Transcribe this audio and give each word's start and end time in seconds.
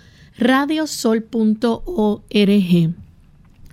radiosol.org. 0.42 1.30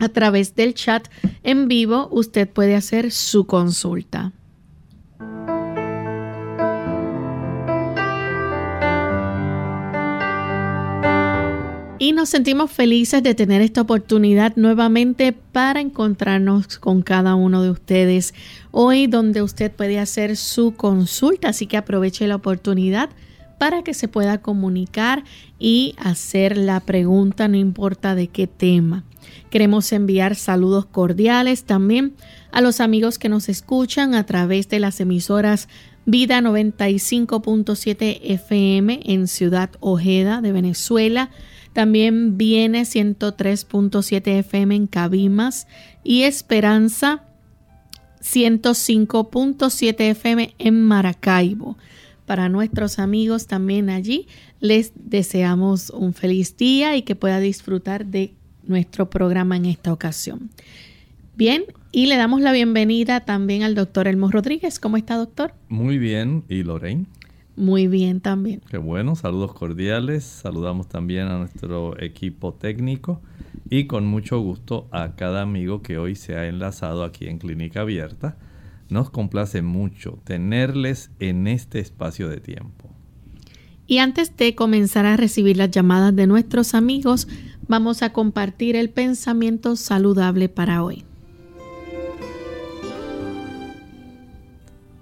A 0.00 0.08
través 0.10 0.54
del 0.54 0.74
chat 0.74 1.08
en 1.42 1.66
vivo 1.66 2.08
usted 2.12 2.48
puede 2.48 2.76
hacer 2.76 3.10
su 3.10 3.46
consulta. 3.46 4.32
Y 12.00 12.12
nos 12.12 12.28
sentimos 12.28 12.70
felices 12.70 13.22
de 13.22 13.34
tener 13.34 13.60
esta 13.60 13.80
oportunidad 13.80 14.54
nuevamente 14.54 15.32
para 15.32 15.80
encontrarnos 15.80 16.78
con 16.78 17.02
cada 17.02 17.34
uno 17.34 17.62
de 17.62 17.70
ustedes 17.70 18.34
hoy 18.70 19.08
donde 19.08 19.42
usted 19.42 19.72
puede 19.72 19.98
hacer 19.98 20.36
su 20.36 20.74
consulta, 20.74 21.48
así 21.48 21.66
que 21.66 21.76
aproveche 21.76 22.28
la 22.28 22.36
oportunidad 22.36 23.10
para 23.58 23.82
que 23.82 23.92
se 23.92 24.08
pueda 24.08 24.38
comunicar 24.38 25.24
y 25.58 25.94
hacer 25.98 26.56
la 26.56 26.80
pregunta, 26.80 27.48
no 27.48 27.56
importa 27.56 28.14
de 28.14 28.28
qué 28.28 28.46
tema. 28.46 29.04
Queremos 29.50 29.92
enviar 29.92 30.36
saludos 30.36 30.86
cordiales 30.86 31.64
también 31.64 32.14
a 32.52 32.60
los 32.60 32.80
amigos 32.80 33.18
que 33.18 33.28
nos 33.28 33.48
escuchan 33.48 34.14
a 34.14 34.24
través 34.24 34.68
de 34.68 34.78
las 34.78 35.00
emisoras 35.00 35.68
Vida 36.10 36.40
95.7 36.40 38.20
FM 38.22 39.00
en 39.04 39.28
Ciudad 39.28 39.70
Ojeda 39.80 40.40
de 40.40 40.52
Venezuela. 40.52 41.30
También 41.74 42.38
viene 42.38 42.82
103.7 42.82 44.38
FM 44.38 44.74
en 44.74 44.86
Cabimas 44.86 45.66
y 46.02 46.22
Esperanza 46.22 47.24
105.7 48.22 50.00
FM 50.00 50.54
en 50.58 50.82
Maracaibo. 50.82 51.76
Para 52.28 52.50
nuestros 52.50 52.98
amigos 52.98 53.46
también 53.46 53.88
allí, 53.88 54.26
les 54.60 54.92
deseamos 54.94 55.88
un 55.88 56.12
feliz 56.12 56.58
día 56.58 56.94
y 56.94 57.00
que 57.00 57.16
pueda 57.16 57.40
disfrutar 57.40 58.04
de 58.04 58.34
nuestro 58.64 59.08
programa 59.08 59.56
en 59.56 59.64
esta 59.64 59.94
ocasión. 59.94 60.50
Bien, 61.38 61.64
y 61.90 62.04
le 62.04 62.18
damos 62.18 62.42
la 62.42 62.52
bienvenida 62.52 63.20
también 63.20 63.62
al 63.62 63.74
doctor 63.74 64.08
Elmo 64.08 64.30
Rodríguez. 64.30 64.78
¿Cómo 64.78 64.98
está, 64.98 65.16
doctor? 65.16 65.54
Muy 65.70 65.96
bien. 65.96 66.44
¿Y 66.50 66.64
Lorraine? 66.64 67.06
Muy 67.56 67.86
bien 67.86 68.20
también. 68.20 68.60
Qué 68.68 68.76
bueno, 68.76 69.16
saludos 69.16 69.54
cordiales. 69.54 70.22
Saludamos 70.24 70.86
también 70.86 71.28
a 71.28 71.38
nuestro 71.38 71.98
equipo 71.98 72.52
técnico 72.52 73.22
y 73.70 73.86
con 73.86 74.04
mucho 74.06 74.38
gusto 74.38 74.86
a 74.90 75.16
cada 75.16 75.40
amigo 75.40 75.80
que 75.80 75.96
hoy 75.96 76.14
se 76.14 76.36
ha 76.36 76.46
enlazado 76.46 77.04
aquí 77.04 77.26
en 77.26 77.38
Clínica 77.38 77.80
Abierta 77.80 78.36
nos 78.88 79.10
complace 79.10 79.62
mucho 79.62 80.18
tenerles 80.24 81.10
en 81.18 81.46
este 81.46 81.80
espacio 81.80 82.28
de 82.28 82.40
tiempo. 82.40 82.90
Y 83.86 83.98
antes 83.98 84.36
de 84.36 84.54
comenzar 84.54 85.06
a 85.06 85.16
recibir 85.16 85.56
las 85.56 85.70
llamadas 85.70 86.14
de 86.14 86.26
nuestros 86.26 86.74
amigos, 86.74 87.26
vamos 87.68 88.02
a 88.02 88.12
compartir 88.12 88.76
el 88.76 88.90
pensamiento 88.90 89.76
saludable 89.76 90.48
para 90.48 90.82
hoy. 90.82 91.04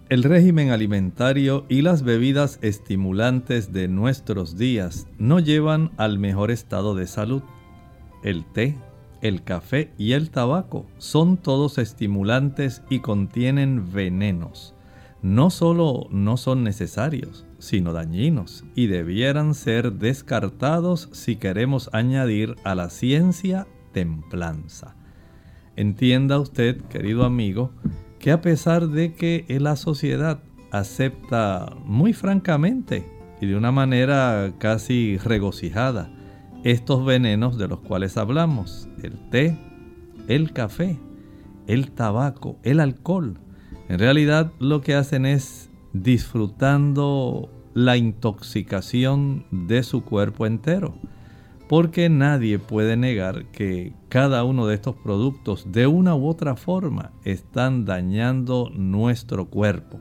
El 0.08 0.22
régimen 0.22 0.70
alimentario 0.70 1.66
y 1.68 1.82
las 1.82 2.04
bebidas 2.04 2.60
estimulantes 2.62 3.72
de 3.72 3.88
nuestros 3.88 4.56
días 4.56 5.08
no 5.18 5.40
llevan 5.40 5.90
al 5.96 6.20
mejor 6.20 6.52
estado 6.52 6.94
de 6.94 7.08
salud. 7.08 7.42
El 8.22 8.44
té, 8.44 8.76
el 9.20 9.42
café 9.42 9.92
y 9.98 10.12
el 10.12 10.30
tabaco 10.30 10.86
son 10.98 11.36
todos 11.36 11.78
estimulantes 11.78 12.82
y 12.90 13.00
contienen 13.00 13.92
venenos. 13.92 14.74
No 15.22 15.50
solo 15.50 16.06
no 16.10 16.36
son 16.36 16.62
necesarios, 16.62 17.46
sino 17.58 17.92
dañinos 17.92 18.64
y 18.74 18.86
debieran 18.86 19.54
ser 19.54 19.92
descartados 19.94 21.08
si 21.12 21.36
queremos 21.36 21.90
añadir 21.92 22.56
a 22.64 22.74
la 22.74 22.90
ciencia 22.90 23.66
templanza. 23.92 24.94
Entienda 25.74 26.38
usted, 26.38 26.80
querido 26.82 27.24
amigo, 27.24 27.72
que 28.18 28.30
a 28.30 28.40
pesar 28.40 28.88
de 28.88 29.14
que 29.14 29.44
la 29.60 29.76
sociedad 29.76 30.42
acepta 30.70 31.74
muy 31.84 32.12
francamente 32.12 33.04
y 33.40 33.46
de 33.46 33.56
una 33.56 33.72
manera 33.72 34.52
casi 34.58 35.18
regocijada 35.18 36.10
estos 36.66 37.04
venenos 37.04 37.58
de 37.58 37.68
los 37.68 37.78
cuales 37.78 38.16
hablamos, 38.16 38.88
el 39.00 39.12
té, 39.30 39.56
el 40.26 40.52
café, 40.52 40.98
el 41.68 41.92
tabaco, 41.92 42.58
el 42.64 42.80
alcohol, 42.80 43.38
en 43.88 44.00
realidad 44.00 44.50
lo 44.58 44.80
que 44.80 44.96
hacen 44.96 45.26
es 45.26 45.70
disfrutando 45.92 47.48
la 47.72 47.96
intoxicación 47.96 49.46
de 49.52 49.84
su 49.84 50.02
cuerpo 50.02 50.44
entero. 50.44 50.96
Porque 51.68 52.08
nadie 52.08 52.58
puede 52.58 52.96
negar 52.96 53.44
que 53.52 53.92
cada 54.08 54.42
uno 54.42 54.66
de 54.66 54.74
estos 54.74 54.96
productos 54.96 55.70
de 55.70 55.86
una 55.86 56.16
u 56.16 56.26
otra 56.26 56.56
forma 56.56 57.12
están 57.24 57.84
dañando 57.84 58.70
nuestro 58.74 59.46
cuerpo, 59.46 60.00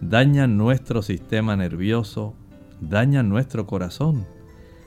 dañan 0.00 0.56
nuestro 0.56 1.00
sistema 1.00 1.54
nervioso, 1.54 2.34
dañan 2.80 3.28
nuestro 3.28 3.68
corazón, 3.68 4.26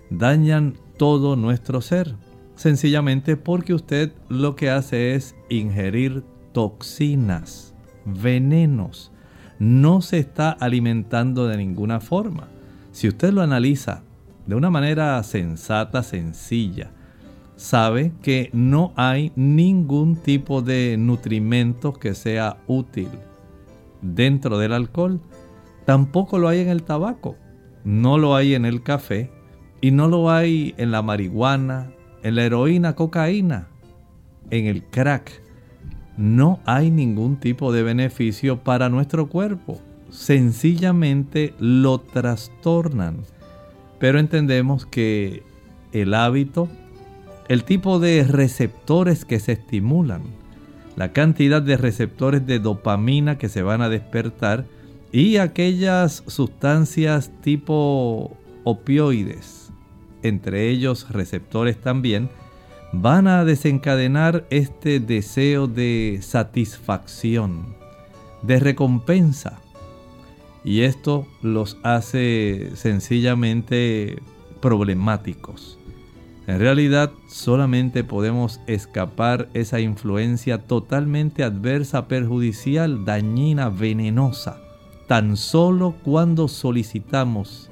dañan 0.10 0.76
todo 0.98 1.36
nuestro 1.36 1.82
ser, 1.82 2.16
sencillamente 2.56 3.38
porque 3.38 3.74
usted 3.74 4.14
lo 4.30 4.56
que 4.56 4.70
hace 4.70 5.16
es 5.16 5.36
ingerir 5.50 6.24
toxinas, 6.54 7.74
venenos, 8.06 9.12
no 9.60 10.02
se 10.02 10.20
está 10.20 10.52
alimentando 10.52 11.48
de 11.48 11.58
ninguna 11.58 12.00
forma. 12.00 12.48
Si 12.92 13.08
usted 13.08 13.34
lo 13.34 13.42
analiza 13.42 14.04
de 14.48 14.56
una 14.56 14.70
manera 14.70 15.22
sensata, 15.24 16.04
sencilla, 16.04 16.92
sabe 17.56 18.14
que 18.22 18.50
no 18.54 18.94
hay 18.96 19.32
ningún 19.36 20.16
tipo 20.16 20.62
de 20.62 20.96
nutrimento 20.98 21.94
que 21.94 22.14
sea 22.14 22.58
útil 22.68 23.10
dentro 24.02 24.58
del 24.58 24.74
alcohol. 24.74 25.20
Tampoco 25.86 26.40
lo 26.40 26.48
hay 26.48 26.60
en 26.60 26.70
el 26.70 26.84
tabaco, 26.84 27.36
no 27.84 28.18
lo 28.18 28.36
hay 28.36 28.56
en 28.56 28.66
el 28.66 28.84
café 28.84 29.32
y 29.86 29.92
no 29.92 30.08
lo 30.08 30.32
hay 30.32 30.74
en 30.78 30.90
la 30.90 31.04
marihuana, 31.04 31.92
en 32.24 32.36
la 32.36 32.44
heroína, 32.44 32.96
cocaína, 32.96 33.68
en 34.50 34.66
el 34.66 34.84
crack. 34.84 35.42
No 36.18 36.60
hay 36.66 36.90
ningún 36.90 37.38
tipo 37.38 37.72
de 37.72 37.84
beneficio 37.84 38.64
para 38.64 38.90
nuestro 38.90 39.30
cuerpo. 39.30 39.80
Sencillamente 40.10 41.54
lo 41.60 42.00
trastornan 42.00 43.18
pero 44.00 44.20
entendemos 44.20 44.86
que 44.86 45.44
el 45.92 46.14
hábito, 46.14 46.68
el 47.48 47.64
tipo 47.64 48.00
de 48.00 48.24
receptores 48.24 49.26
que 49.26 49.40
se 49.40 49.54
estimulan, 49.54 50.24
la 50.96 51.12
cantidad 51.12 51.62
de 51.62 51.78
receptores 51.78 52.46
de 52.46 52.60
dopamina 52.60 53.38
que 53.38 53.50
se 53.50 53.62
van 53.62 53.82
a 53.82 53.90
despertar 53.90 54.66
y 55.12 55.38
aquellas 55.38 56.24
sustancias 56.28 57.32
tipo 57.42 58.36
opioides, 58.64 59.65
entre 60.28 60.70
ellos 60.70 61.08
receptores 61.10 61.80
también, 61.80 62.30
van 62.92 63.28
a 63.28 63.44
desencadenar 63.46 64.46
este 64.50 65.00
deseo 65.00 65.68
de 65.68 66.20
satisfacción, 66.22 67.76
de 68.42 68.60
recompensa, 68.60 69.60
y 70.64 70.82
esto 70.82 71.28
los 71.42 71.78
hace 71.84 72.72
sencillamente 72.76 74.22
problemáticos. 74.62 75.78
En 76.48 76.60
realidad 76.60 77.12
solamente 77.28 78.04
podemos 78.04 78.60
escapar 78.68 79.50
esa 79.54 79.80
influencia 79.80 80.60
totalmente 80.60 81.44
adversa, 81.44 82.08
perjudicial, 82.08 83.04
dañina, 83.04 83.70
venenosa, 83.70 84.60
tan 85.08 85.38
solo 85.38 85.96
cuando 86.04 86.48
solicitamos 86.48 87.70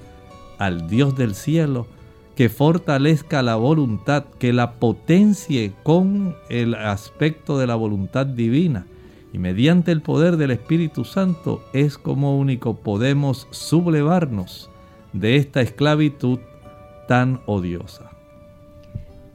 al 0.58 0.88
Dios 0.88 1.16
del 1.16 1.36
cielo 1.36 1.88
que 2.36 2.50
fortalezca 2.50 3.44
la 3.44 3.56
voluntad, 3.56 4.26
que 4.40 4.54
la 4.54 4.74
potencie 4.74 5.72
con 5.84 6.36
el 6.50 6.74
aspecto 6.74 7.60
de 7.60 7.68
la 7.68 7.76
voluntad 7.76 8.26
divina 8.26 8.86
y 9.34 9.40
mediante 9.40 9.92
el 9.92 10.02
poder 10.02 10.38
del 10.38 10.52
Espíritu 10.52 11.06
Santo 11.06 11.64
es 11.74 11.98
como 11.98 12.38
único 12.38 12.76
podemos 12.76 13.48
sublevarnos 13.52 14.70
de 15.12 15.38
esta 15.38 15.62
esclavitud 15.62 16.40
tan 17.08 17.42
odiosa. 17.46 18.12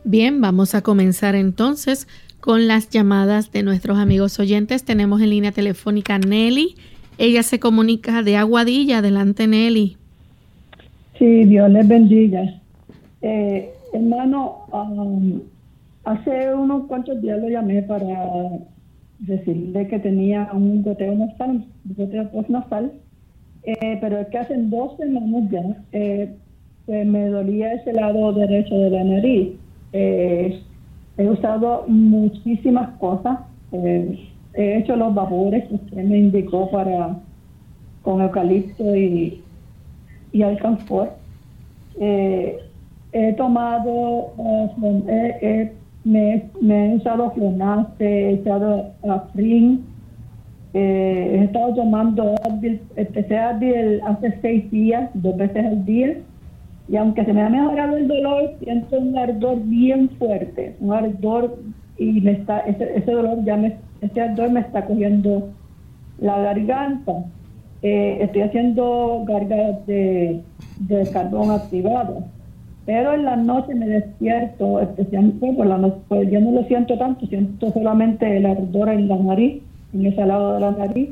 Bien, 0.04 0.40
vamos 0.40 0.74
a 0.74 0.82
comenzar 0.82 1.34
entonces 1.34 2.08
con 2.40 2.68
las 2.68 2.88
llamadas 2.88 3.52
de 3.52 3.62
nuestros 3.62 3.98
amigos 3.98 4.38
oyentes. 4.38 4.84
Tenemos 4.84 5.20
en 5.20 5.30
línea 5.30 5.52
telefónica 5.52 6.18
Nelly. 6.18 6.76
Ella 7.18 7.42
se 7.42 7.58
comunica 7.58 8.22
de 8.22 8.36
Aguadilla. 8.36 8.98
Adelante, 8.98 9.46
Nelly. 9.46 9.96
Sí, 11.18 11.44
Dios 11.44 11.68
les 11.70 11.86
bendiga. 11.86 12.58
Eh, 13.20 13.72
hermano, 13.92 14.66
um, 14.72 15.40
hace 16.04 16.54
unos 16.54 16.86
cuantos 16.86 17.20
días 17.20 17.40
lo 17.40 17.48
llamé 17.48 17.82
para 17.82 18.50
decirle 19.18 19.88
que 19.88 19.98
tenía 19.98 20.48
un 20.52 20.82
goteo 20.82 21.14
nasal, 21.14 21.64
un 21.88 21.94
goteo 21.96 22.30
postnasal, 22.30 22.92
eh, 23.64 23.98
pero 24.00 24.18
es 24.18 24.28
que 24.28 24.38
hace 24.38 24.54
dos 24.56 24.96
semanas 24.96 25.50
ya 25.50 25.76
eh, 25.92 26.34
pues 26.86 27.06
me 27.06 27.28
dolía 27.28 27.74
ese 27.74 27.92
lado 27.92 28.32
derecho 28.32 28.74
de 28.78 28.90
la 28.90 29.04
nariz. 29.04 29.48
Eh, 29.92 30.60
he 31.16 31.28
usado 31.28 31.84
muchísimas 31.88 32.90
cosas. 32.98 33.40
he 33.72 34.78
hecho 34.78 34.96
los 34.96 35.14
vapores 35.14 35.68
que 35.68 35.74
usted 35.74 36.04
me 36.04 36.18
indicó 36.18 36.70
para 36.70 37.16
con 38.02 38.22
eucalipto 38.22 38.96
y, 38.96 39.42
y 40.32 40.42
alcanfor. 40.42 41.10
He 43.12 43.32
tomado, 43.34 44.32
me, 46.04 46.50
he 46.60 46.94
usado 46.94 47.30
Flonace, 47.32 48.30
he 48.30 48.34
usado 48.34 48.92
Afrin, 49.08 49.84
eh, 50.74 51.38
he 51.40 51.44
estado 51.44 51.74
tomando 51.74 52.34
Advil, 52.44 52.80
empecé 52.96 53.38
Advil 53.38 54.00
hace 54.06 54.38
seis 54.42 54.70
días, 54.70 55.10
dos 55.14 55.36
veces 55.36 55.64
al 55.64 55.84
día, 55.84 56.16
y 56.88 56.96
aunque 56.96 57.24
se 57.24 57.32
me 57.32 57.42
ha 57.42 57.48
mejorado 57.48 57.96
el 57.96 58.08
dolor, 58.08 58.54
siento 58.62 58.98
un 58.98 59.16
ardor 59.16 59.60
bien 59.64 60.10
fuerte, 60.18 60.76
un 60.80 60.92
ardor, 60.92 61.58
y 61.98 62.20
me 62.20 62.32
está, 62.32 62.60
ese, 62.60 62.96
ese 62.96 63.10
dolor 63.10 63.44
ya 63.44 63.56
me, 63.56 63.76
ese 64.00 64.20
ardor 64.20 64.50
me 64.50 64.60
está 64.60 64.84
cogiendo 64.84 65.48
la 66.20 66.38
garganta. 66.38 67.24
Eh, 67.82 68.18
estoy 68.22 68.42
haciendo 68.42 69.24
gargas 69.26 69.86
de 69.86 70.42
carbón 71.12 71.52
activado 71.52 72.24
pero 72.88 73.12
en 73.12 73.26
la 73.26 73.36
noche 73.36 73.74
me 73.74 73.86
despierto, 73.86 74.80
especialmente 74.80 75.52
por 75.52 75.66
la 75.66 75.76
noche, 75.76 75.98
pues 76.08 76.30
yo 76.30 76.40
no 76.40 76.52
lo 76.52 76.64
siento 76.64 76.96
tanto, 76.96 77.26
siento 77.26 77.70
solamente 77.70 78.38
el 78.38 78.46
ardor 78.46 78.88
en 78.88 79.08
la 79.08 79.18
nariz, 79.18 79.62
en 79.92 80.06
ese 80.06 80.24
lado 80.24 80.54
de 80.54 80.60
la 80.60 80.70
nariz, 80.70 81.10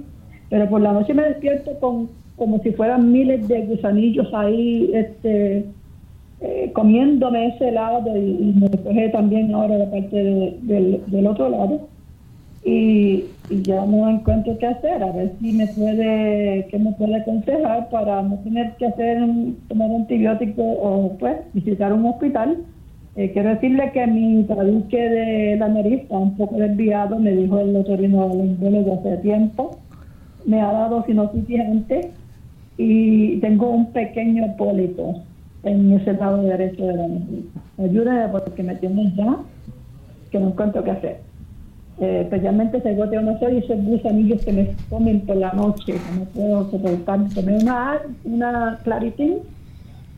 pero 0.49 0.71
por 0.71 0.81
la 0.81 0.95
noche 0.95 1.13
me 1.13 1.25
despierto 1.25 1.79
con 1.79 2.09
como 2.37 2.61
si 2.63 2.71
fueran 2.71 3.13
miles 3.13 3.47
de 3.47 3.67
gusanillos 3.67 4.33
ahí, 4.33 4.91
este, 4.95 5.67
eh, 6.41 6.71
comiéndome 6.73 7.49
ese 7.49 7.71
lado 7.73 8.17
y, 8.17 8.55
me 8.59 8.71
coge 8.71 9.11
también 9.11 9.55
ahora 9.55 9.77
la 9.77 9.91
parte 9.91 10.57
del 10.63 11.27
otro 11.27 11.51
lado 11.51 11.89
y, 12.67 13.25
ya 13.63 13.87
no 13.87 14.11
encuentro 14.11 14.59
qué 14.59 14.67
hacer, 14.67 15.01
a 15.01 15.13
ver 15.13 15.33
si 15.39 15.53
me 15.53 15.69
puede, 15.69 16.67
qué 16.69 16.79
me 16.81 16.91
puede 16.95 17.15
aconsejar 17.15 17.89
para 17.91 18.23
no 18.23 18.39
tener 18.41 18.73
que 18.73 18.87
hacer 18.87 19.19
tomar 19.69 19.89
antibiótico 19.89 20.63
o 20.63 21.17
pues 21.17 21.37
visitar 21.55 21.93
un 21.93 22.07
hospital. 22.07 22.65
Eh, 23.15 23.31
quiero 23.33 23.51
decirle 23.51 23.93
que 23.93 24.05
mi 24.09 24.43
traduque 24.43 24.99
de 24.99 25.57
la 25.59 25.69
nariz 25.69 26.03
está 26.03 26.19
un 26.19 26.37
poco 26.37 26.57
desviado, 26.57 27.21
me 27.21 27.31
dijo 27.31 27.61
el 27.61 27.73
de 27.73 28.93
hace 28.93 29.17
tiempo. 29.19 29.79
Me 30.45 30.61
ha 30.61 30.73
dado 30.73 31.05
sinusitis 31.05 31.61
antes 31.61 32.09
y 32.77 33.37
tengo 33.39 33.71
un 33.71 33.93
pequeño 33.93 34.57
pólipo 34.57 35.23
en 35.63 35.93
ese 35.93 36.15
lado 36.15 36.43
derecho 36.43 36.85
de 36.85 36.97
la 36.97 37.07
nariz. 37.07 37.45
Ayúdeme 37.79 38.29
porque 38.29 38.65
me 38.65 38.75
tienen 38.75 39.15
ya 39.15 39.37
que 40.33 40.41
no 40.41 40.49
encuentro 40.49 40.83
qué 40.83 40.91
hacer 40.91 41.36
eh, 41.99 42.23
especialmente 42.25 42.77
ese 42.77 42.95
goteo 42.95 43.23
nasal 43.23 43.55
y 43.55 43.59
esos 43.59 43.83
gusanillos 43.83 44.45
que 44.45 44.53
me 44.53 44.77
comen 44.91 45.23
por 45.23 45.37
la 45.37 45.53
noche, 45.53 45.95
que 45.95 46.19
no 46.19 46.25
puedo 46.27 46.71
soportar. 46.71 47.27
Tomé 47.35 47.57
una, 47.59 48.01
una 48.25 48.79
claritín, 48.85 49.39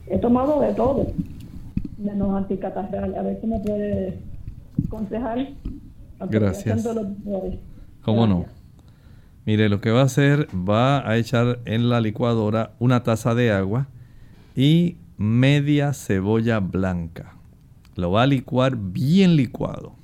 he 0.09 0.19
tomado 0.19 0.61
de 0.61 0.75
todo, 0.75 1.07
menos 1.99 2.37
anticatarral. 2.37 3.15
A 3.15 3.23
ver 3.23 3.41
si 3.41 3.47
me 3.47 3.61
puede 3.61 4.19
aconsejar. 4.87 5.49
Gracias. 6.29 6.89
¿Cómo 8.03 8.27
no? 8.27 8.47
Mire, 9.47 9.69
lo 9.69 9.81
que 9.81 9.91
va 9.91 10.01
a 10.01 10.05
hacer, 10.05 10.49
va 10.53 11.09
a 11.09 11.17
echar 11.17 11.61
en 11.65 11.89
la 11.89 12.01
licuadora 12.01 12.73
una 12.81 13.05
taza 13.05 13.35
de 13.37 13.53
agua 13.53 13.87
y 14.57 14.97
media 15.17 15.93
cebolla 15.93 16.59
blanca. 16.59 17.37
Lo 17.95 18.11
va 18.11 18.25
a 18.25 18.27
licuar 18.27 18.77
bien 18.77 19.37
licuado 19.37 19.98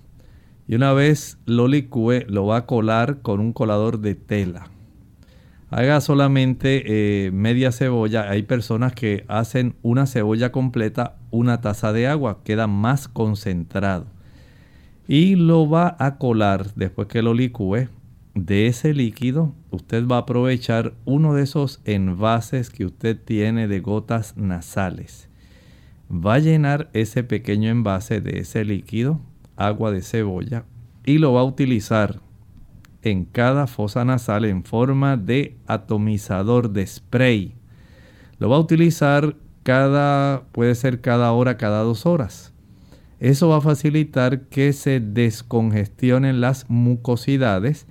Y 0.67 0.75
una 0.75 0.93
vez 0.93 1.39
lo 1.45 1.69
licúe, 1.69 2.25
lo 2.27 2.47
va 2.47 2.59
a 2.59 2.67
colar 2.67 3.21
con 3.21 3.41
un 3.41 3.53
colador 3.53 4.01
de 4.01 4.15
tela. 4.15 4.71
Haga 5.71 6.01
solamente 6.01 6.85
eh, 7.27 7.33
media 7.33 7.73
cebolla. 7.73 8.31
Hay 8.31 8.45
personas 8.45 8.93
que 8.93 9.25
hacen 9.29 9.75
una 9.83 10.07
cebolla 10.07 10.53
completa, 10.53 11.17
una 11.31 11.61
taza 11.61 11.93
de 11.93 12.07
agua, 12.07 12.43
queda 12.45 12.67
más 12.67 13.09
concentrado. 13.09 14.07
Y 15.09 15.35
lo 15.35 15.69
va 15.69 15.97
a 15.99 16.17
colar 16.17 16.73
después 16.77 17.09
que 17.09 17.23
lo 17.23 17.35
licúe. 17.35 17.89
De 18.35 18.67
ese 18.67 18.95
líquido, 18.95 19.53
usted 19.71 20.07
va 20.07 20.17
a 20.17 20.21
aprovechar 20.21 20.95
uno 21.05 21.35
de 21.35 21.43
esos 21.43 21.81
envases 21.85 22.71
que 22.71 22.85
usted 22.85 23.19
tiene 23.23 23.69
de 23.69 23.81
gotas 23.81 24.37
nasales. 24.37 25.29
Va 26.11 26.35
a 26.35 26.39
llenar 26.39 26.89
ese 26.95 27.23
pequeño 27.23 27.71
envase 27.71 28.21
de 28.21 28.39
ese 28.39 28.65
líquido, 28.65 29.21
agua 29.57 29.91
de 29.91 30.03
cebolla, 30.03 30.65
y 31.05 31.19
lo 31.19 31.33
va 31.33 31.41
a 31.41 31.45
utilizar 31.45 32.21
en 33.03 33.25
cada 33.25 33.67
fosa 33.67 34.05
nasal 34.05 34.45
en 34.45 34.65
forma 34.65 35.17
de 35.17 35.57
atomizador 35.67 36.71
de 36.71 36.87
spray. 36.87 37.55
Lo 38.39 38.49
va 38.49 38.57
a 38.57 38.61
utilizar 38.61 39.37
cada, 39.63 40.45
puede 40.53 40.75
ser 40.75 41.01
cada 41.01 41.33
hora, 41.33 41.57
cada 41.57 41.83
dos 41.83 42.07
horas. 42.07 42.53
Eso 43.21 43.49
va 43.49 43.59
a 43.59 43.61
facilitar 43.61 44.43
que 44.49 44.73
se 44.73 45.01
descongestionen 45.01 46.41
las 46.41 46.69
mucosidades, 46.69 47.87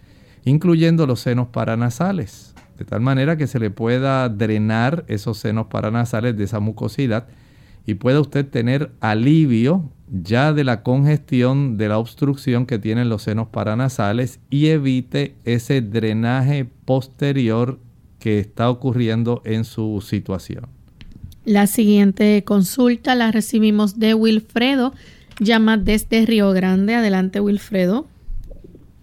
incluyendo 0.46 1.08
los 1.08 1.22
senos 1.22 1.48
paranasales, 1.48 2.53
de 2.77 2.86
tal 2.86 3.01
manera 3.01 3.38
que 3.38 3.48
se 3.48 3.60
le 3.60 3.70
pueda 3.70 4.27
drenar 4.29 5.05
esos 5.08 5.38
senos 5.38 5.67
paranasales 5.67 6.36
de 6.38 6.43
esa 6.43 6.60
mucosidad 6.60 7.27
y 7.86 7.96
pueda 7.96 8.22
usted 8.22 8.48
tener 8.48 8.92
alivio 9.02 9.90
ya 10.08 10.54
de 10.54 10.63
la 10.63 10.84
congestión, 10.84 11.78
de 11.78 11.90
la 11.90 11.98
obstrucción 11.98 12.66
que 12.66 12.78
tienen 12.78 13.10
los 13.10 13.24
senos 13.24 13.48
paranasales 13.48 14.40
y 14.50 14.68
evite 14.68 15.36
ese 15.44 15.82
drenaje 15.82 16.66
posterior 16.86 17.80
que 18.20 18.40
está 18.40 18.70
ocurriendo 18.70 19.42
en 19.44 19.66
su 19.66 20.02
situación. 20.02 20.68
La 21.46 21.68
siguiente 21.68 22.44
consulta 22.46 23.16
la 23.16 23.32
recibimos 23.32 24.00
de 24.00 24.13
Wilfredo, 24.13 24.94
llama 25.40 25.78
desde 25.78 26.25
Río 26.25 26.52
Grande. 26.52 26.96
Adelante, 26.96 27.42
Wilfredo. 27.42 28.06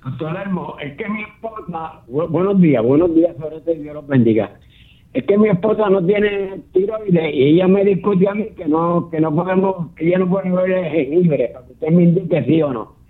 Doctor 0.03 0.37
Hermo, 0.37 0.77
es 0.81 0.97
que 0.97 1.07
mi 1.09 1.23
esposa, 1.23 2.01
buenos 2.09 2.59
días, 2.61 2.83
buenos 2.83 3.15
días, 3.15 3.37
sobre 3.39 3.61
Dios 3.77 3.95
los 3.95 4.07
bendiga 4.07 4.59
es 5.13 5.25
que 5.25 5.37
mi 5.37 5.49
esposa 5.49 5.89
no 5.91 6.05
tiene 6.05 6.63
tiroides 6.73 7.35
y 7.35 7.43
ella 7.43 7.67
me 7.67 7.85
discute 7.85 8.29
a 8.29 8.35
mí 8.35 8.47
que 8.57 8.67
no 8.67 9.11
que 9.11 9.21
no 9.21 9.35
podemos 9.35 9.93
que 9.97 10.07
ella 10.07 10.19
no 10.19 10.31
puede 10.31 10.51
beber 10.51 10.93
jengibre 10.93 11.49
para 11.49 11.67
que 11.67 11.73
usted 11.73 11.89
me 11.89 12.03
indique 12.05 12.45
sí 12.45 12.63
o 12.63 12.73
no. 12.73 13.01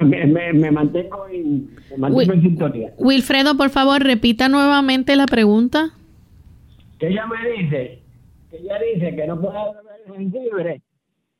Me, 0.00 0.70
mantengo, 0.70 1.26
en, 1.28 1.68
sintonía. 2.40 2.94
Wilfredo 2.98 3.56
por 3.56 3.68
favor 3.68 4.00
repita 4.00 4.48
nuevamente 4.48 5.16
la 5.16 5.26
pregunta. 5.26 5.90
Que 6.98 7.08
ella 7.08 7.26
me 7.26 7.50
dice 7.50 8.00
que 8.50 8.58
ella 8.58 8.78
dice 8.94 9.16
que 9.16 9.26
no 9.26 9.40
puede 9.40 9.58
beber 9.58 10.16
jengibre 10.16 10.82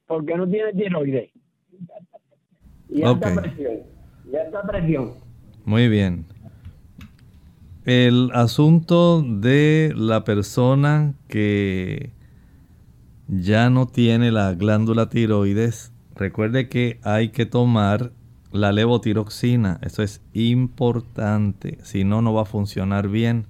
porque 0.06 0.36
no 0.36 0.46
tiene 0.46 0.72
tiroides. 0.72 1.30
Y 2.90 3.02
alta 3.02 3.34
presión 3.34 3.78
y 4.30 4.36
alta 4.36 4.62
presión. 4.62 5.12
Muy 5.64 5.88
bien 5.88 6.26
el 7.84 8.30
asunto 8.32 9.22
de 9.22 9.92
la 9.96 10.22
persona 10.24 11.14
que 11.28 12.12
ya 13.26 13.70
no 13.70 13.86
tiene 13.86 14.30
la 14.30 14.54
glándula 14.54 15.08
tiroides, 15.08 15.92
recuerde 16.14 16.68
que 16.68 17.00
hay 17.02 17.30
que 17.30 17.46
tomar 17.46 18.12
la 18.52 18.70
levotiroxina, 18.70 19.80
eso 19.82 20.02
es 20.02 20.20
importante, 20.32 21.78
si 21.82 22.04
no, 22.04 22.22
no 22.22 22.34
va 22.34 22.42
a 22.42 22.46
funcionar 22.46 23.08
bien. 23.08 23.46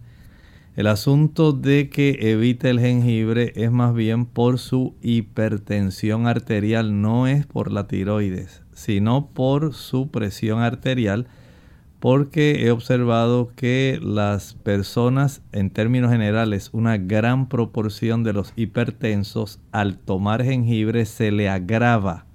El 0.77 0.87
asunto 0.87 1.53
de 1.53 1.91
que 1.91 2.31
evite 2.31 2.71
el 2.71 2.81
jengibre 2.81 3.53
es 3.57 3.71
más 3.71 3.95
bien 3.95 4.25
por 4.25 4.59
su 4.59 4.95
hipertensión 5.03 6.27
arterial, 6.27 7.03
no 7.03 7.27
es 7.27 7.45
por 7.45 7.71
la 7.71 7.87
tiroides, 7.87 8.63
sino 8.73 9.27
por 9.35 9.75
su 9.75 10.11
presión 10.11 10.61
arterial 10.61 11.27
porque 12.03 12.67
he 12.67 12.73
observado 12.73 13.53
que 13.55 14.01
las 14.03 14.55
personas, 14.55 15.41
en 15.53 15.71
términos 15.71 16.11
generales, 16.11 16.71
una 16.73 16.97
gran 16.97 17.49
proporción 17.49 18.25
de 18.25 18.33
los 18.33 18.53
hipertensos, 18.57 19.61
al 19.71 19.99
tomar 19.99 20.43
jengibre 20.43 21.05
se 21.05 21.31
le 21.31 21.49
agrava. 21.49 22.27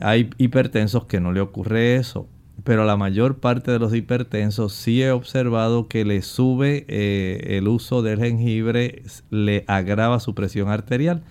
Hay 0.00 0.30
hipertensos 0.38 1.06
que 1.06 1.18
no 1.18 1.32
le 1.32 1.40
ocurre 1.40 1.96
eso, 1.96 2.28
pero 2.62 2.84
a 2.84 2.86
la 2.86 2.96
mayor 2.96 3.38
parte 3.38 3.72
de 3.72 3.80
los 3.80 3.92
hipertensos 3.92 4.74
sí 4.74 5.02
he 5.02 5.10
observado 5.10 5.88
que 5.88 6.04
le 6.04 6.22
sube 6.22 6.84
eh, 6.86 7.56
el 7.58 7.66
uso 7.66 8.02
del 8.02 8.20
jengibre, 8.20 9.02
le 9.30 9.64
agrava 9.66 10.20
su 10.20 10.36
presión 10.36 10.68
arterial. 10.68 11.24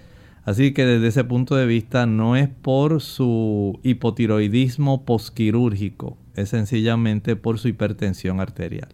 Así 0.47 0.73
que 0.73 0.85
desde 0.85 1.07
ese 1.07 1.25
punto 1.25 1.57
de 1.57 1.65
vista 1.65 2.05
no 2.05 2.37
es 2.37 2.47
por 2.47 3.01
su 3.01 3.81
hipotiroidismo 3.83 5.03
posquirúrgico, 5.03 6.15
es 6.37 6.47
sencillamente 6.47 7.35
por 7.35 7.59
su 7.59 7.67
hipertensión 7.67 8.39
arterial. 8.39 8.87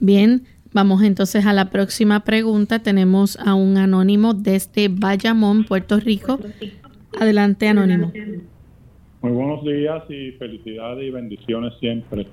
Bien, 0.00 0.42
vamos 0.74 1.02
entonces 1.02 1.46
a 1.46 1.54
la 1.54 1.70
próxima 1.70 2.24
pregunta. 2.24 2.80
Tenemos 2.80 3.38
a 3.38 3.54
un 3.54 3.78
anónimo 3.78 4.34
desde 4.34 4.88
Bayamón, 4.88 5.64
Puerto 5.64 5.98
Rico. 5.98 6.38
Adelante, 7.18 7.66
anónimo. 7.66 8.12
Muy 9.22 9.32
buenos 9.32 9.64
días 9.64 10.02
y 10.10 10.32
felicidades 10.32 11.08
y 11.08 11.10
bendiciones 11.10 11.72
siempre. 11.80 12.26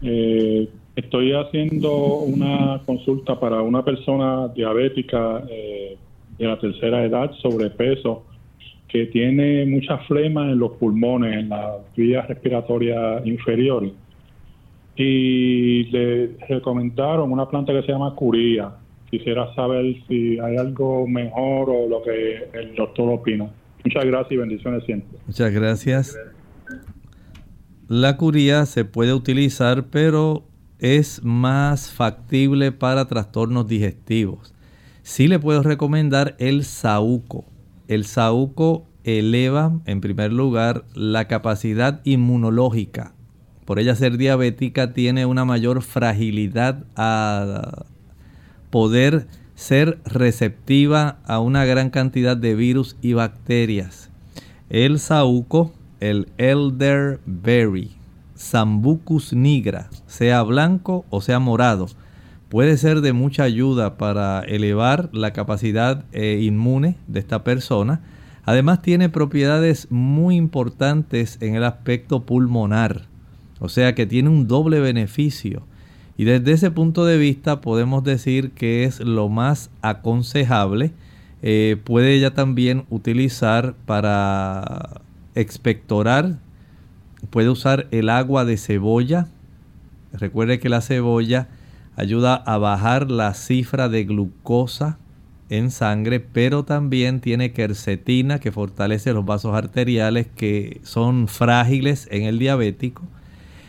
Eh, 0.00 0.68
estoy 0.94 1.32
haciendo 1.32 2.18
una 2.18 2.80
consulta 2.86 3.40
para 3.40 3.62
una 3.62 3.84
persona 3.84 4.46
diabética 4.54 5.42
eh, 5.50 5.96
de 6.38 6.46
la 6.46 6.58
tercera 6.58 7.04
edad, 7.04 7.30
sobrepeso, 7.42 8.24
que 8.88 9.06
tiene 9.06 9.64
mucha 9.66 9.98
flema 9.98 10.50
en 10.50 10.58
los 10.58 10.72
pulmones, 10.72 11.34
en 11.34 11.48
la 11.48 11.78
vía 11.96 12.22
respiratoria 12.22 13.22
inferior. 13.24 13.90
Y 14.96 15.84
le 15.84 16.36
recomendaron 16.48 17.32
una 17.32 17.48
planta 17.48 17.72
que 17.72 17.82
se 17.82 17.92
llama 17.92 18.14
curía. 18.14 18.70
Quisiera 19.10 19.54
saber 19.54 19.96
si 20.08 20.38
hay 20.38 20.56
algo 20.56 21.06
mejor 21.06 21.70
o 21.70 21.88
lo 21.88 22.02
que 22.02 22.48
el 22.52 22.74
doctor 22.74 23.10
opina. 23.10 23.50
Muchas 23.84 24.04
gracias 24.04 24.32
y 24.32 24.36
bendiciones 24.36 24.84
siempre. 24.84 25.18
Muchas 25.26 25.52
gracias. 25.52 26.18
La 27.88 28.16
curía 28.16 28.64
se 28.66 28.84
puede 28.84 29.12
utilizar, 29.12 29.86
pero 29.90 30.44
es 30.78 31.22
más 31.24 31.92
factible 31.92 32.72
para 32.72 33.06
trastornos 33.06 33.68
digestivos. 33.68 34.54
Sí 35.02 35.26
le 35.26 35.38
puedo 35.38 35.62
recomendar 35.62 36.36
el 36.38 36.64
saúco. 36.64 37.44
El 37.88 38.04
saúco 38.04 38.86
eleva, 39.04 39.80
en 39.84 40.00
primer 40.00 40.32
lugar, 40.32 40.84
la 40.94 41.26
capacidad 41.26 42.00
inmunológica. 42.04 43.12
Por 43.64 43.78
ella 43.78 43.96
ser 43.96 44.16
diabética 44.16 44.92
tiene 44.92 45.26
una 45.26 45.44
mayor 45.44 45.82
fragilidad 45.82 46.84
a 46.96 47.84
poder 48.70 49.26
ser 49.54 49.98
receptiva 50.04 51.18
a 51.24 51.40
una 51.40 51.64
gran 51.64 51.90
cantidad 51.90 52.36
de 52.36 52.54
virus 52.54 52.96
y 53.02 53.12
bacterias. 53.12 54.10
El 54.70 54.98
saúco, 54.98 55.72
el 56.00 56.28
elderberry, 56.38 57.90
Sambucus 58.34 59.32
nigra, 59.32 59.90
sea 60.06 60.42
blanco 60.42 61.04
o 61.10 61.20
sea 61.20 61.38
morado, 61.38 61.88
puede 62.52 62.76
ser 62.76 63.00
de 63.00 63.14
mucha 63.14 63.44
ayuda 63.44 63.96
para 63.96 64.40
elevar 64.40 65.08
la 65.14 65.32
capacidad 65.32 66.04
eh, 66.12 66.40
inmune 66.42 66.96
de 67.06 67.18
esta 67.18 67.44
persona. 67.44 68.02
Además 68.44 68.82
tiene 68.82 69.08
propiedades 69.08 69.86
muy 69.90 70.36
importantes 70.36 71.38
en 71.40 71.54
el 71.54 71.64
aspecto 71.64 72.24
pulmonar, 72.24 73.06
o 73.58 73.70
sea 73.70 73.94
que 73.94 74.04
tiene 74.04 74.28
un 74.28 74.48
doble 74.48 74.80
beneficio. 74.80 75.62
Y 76.18 76.24
desde 76.24 76.52
ese 76.52 76.70
punto 76.70 77.06
de 77.06 77.16
vista 77.16 77.62
podemos 77.62 78.04
decir 78.04 78.50
que 78.50 78.84
es 78.84 79.00
lo 79.00 79.30
más 79.30 79.70
aconsejable. 79.80 80.92
Eh, 81.40 81.78
puede 81.82 82.12
ella 82.12 82.34
también 82.34 82.84
utilizar 82.90 83.74
para 83.86 85.00
expectorar, 85.34 86.38
puede 87.30 87.48
usar 87.48 87.88
el 87.92 88.10
agua 88.10 88.44
de 88.44 88.58
cebolla. 88.58 89.28
Recuerde 90.12 90.60
que 90.60 90.68
la 90.68 90.82
cebolla 90.82 91.48
ayuda 91.96 92.34
a 92.34 92.58
bajar 92.58 93.10
la 93.10 93.34
cifra 93.34 93.88
de 93.88 94.04
glucosa 94.04 94.98
en 95.48 95.70
sangre, 95.70 96.18
pero 96.20 96.64
también 96.64 97.20
tiene 97.20 97.52
quercetina 97.52 98.38
que 98.38 98.52
fortalece 98.52 99.12
los 99.12 99.26
vasos 99.26 99.54
arteriales 99.54 100.26
que 100.34 100.80
son 100.82 101.28
frágiles 101.28 102.08
en 102.10 102.22
el 102.22 102.38
diabético. 102.38 103.02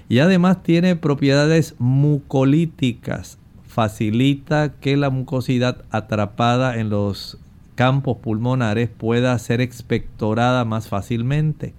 Y 0.08 0.20
además 0.20 0.64
tiene 0.64 0.96
propiedades 0.96 1.76
mucolíticas, 1.80 3.38
facilita 3.66 4.74
que 4.80 4.96
la 4.96 5.10
mucosidad 5.10 5.84
atrapada 5.92 6.78
en 6.78 6.90
los 6.90 7.38
campos 7.76 8.18
pulmonares 8.18 8.90
pueda 8.90 9.38
ser 9.40 9.60
expectorada 9.60 10.64
más 10.66 10.88
fácilmente. 10.88 11.74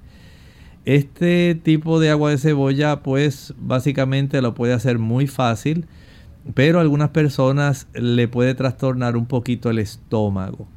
Este 0.85 1.55
tipo 1.55 1.99
de 1.99 2.11
agua 2.11 2.31
de 2.31 2.39
cebolla 2.39 3.03
pues 3.03 3.55
básicamente 3.59 4.43
lo 4.43 4.55
puede 4.55 4.75
hacer 4.75 4.99
muy 4.99 5.27
fácil, 5.27 5.87
pero 6.53 6.79
a 6.79 6.83
algunas 6.83 7.11
personas 7.11 7.89
le 7.95 8.29
puede 8.29 8.55
trastornar 8.55 9.17
un 9.17 9.27
poquito 9.27 9.71
el 9.71 9.79
estómago. 9.79 10.69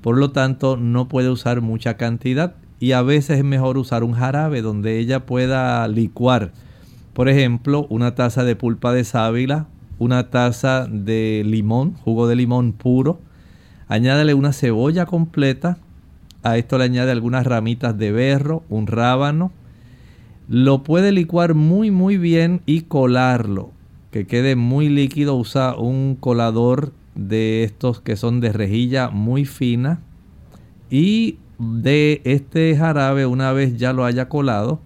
Por 0.00 0.16
lo 0.16 0.30
tanto 0.30 0.78
no 0.78 1.08
puede 1.08 1.28
usar 1.28 1.60
mucha 1.60 1.98
cantidad 1.98 2.54
y 2.78 2.92
a 2.92 3.02
veces 3.02 3.38
es 3.38 3.44
mejor 3.44 3.76
usar 3.76 4.02
un 4.02 4.14
jarabe 4.14 4.62
donde 4.62 4.98
ella 4.98 5.26
pueda 5.26 5.86
licuar. 5.88 6.52
Por 7.12 7.28
ejemplo, 7.28 7.86
una 7.90 8.14
taza 8.14 8.44
de 8.44 8.56
pulpa 8.56 8.94
de 8.94 9.04
sábila, 9.04 9.66
una 9.98 10.30
taza 10.30 10.86
de 10.90 11.42
limón, 11.44 11.92
jugo 11.92 12.26
de 12.26 12.36
limón 12.36 12.72
puro. 12.72 13.20
Añádale 13.88 14.32
una 14.32 14.54
cebolla 14.54 15.04
completa. 15.04 15.76
A 16.42 16.56
esto 16.56 16.78
le 16.78 16.84
añade 16.84 17.12
algunas 17.12 17.46
ramitas 17.46 17.98
de 17.98 18.12
berro, 18.12 18.62
un 18.70 18.86
rábano. 18.86 19.52
Lo 20.48 20.82
puede 20.82 21.12
licuar 21.12 21.52
muy 21.52 21.90
muy 21.90 22.16
bien 22.16 22.62
y 22.64 22.82
colarlo. 22.82 23.72
Que 24.10 24.26
quede 24.26 24.56
muy 24.56 24.88
líquido. 24.88 25.36
Usa 25.36 25.76
un 25.76 26.16
colador 26.18 26.92
de 27.14 27.64
estos 27.64 28.00
que 28.00 28.16
son 28.16 28.40
de 28.40 28.52
rejilla 28.52 29.10
muy 29.10 29.44
fina. 29.44 30.00
Y 30.90 31.38
de 31.58 32.22
este 32.24 32.76
jarabe, 32.76 33.26
una 33.26 33.52
vez 33.52 33.76
ya 33.76 33.92
lo 33.92 34.04
haya 34.04 34.28
colado, 34.28 34.80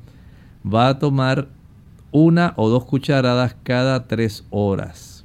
va 0.64 0.88
a 0.88 0.98
tomar 0.98 1.48
una 2.10 2.52
o 2.56 2.68
dos 2.68 2.84
cucharadas 2.84 3.56
cada 3.62 4.06
tres 4.06 4.44
horas. 4.50 5.24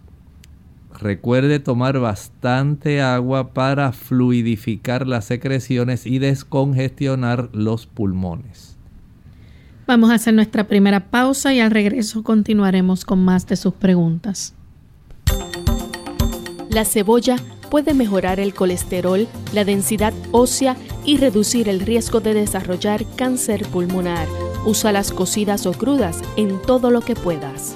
Recuerde 1.00 1.60
tomar 1.60 2.00
bastante 2.00 3.02
agua 3.02 3.54
para 3.54 3.94
fluidificar 3.94 5.08
las 5.08 5.26
secreciones 5.26 6.06
y 6.06 6.20
descongestionar 6.20 7.50
los 7.54 7.88
pulmones. 7.88 8.69
Vamos 9.90 10.12
a 10.12 10.14
hacer 10.14 10.36
nuestra 10.36 10.68
primera 10.68 11.10
pausa 11.10 11.52
y 11.52 11.60
al 11.60 11.72
regreso 11.72 12.22
continuaremos 12.22 13.06
con 13.06 13.26
más 13.26 13.48
de 13.48 13.56
sus 13.56 13.74
preguntas. 13.74 14.54
La 16.70 16.86
cebolla 16.86 17.38
puede 17.72 17.96
mejorar 17.96 18.40
el 18.40 18.54
colesterol, 18.54 19.28
la 19.52 19.66
densidad 19.66 20.14
ósea 20.32 20.78
y 21.06 21.18
reducir 21.18 21.68
el 21.70 21.80
riesgo 21.80 22.20
de 22.20 22.36
desarrollar 22.36 23.04
cáncer 23.16 23.66
pulmonar. 23.66 24.28
Usa 24.64 24.92
las 24.92 25.12
cocidas 25.12 25.66
o 25.66 25.72
crudas 25.72 26.22
en 26.38 26.62
todo 26.62 26.92
lo 26.92 27.02
que 27.02 27.16
puedas. 27.16 27.76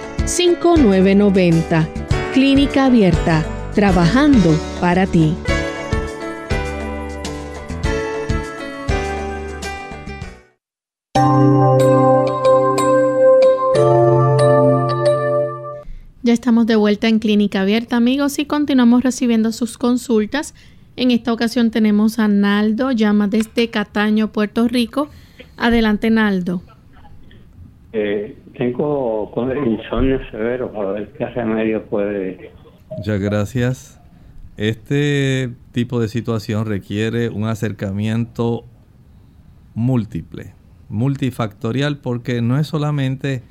5990. 0.25 1.87
Clínica 2.33 2.85
Abierta, 2.85 3.45
trabajando 3.73 4.55
para 4.79 5.05
ti. 5.05 5.33
Ya 16.23 16.33
estamos 16.33 16.67
de 16.67 16.75
vuelta 16.75 17.07
en 17.07 17.19
Clínica 17.19 17.61
Abierta, 17.61 17.97
amigos, 17.97 18.39
y 18.39 18.45
continuamos 18.45 19.03
recibiendo 19.03 19.51
sus 19.51 19.77
consultas. 19.77 20.53
En 20.95 21.11
esta 21.11 21.33
ocasión 21.33 21.71
tenemos 21.71 22.19
a 22.19 22.27
Naldo, 22.27 22.91
llama 22.91 23.27
desde 23.27 23.69
Cataño, 23.69 24.31
Puerto 24.31 24.67
Rico. 24.67 25.09
Adelante, 25.57 26.09
Naldo. 26.09 26.61
Eh, 27.93 28.37
tengo 28.57 29.31
insomnio 29.65 30.19
severo, 30.31 30.71
a 30.75 30.93
ver 30.93 31.11
qué 31.17 31.25
remedio 31.25 31.83
puede. 31.85 32.51
Muchas 32.97 33.19
gracias. 33.19 34.01
Este 34.57 35.49
tipo 35.71 35.99
de 35.99 36.07
situación 36.07 36.65
requiere 36.65 37.29
un 37.29 37.45
acercamiento 37.45 38.65
múltiple, 39.73 40.53
multifactorial, 40.89 41.97
porque 41.97 42.41
no 42.41 42.59
es 42.59 42.67
solamente 42.67 43.43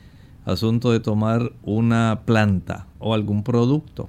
asunto 0.45 0.93
de 0.93 1.01
tomar 1.01 1.53
una 1.63 2.21
planta 2.25 2.87
o 2.99 3.15
algún 3.15 3.43
producto. 3.43 4.09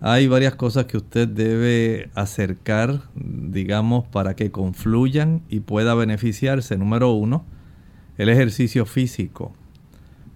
Hay 0.00 0.26
varias 0.26 0.56
cosas 0.56 0.86
que 0.86 0.96
usted 0.96 1.28
debe 1.28 2.10
acercar, 2.14 3.02
digamos, 3.14 4.04
para 4.08 4.34
que 4.34 4.50
confluyan 4.50 5.42
y 5.48 5.60
pueda 5.60 5.94
beneficiarse. 5.94 6.76
Número 6.76 7.12
uno, 7.12 7.44
el 8.22 8.28
ejercicio 8.28 8.86
físico. 8.86 9.52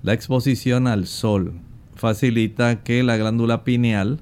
La 0.03 0.13
exposición 0.13 0.89
al 0.89 1.07
sol 1.07 1.61
facilita 1.95 2.83
que 2.83 3.05
la 3.05 3.17
glándula 3.17 3.63
pineal 3.63 4.19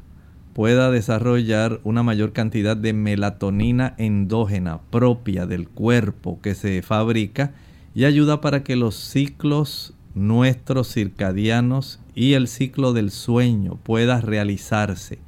pueda 0.53 0.91
desarrollar 0.91 1.81
una 1.83 2.03
mayor 2.03 2.35
cantidad 2.35 2.77
de 2.77 2.93
melatonina 2.93 3.95
endógena 3.97 4.83
propia 4.91 5.47
del 5.47 5.67
cuerpo 5.67 6.41
que 6.43 6.55
se 6.55 6.83
fabrica 6.83 7.55
y 7.95 8.05
ayuda 8.05 8.43
para 8.43 8.63
que 8.65 8.77
los 8.77 8.97
ciclos 8.97 9.95
nuestros 10.15 10.93
circadianos 10.93 12.01
y 12.15 12.35
el 12.35 12.49
ciclo 12.49 12.93
del 12.93 13.11
sueño 13.11 13.79
pueda 13.83 14.21
realizarse. 14.21 15.21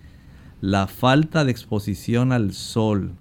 La 0.61 0.89
falta 0.89 1.47
de 1.47 1.53
exposición 1.53 2.33
al 2.33 2.53
sol 2.53 3.13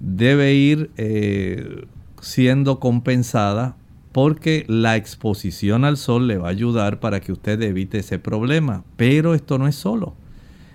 debe 0.00 0.52
ir 0.52 0.90
eh, 0.98 1.86
siendo 2.24 2.80
compensada 2.80 3.76
porque 4.12 4.64
la 4.68 4.96
exposición 4.96 5.84
al 5.84 5.96
sol 5.96 6.26
le 6.26 6.38
va 6.38 6.48
a 6.48 6.52
ayudar 6.52 7.00
para 7.00 7.20
que 7.20 7.32
usted 7.32 7.60
evite 7.62 7.98
ese 7.98 8.18
problema. 8.18 8.84
Pero 8.96 9.34
esto 9.34 9.58
no 9.58 9.66
es 9.66 9.74
solo. 9.74 10.14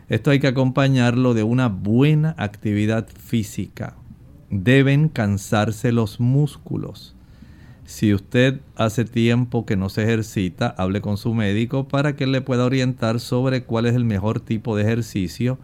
Esto 0.10 0.32
hay 0.32 0.40
que 0.40 0.48
acompañarlo 0.48 1.34
de 1.34 1.44
una 1.44 1.68
buena 1.68 2.36
actividad 2.38 3.08
física. 3.08 3.96
Deben 4.50 5.08
cansarse 5.08 5.92
los 5.92 6.20
músculos. 6.20 7.16
Si 7.86 8.14
usted 8.14 8.62
hace 8.76 9.06
tiempo 9.06 9.66
que 9.66 9.76
no 9.76 9.90
se 9.90 10.04
ejercita, 10.04 10.68
hable 10.78 11.02
con 11.02 11.18
su 11.18 11.34
médico 11.34 11.88
para 11.88 12.16
que 12.16 12.26
él 12.26 12.32
le 12.32 12.42
pueda 12.42 12.66
orientar 12.66 13.20
sobre 13.20 13.64
cuál 13.64 13.86
es 13.86 13.96
el 13.96 14.06
mejor 14.06 14.40
tipo 14.40 14.76
de 14.76 14.84
ejercicio 14.84 15.58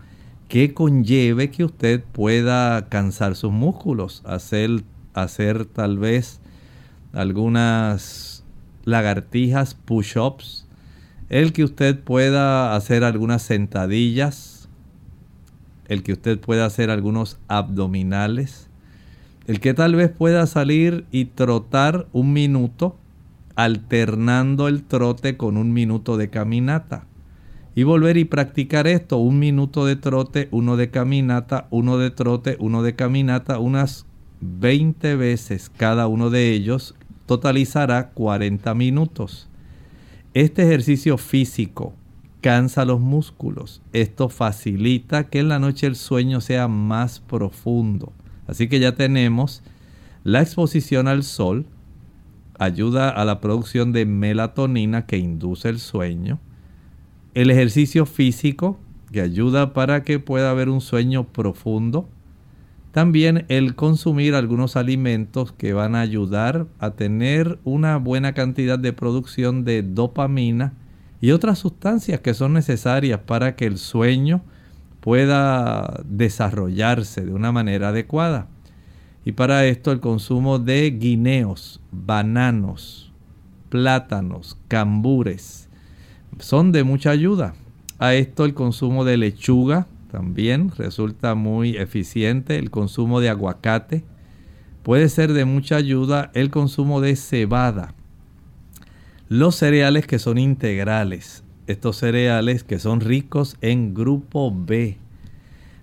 que 0.47 0.73
conlleve 0.73 1.49
que 1.51 1.63
usted 1.63 2.03
pueda 2.03 2.87
cansar 2.89 3.35
sus 3.35 3.51
músculos, 3.51 4.21
hacer, 4.25 4.83
hacer 5.15 5.65
tal 5.65 5.97
vez 5.97 6.39
algunas 7.13 8.43
lagartijas, 8.83 9.73
push-ups, 9.73 10.67
el 11.29 11.53
que 11.53 11.63
usted 11.63 11.99
pueda 11.99 12.75
hacer 12.75 13.03
algunas 13.03 13.41
sentadillas, 13.41 14.69
el 15.87 16.03
que 16.03 16.13
usted 16.13 16.39
pueda 16.39 16.65
hacer 16.65 16.89
algunos 16.89 17.37
abdominales, 17.47 18.69
el 19.47 19.59
que 19.59 19.73
tal 19.73 19.95
vez 19.95 20.11
pueda 20.11 20.45
salir 20.45 21.05
y 21.11 21.25
trotar 21.25 22.07
un 22.13 22.33
minuto 22.33 22.97
alternando 23.55 24.67
el 24.67 24.83
trote 24.83 25.37
con 25.37 25.57
un 25.57 25.73
minuto 25.73 26.17
de 26.17 26.29
caminata. 26.29 27.05
Y 27.77 27.83
volver 27.83 28.17
y 28.17 28.25
practicar 28.25 28.87
esto, 28.87 29.17
un 29.17 29.39
minuto 29.39 29.85
de 29.85 29.95
trote, 29.95 30.47
uno 30.51 30.77
de 30.77 30.91
caminata, 30.91 31.67
uno 31.71 31.97
de 31.97 32.09
trote, 32.09 32.55
uno 32.59 32.83
de 32.83 32.95
caminata, 32.95 33.59
unas 33.59 34.05
20 34.59 35.15
veces 35.15 35.69
cada 35.75 36.07
uno 36.07 36.29
de 36.29 36.51
ellos, 36.51 36.95
totalizará 37.25 38.09
40 38.09 38.73
minutos. 38.75 39.49
Este 40.33 40.63
ejercicio 40.63 41.17
físico 41.17 41.93
cansa 42.41 42.85
los 42.85 42.99
músculos. 42.99 43.81
Esto 43.93 44.29
facilita 44.29 45.29
que 45.29 45.39
en 45.39 45.49
la 45.49 45.59
noche 45.59 45.87
el 45.87 45.95
sueño 45.95 46.41
sea 46.41 46.67
más 46.67 47.19
profundo. 47.19 48.13
Así 48.47 48.67
que 48.67 48.79
ya 48.79 48.95
tenemos 48.95 49.63
la 50.23 50.41
exposición 50.41 51.07
al 51.07 51.23
sol, 51.23 51.65
ayuda 52.59 53.09
a 53.09 53.25
la 53.25 53.41
producción 53.41 53.93
de 53.93 54.05
melatonina 54.05 55.05
que 55.05 55.17
induce 55.17 55.69
el 55.69 55.79
sueño. 55.79 56.39
El 57.33 57.49
ejercicio 57.49 58.05
físico 58.05 58.79
que 59.11 59.21
ayuda 59.21 59.73
para 59.73 60.03
que 60.03 60.19
pueda 60.19 60.51
haber 60.51 60.69
un 60.69 60.81
sueño 60.81 61.25
profundo. 61.25 62.09
También 62.95 63.43
el 63.49 63.75
consumir 63.75 64.35
algunos 64.35 64.77
alimentos 64.77 65.51
que 65.51 65.73
van 65.73 65.95
a 65.95 65.99
ayudar 65.99 66.67
a 66.79 66.91
tener 66.91 67.59
una 67.65 67.97
buena 67.97 68.31
cantidad 68.31 68.79
de 68.79 68.93
producción 68.93 69.65
de 69.65 69.83
dopamina 69.83 70.71
y 71.19 71.31
otras 71.31 71.59
sustancias 71.59 72.21
que 72.21 72.33
son 72.33 72.53
necesarias 72.53 73.19
para 73.19 73.57
que 73.57 73.65
el 73.65 73.79
sueño 73.79 74.43
pueda 75.01 76.03
desarrollarse 76.05 77.25
de 77.25 77.33
una 77.33 77.51
manera 77.51 77.89
adecuada. 77.89 78.47
Y 79.25 79.33
para 79.33 79.65
esto 79.65 79.91
el 79.91 79.99
consumo 79.99 80.57
de 80.57 80.89
guineos, 80.91 81.81
bananos, 81.91 83.11
plátanos, 83.67 84.57
cambures 84.69 85.67
son 86.39 86.71
de 86.71 86.85
mucha 86.85 87.09
ayuda. 87.09 87.55
A 87.99 88.13
esto 88.13 88.45
el 88.45 88.53
consumo 88.53 89.03
de 89.03 89.17
lechuga 89.17 89.85
también 90.15 90.71
resulta 90.77 91.35
muy 91.35 91.75
eficiente. 91.75 92.57
El 92.57 92.71
consumo 92.71 93.19
de 93.19 93.29
aguacate 93.29 94.05
puede 94.81 95.09
ser 95.09 95.33
de 95.33 95.43
mucha 95.43 95.75
ayuda. 95.75 96.31
El 96.33 96.51
consumo 96.51 97.01
de 97.01 97.15
cebada. 97.15 97.93
Los 99.27 99.55
cereales 99.55 100.07
que 100.07 100.19
son 100.19 100.37
integrales 100.37 101.45
estos 101.67 101.97
cereales 101.97 102.63
que 102.63 102.79
son 102.79 103.01
ricos 103.01 103.57
en 103.61 103.93
grupo 103.93 104.53
B 104.55 104.99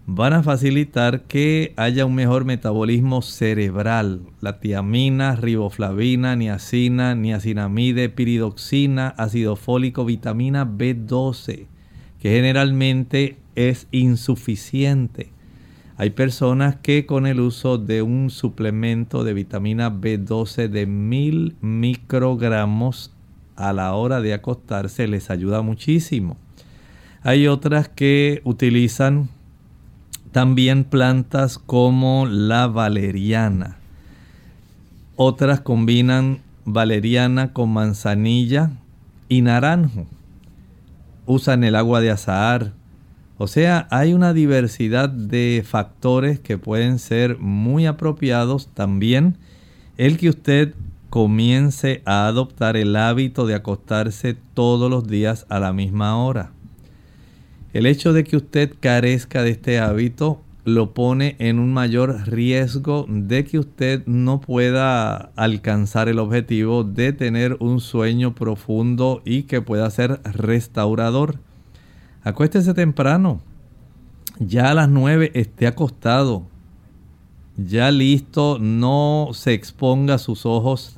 van 0.06 0.32
a 0.32 0.42
facilitar 0.42 1.22
que 1.22 1.74
haya 1.76 2.04
un 2.06 2.14
mejor 2.14 2.44
metabolismo 2.44 3.22
cerebral. 3.22 4.22
La 4.40 4.58
tiamina, 4.58 5.36
riboflavina, 5.36 6.34
niacina, 6.34 7.14
niacinamide, 7.14 8.08
piridoxina, 8.08 9.08
ácido 9.08 9.54
fólico, 9.54 10.04
vitamina 10.04 10.66
B12, 10.66 11.66
que 12.18 12.30
generalmente 12.30 13.38
es 13.54 13.86
insuficiente. 13.90 15.30
Hay 15.96 16.10
personas 16.10 16.76
que 16.76 17.06
con 17.06 17.26
el 17.26 17.40
uso 17.40 17.78
de 17.78 18.02
un 18.02 18.30
suplemento 18.30 19.24
de 19.24 19.34
vitamina 19.34 19.90
B12 19.90 20.68
de 20.68 20.86
mil 20.86 21.56
microgramos 21.60 23.12
a 23.56 23.72
la 23.72 23.94
hora 23.94 24.20
de 24.20 24.34
acostarse 24.34 25.06
les 25.06 25.30
ayuda 25.30 25.62
muchísimo. 25.62 26.36
Hay 27.22 27.46
otras 27.46 27.88
que 27.88 28.40
utilizan 28.44 29.28
también 30.32 30.84
plantas 30.84 31.58
como 31.58 32.26
la 32.26 32.66
valeriana. 32.66 33.76
Otras 35.14 35.60
combinan 35.60 36.40
valeriana 36.64 37.52
con 37.52 37.70
manzanilla 37.70 38.70
y 39.28 39.42
naranjo. 39.42 40.06
Usan 41.26 41.64
el 41.64 41.76
agua 41.76 42.00
de 42.00 42.10
azahar. 42.10 42.72
O 43.42 43.48
sea, 43.48 43.88
hay 43.90 44.14
una 44.14 44.33
diversidad 44.33 45.09
de 45.09 45.64
factores 45.66 46.38
que 46.38 46.59
pueden 46.59 47.00
ser 47.00 47.38
muy 47.38 47.87
apropiados 47.87 48.68
también. 48.72 49.37
El 49.96 50.16
que 50.16 50.28
usted 50.28 50.74
comience 51.11 52.02
a 52.05 52.28
adoptar 52.28 52.76
el 52.76 52.94
hábito 52.94 53.44
de 53.44 53.57
acostarse 53.57 54.37
todos 54.55 54.88
los 54.88 55.09
días 55.09 55.44
a 55.48 55.59
la 55.59 55.72
misma 55.72 56.24
hora. 56.24 56.52
El 57.72 57.87
hecho 57.87 58.12
de 58.12 58.22
que 58.22 58.37
usted 58.37 58.76
carezca 58.78 59.42
de 59.42 59.50
este 59.50 59.81
hábito 59.81 60.40
lo 60.64 60.94
pone 60.94 61.35
en 61.40 61.59
un 61.59 61.72
mayor 61.72 62.28
riesgo 62.28 63.07
de 63.09 63.44
que 63.44 63.59
usted 63.59 64.07
no 64.07 64.40
pueda 64.40 65.33
alcanzar 65.35 66.09
el 66.09 66.20
objetivo 66.20 66.85
de 66.85 67.12
tener 67.12 67.57
un 67.59 67.81
sueño 67.81 68.37
profundo 68.37 69.20
y 69.24 69.42
que 69.42 69.61
pueda 69.61 69.90
ser 69.90 70.20
restaurador. 70.22 71.40
Acuéstese 72.24 72.72
temprano. 72.72 73.40
Ya 74.38 74.70
a 74.70 74.74
las 74.74 74.88
9 74.88 75.32
esté 75.35 75.66
acostado. 75.66 76.44
Ya 77.56 77.90
listo, 77.90 78.58
no 78.61 79.30
se 79.32 79.54
exponga 79.54 80.18
sus 80.18 80.46
ojos 80.46 80.96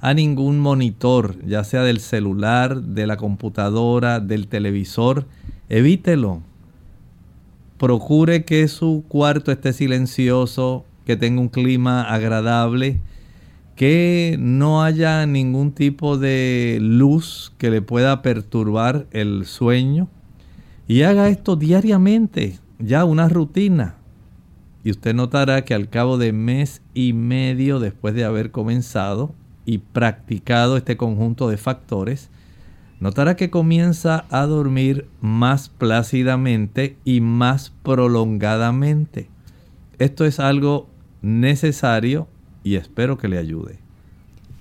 a 0.00 0.12
ningún 0.12 0.58
monitor, 0.58 1.36
ya 1.46 1.64
sea 1.64 1.82
del 1.82 2.00
celular, 2.00 2.82
de 2.82 3.06
la 3.06 3.16
computadora, 3.16 4.18
del 4.20 4.48
televisor. 4.48 5.26
Evítelo. 5.68 6.42
Procure 7.78 8.44
que 8.44 8.66
su 8.68 9.04
cuarto 9.08 9.52
esté 9.52 9.72
silencioso, 9.72 10.84
que 11.06 11.16
tenga 11.16 11.40
un 11.40 11.48
clima 11.48 12.02
agradable, 12.02 13.00
que 13.76 14.36
no 14.40 14.82
haya 14.82 15.24
ningún 15.24 15.72
tipo 15.72 16.18
de 16.18 16.78
luz 16.80 17.52
que 17.58 17.70
le 17.70 17.80
pueda 17.80 18.22
perturbar 18.22 19.06
el 19.12 19.46
sueño. 19.46 20.08
Y 20.86 21.02
haga 21.02 21.28
esto 21.28 21.56
diariamente, 21.56 22.58
ya 22.78 23.04
una 23.04 23.28
rutina. 23.28 23.96
Y 24.82 24.90
usted 24.90 25.14
notará 25.14 25.64
que 25.64 25.74
al 25.74 25.88
cabo 25.88 26.18
de 26.18 26.32
mes 26.32 26.82
y 26.92 27.12
medio 27.12 27.80
después 27.80 28.14
de 28.14 28.24
haber 28.24 28.50
comenzado, 28.50 29.34
y 29.66 29.78
practicado 29.78 30.76
este 30.76 30.96
conjunto 30.96 31.48
de 31.48 31.56
factores, 31.56 32.30
notará 33.00 33.36
que 33.36 33.50
comienza 33.50 34.24
a 34.30 34.46
dormir 34.46 35.06
más 35.20 35.68
plácidamente 35.68 36.96
y 37.04 37.20
más 37.20 37.72
prolongadamente. 37.82 39.28
Esto 39.98 40.24
es 40.24 40.40
algo 40.40 40.88
necesario 41.22 42.28
y 42.62 42.76
espero 42.76 43.18
que 43.18 43.28
le 43.28 43.38
ayude. 43.38 43.78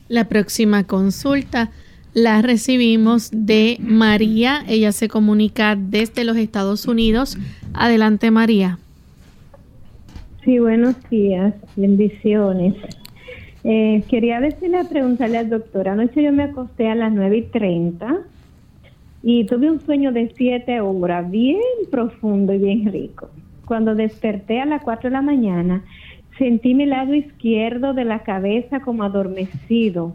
La 0.10 0.30
próxima 0.30 0.84
consulta 0.86 1.72
la 2.14 2.42
recibimos 2.42 3.32
de 3.34 3.78
María. 3.80 4.64
Ella 4.68 4.92
se 4.92 5.08
comunica 5.08 5.76
desde 5.76 6.24
los 6.24 6.38
Estados 6.38 6.88
Unidos. 6.88 7.38
Adelante, 7.74 8.32
María. 8.32 8.78
Sí, 10.44 10.60
buenos 10.60 10.96
días. 11.10 11.54
Bendiciones. 11.76 12.76
Eh, 13.64 14.04
quería 14.10 14.42
decirle, 14.42 14.84
preguntarle 14.86 15.38
al 15.38 15.50
doctor, 15.50 15.88
anoche 15.88 16.22
yo 16.22 16.34
me 16.34 16.44
acosté 16.44 16.90
a 16.90 16.96
las 16.96 17.14
9 17.14 17.38
y 17.38 17.42
30 17.44 18.18
y 19.24 19.46
tuve 19.46 19.72
un 19.72 19.80
sueño 19.80 20.12
de 20.12 20.34
7 20.36 20.82
horas, 20.82 21.32
bien 21.32 21.62
profundo 21.90 22.54
y 22.54 22.58
bien 22.58 22.92
rico. 22.92 23.30
Cuando 23.66 23.96
desperté 23.96 24.60
a 24.60 24.66
las 24.66 24.84
4 24.84 25.10
de 25.10 25.14
la 25.14 25.22
mañana, 25.22 25.82
sentí 26.38 26.74
mi 26.74 26.86
lado 26.86 27.14
izquierdo 27.14 27.94
de 27.94 28.04
la 28.04 28.24
cabeza 28.24 28.82
como 28.82 29.04
adormecido, 29.04 30.14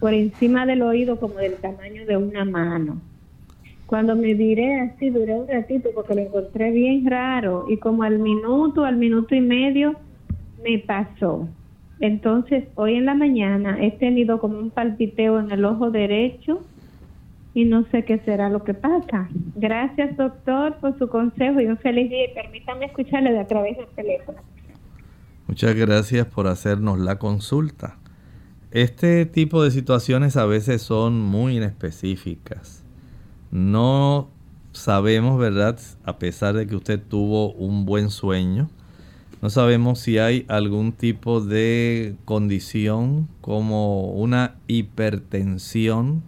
por 0.00 0.14
encima 0.14 0.66
del 0.66 0.82
oído 0.82 1.20
como 1.20 1.34
del 1.34 1.54
tamaño 1.56 2.06
de 2.06 2.16
una 2.16 2.44
mano. 2.44 3.00
Cuando 3.86 4.16
me 4.16 4.34
viré 4.34 4.80
así, 4.80 5.10
duré 5.10 5.34
un 5.34 5.46
ratito 5.46 5.90
porque 5.94 6.14
lo 6.14 6.22
encontré 6.22 6.70
bien 6.70 7.04
raro 7.08 7.66
y 7.68 7.76
como 7.76 8.02
al 8.02 8.18
minuto, 8.18 8.84
al 8.84 8.96
minuto 8.96 9.34
y 9.34 9.40
medio, 9.40 9.96
me 10.64 10.78
pasó. 10.78 11.48
Entonces, 11.98 12.64
hoy 12.76 12.94
en 12.94 13.04
la 13.04 13.14
mañana 13.14 13.76
he 13.80 13.90
tenido 13.90 14.40
como 14.40 14.58
un 14.58 14.70
palpiteo 14.70 15.38
en 15.38 15.50
el 15.50 15.64
ojo 15.64 15.90
derecho 15.90 16.62
y 17.52 17.64
no 17.64 17.84
sé 17.90 18.04
qué 18.04 18.18
será 18.20 18.48
lo 18.48 18.64
que 18.64 18.74
pasa. 18.74 19.28
Gracias, 19.56 20.16
doctor, 20.16 20.76
por 20.76 20.96
su 20.98 21.08
consejo 21.08 21.60
y 21.60 21.66
un 21.66 21.76
feliz 21.76 22.08
día. 22.08 22.30
Y 22.30 22.34
permítame 22.34 22.86
escucharle 22.86 23.32
de 23.32 23.40
a 23.40 23.46
través 23.46 23.76
del 23.76 23.88
teléfono. 23.88 24.38
Muchas 25.46 25.74
gracias 25.74 26.26
por 26.26 26.46
hacernos 26.46 26.98
la 27.00 27.18
consulta. 27.18 27.99
Este 28.70 29.26
tipo 29.26 29.64
de 29.64 29.72
situaciones 29.72 30.36
a 30.36 30.46
veces 30.46 30.82
son 30.82 31.20
muy 31.20 31.56
inespecíficas. 31.56 32.84
No 33.50 34.28
sabemos, 34.72 35.38
¿verdad? 35.40 35.78
A 36.04 36.18
pesar 36.18 36.54
de 36.54 36.66
que 36.68 36.76
usted 36.76 37.00
tuvo 37.00 37.52
un 37.52 37.84
buen 37.84 38.10
sueño, 38.10 38.70
no 39.42 39.50
sabemos 39.50 39.98
si 39.98 40.18
hay 40.18 40.44
algún 40.48 40.92
tipo 40.92 41.40
de 41.40 42.14
condición 42.24 43.28
como 43.40 44.12
una 44.12 44.56
hipertensión 44.68 46.22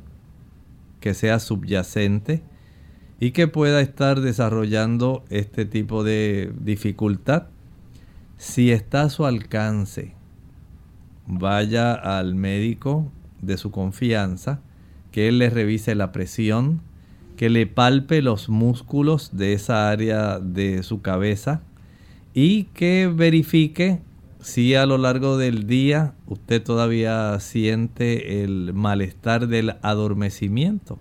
que 0.98 1.14
sea 1.14 1.38
subyacente 1.38 2.42
y 3.20 3.30
que 3.30 3.46
pueda 3.46 3.80
estar 3.82 4.20
desarrollando 4.20 5.24
este 5.28 5.64
tipo 5.64 6.02
de 6.02 6.52
dificultad. 6.58 7.48
Si 8.36 8.72
está 8.72 9.02
a 9.02 9.10
su 9.10 9.26
alcance, 9.26 10.16
vaya 11.38 11.94
al 11.94 12.34
médico 12.34 13.10
de 13.40 13.56
su 13.56 13.70
confianza, 13.70 14.60
que 15.10 15.28
él 15.28 15.38
le 15.38 15.50
revise 15.50 15.94
la 15.94 16.12
presión, 16.12 16.80
que 17.36 17.50
le 17.50 17.66
palpe 17.66 18.22
los 18.22 18.48
músculos 18.48 19.36
de 19.36 19.52
esa 19.52 19.90
área 19.90 20.38
de 20.38 20.82
su 20.82 21.02
cabeza 21.02 21.62
y 22.34 22.64
que 22.64 23.12
verifique 23.12 24.00
si 24.40 24.74
a 24.74 24.86
lo 24.86 24.98
largo 24.98 25.38
del 25.38 25.66
día 25.66 26.14
usted 26.26 26.62
todavía 26.62 27.38
siente 27.40 28.42
el 28.42 28.72
malestar 28.74 29.48
del 29.48 29.76
adormecimiento 29.82 30.98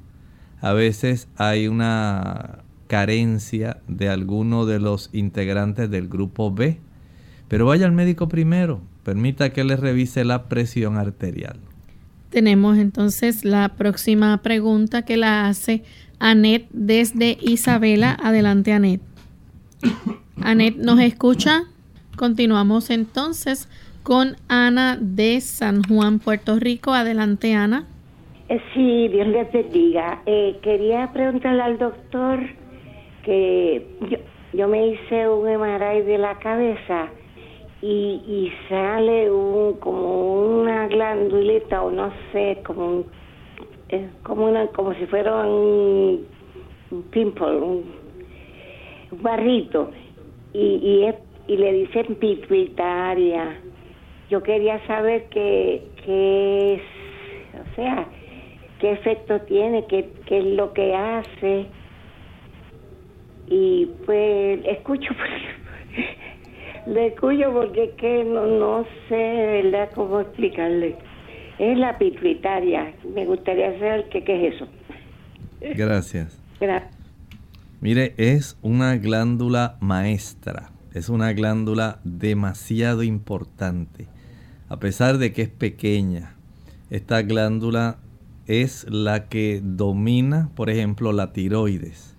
a 0.61 0.73
veces 0.73 1.27
hay 1.37 1.67
una 1.67 2.59
carencia 2.85 3.81
de 3.87 4.09
alguno 4.09 4.67
de 4.67 4.79
los 4.79 5.09
integrantes 5.11 5.89
del 5.89 6.07
grupo 6.07 6.51
B. 6.53 6.79
Pero 7.47 7.65
vaya 7.65 7.87
al 7.87 7.91
médico 7.91 8.27
primero, 8.27 8.81
permita 9.03 9.51
que 9.51 9.63
le 9.63 9.75
revise 9.75 10.23
la 10.23 10.47
presión 10.47 10.97
arterial. 10.97 11.59
Tenemos 12.29 12.77
entonces 12.77 13.43
la 13.43 13.69
próxima 13.69 14.37
pregunta 14.41 15.03
que 15.03 15.17
la 15.17 15.47
hace 15.47 15.83
Anet 16.19 16.67
desde 16.71 17.37
Isabela. 17.41 18.17
Adelante, 18.23 18.71
Anet. 18.71 19.01
Anet, 20.41 20.77
¿nos 20.77 20.99
escucha? 20.99 21.63
Continuamos 22.15 22.89
entonces 22.89 23.67
con 24.03 24.35
Ana 24.47 24.97
de 24.99 25.41
San 25.41 25.83
Juan, 25.83 26.19
Puerto 26.19 26.59
Rico. 26.59 26.93
Adelante, 26.93 27.53
Ana. 27.53 27.85
Eh, 28.49 28.61
sí, 28.73 29.07
Dios 29.07 29.27
les 29.27 29.51
bendiga. 29.51 30.21
Eh, 30.25 30.57
quería 30.61 31.11
preguntarle 31.11 31.61
al 31.61 31.77
doctor 31.77 32.39
que 33.23 33.85
yo, 34.53 34.67
me 34.67 34.87
hice 34.87 35.27
un 35.29 35.47
MRI 35.47 36.01
de 36.03 36.17
la 36.17 36.37
cabeza 36.39 37.09
y, 37.81 38.51
sale 38.69 39.31
un, 39.31 39.73
como 39.79 40.61
una 40.61 40.87
glandulita 40.87 41.81
o 41.81 41.91
no 41.91 42.11
sé, 42.31 42.59
como 42.65 43.05
como 44.23 44.45
una 44.45 44.67
como 44.67 44.93
si 44.93 45.05
fuera 45.07 45.45
un, 45.45 46.25
pimple, 47.11 47.57
un, 47.57 47.83
barrito 49.21 49.91
y, 50.53 51.11
y, 51.47 51.57
le 51.57 51.73
dicen 51.73 52.15
pituitaria. 52.15 53.59
Yo 54.29 54.41
quería 54.41 54.79
saber 54.87 55.25
qué, 55.29 55.83
qué 56.05 56.75
es, 56.75 56.81
o 57.59 57.75
sea, 57.75 58.07
qué 58.79 58.93
efecto 58.93 59.41
tiene, 59.41 59.85
qué, 59.87 60.09
qué 60.25 60.37
es 60.39 60.45
lo 60.45 60.71
que 60.71 60.95
hace. 60.95 61.65
Y 63.47 63.87
pues 64.05 64.61
escucho, 64.65 65.13
le 66.87 67.07
escucho 67.07 67.51
porque 67.53 67.83
es 67.85 67.91
que 67.95 68.23
no, 68.23 68.45
no 68.47 68.85
sé 69.07 69.61
verdad 69.63 69.89
cómo 69.93 70.21
explicarle. 70.21 70.97
Es 71.59 71.77
la 71.77 71.97
pituitaria. 71.97 72.93
Me 73.13 73.25
gustaría 73.25 73.71
saber 73.79 74.09
qué, 74.09 74.23
qué 74.23 74.47
es 74.47 74.55
eso. 74.55 74.67
Gracias. 75.59 76.41
Gracias. 76.59 76.97
Mire, 77.81 78.13
es 78.17 78.57
una 78.61 78.97
glándula 78.97 79.77
maestra. 79.79 80.71
Es 80.93 81.09
una 81.09 81.33
glándula 81.33 81.99
demasiado 82.03 83.03
importante. 83.03 84.07
A 84.69 84.79
pesar 84.79 85.17
de 85.17 85.33
que 85.33 85.43
es 85.43 85.49
pequeña, 85.49 86.35
esta 86.89 87.21
glándula 87.21 87.97
es 88.47 88.85
la 88.89 89.29
que 89.29 89.61
domina, 89.63 90.49
por 90.55 90.69
ejemplo, 90.69 91.13
la 91.13 91.33
tiroides. 91.33 92.15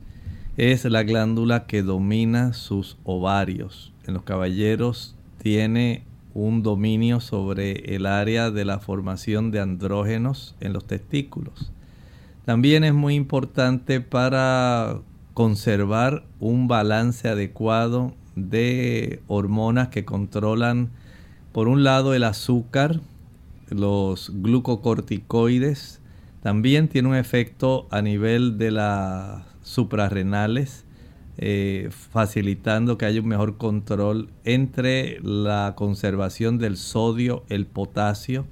Es 0.57 0.85
la 0.85 1.03
glándula 1.03 1.67
que 1.67 1.83
domina 1.83 2.53
sus 2.53 2.99
ovarios. 3.05 3.92
En 4.07 4.15
los 4.15 4.23
caballeros 4.23 5.15
tiene 5.39 6.05
un 6.35 6.63
dominio 6.63 7.21
sobre 7.21 7.95
el 7.95 8.07
área 8.07 8.51
de 8.51 8.65
la 8.65 8.79
formación 8.79 9.51
de 9.51 9.61
andrógenos 9.61 10.55
en 10.61 10.73
los 10.73 10.87
testículos. 10.87 11.73
También 12.45 12.85
es 12.85 12.95
muy 12.95 13.15
importante 13.15 14.01
para 14.01 14.99
conservar 15.35 16.25
un 16.41 16.69
balance 16.69 17.29
adecuado 17.29 18.15
de 18.35 19.23
hormonas 19.29 19.89
que 19.89 20.05
controlan, 20.05 20.91
por 21.53 21.69
un 21.69 21.85
lado, 21.85 22.15
el 22.15 22.25
azúcar, 22.25 23.01
los 23.69 24.33
glucocorticoides, 24.35 26.01
también 26.43 26.89
tiene 26.89 27.09
un 27.09 27.15
efecto 27.15 27.87
a 27.91 28.03
nivel 28.03 28.59
de 28.59 28.73
las 28.73 29.45
suprarrenales, 29.63 30.85
eh, 31.39 31.89
facilitando 31.91 32.99
que 32.99 33.07
haya 33.07 33.21
un 33.21 33.29
mejor 33.29 33.57
control 33.57 34.29
entre 34.45 35.19
la 35.23 35.73
conservación 35.77 36.59
del 36.59 36.77
sodio, 36.77 37.45
el 37.49 37.67
potasio. 37.67 38.47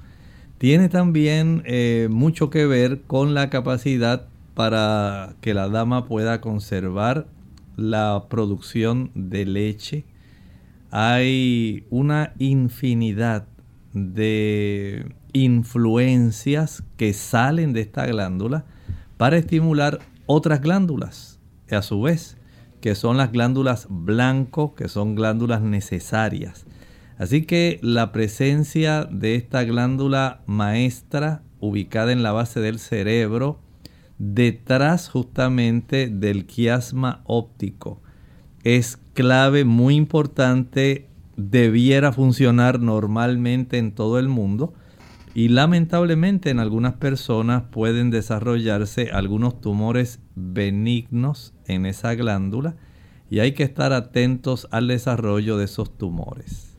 Tiene 0.58 0.88
también 0.88 1.62
eh, 1.66 2.08
mucho 2.10 2.50
que 2.50 2.66
ver 2.66 3.02
con 3.02 3.34
la 3.34 3.50
capacidad 3.50 4.26
para 4.54 5.34
que 5.40 5.54
la 5.54 5.68
dama 5.68 6.06
pueda 6.06 6.40
conservar 6.40 7.26
la 7.76 8.24
producción 8.28 9.10
de 9.14 9.46
leche. 9.46 10.04
Hay 10.90 11.84
una 11.90 12.32
infinidad 12.38 13.46
de 13.92 15.14
influencias 15.32 16.82
que 16.96 17.12
salen 17.12 17.72
de 17.72 17.82
esta 17.82 18.06
glándula 18.06 18.64
para 19.16 19.36
estimular 19.36 20.00
otras 20.26 20.60
glándulas, 20.60 21.38
a 21.70 21.82
su 21.82 22.02
vez, 22.02 22.36
que 22.80 22.94
son 22.94 23.16
las 23.16 23.32
glándulas 23.32 23.86
blanco, 23.88 24.74
que 24.74 24.88
son 24.88 25.14
glándulas 25.14 25.62
necesarias. 25.62 26.66
Así 27.18 27.42
que 27.44 27.78
la 27.82 28.12
presencia 28.12 29.04
de 29.04 29.34
esta 29.34 29.62
glándula 29.64 30.40
maestra 30.46 31.42
ubicada 31.60 32.12
en 32.12 32.22
la 32.22 32.32
base 32.32 32.60
del 32.60 32.78
cerebro, 32.78 33.60
detrás 34.18 35.08
justamente 35.08 36.08
del 36.08 36.46
quiasma 36.46 37.20
óptico, 37.24 38.00
es 38.64 38.98
clave 39.14 39.64
muy 39.64 39.96
importante, 39.96 41.08
debiera 41.36 42.12
funcionar 42.12 42.80
normalmente 42.80 43.78
en 43.78 43.92
todo 43.92 44.18
el 44.18 44.28
mundo, 44.28 44.72
y 45.34 45.48
lamentablemente 45.48 46.50
en 46.50 46.58
algunas 46.58 46.94
personas 46.94 47.64
pueden 47.70 48.10
desarrollarse 48.10 49.10
algunos 49.12 49.60
tumores 49.60 50.20
benignos 50.34 51.54
en 51.74 51.86
esa 51.86 52.14
glándula 52.14 52.74
y 53.30 53.38
hay 53.38 53.52
que 53.52 53.62
estar 53.62 53.92
atentos 53.92 54.68
al 54.70 54.88
desarrollo 54.88 55.56
de 55.56 55.64
esos 55.64 55.96
tumores. 55.96 56.76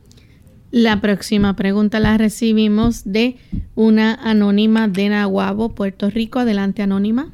La 0.70 1.00
próxima 1.00 1.54
pregunta 1.54 2.00
la 2.00 2.16
recibimos 2.16 3.04
de 3.04 3.36
una 3.74 4.14
anónima 4.14 4.88
de 4.88 5.10
Nahuabo, 5.10 5.74
Puerto 5.74 6.08
Rico. 6.08 6.38
Adelante, 6.38 6.82
anónima. 6.82 7.30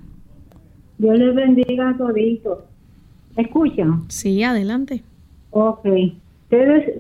Dios 0.99 1.17
les 1.19 1.35
bendiga 1.35 1.91
a 1.91 1.97
toditos. 1.97 2.59
¿Escuchan? 3.37 4.05
Sí, 4.09 4.43
adelante. 4.43 5.05
Ok. 5.51 5.87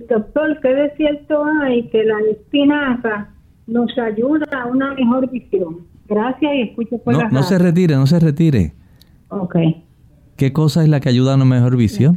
doctor, 0.09 0.61
¿qué 0.62 0.68
de 0.68 0.97
cierto 0.97 1.44
hay 1.62 1.88
que 1.88 2.05
la 2.05 2.21
espinaca 2.31 3.35
nos 3.68 3.97
ayuda 3.99 4.47
a 4.51 4.66
una 4.66 4.94
mejor 4.94 5.31
visión. 5.31 5.87
Gracias 6.09 6.53
y 6.55 6.62
escucho 6.62 6.99
por 6.99 7.12
no, 7.12 7.29
No 7.29 7.42
se 7.42 7.59
retire, 7.59 7.94
no 7.94 8.07
se 8.07 8.18
retire. 8.18 8.73
Ok. 9.29 9.57
¿Qué 10.38 10.53
cosa 10.53 10.85
es 10.85 10.88
la 10.88 11.01
que 11.01 11.09
ayuda 11.09 11.33
a 11.33 11.35
una 11.35 11.44
mejor 11.44 11.77
visión? 11.77 12.16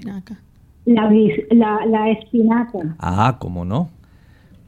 La, 0.85 1.09
la, 1.49 1.85
la 1.87 2.11
espinaca. 2.11 2.95
Ah, 2.99 3.37
¿cómo 3.39 3.65
no? 3.65 3.89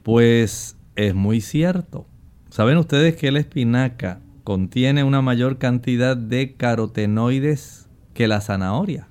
Pues 0.02 0.76
es 0.96 1.14
muy 1.14 1.40
cierto. 1.40 2.08
¿Saben 2.50 2.80
ustedes 2.80 3.16
que 3.16 3.32
la 3.32 3.38
espinaca 3.38 4.22
contiene 4.44 5.04
una 5.04 5.22
mayor 5.22 5.60
cantidad 5.60 6.18
de 6.18 6.56
carotenoides 6.56 7.88
que 8.16 8.28
la 8.28 8.42
zanahoria? 8.42 9.08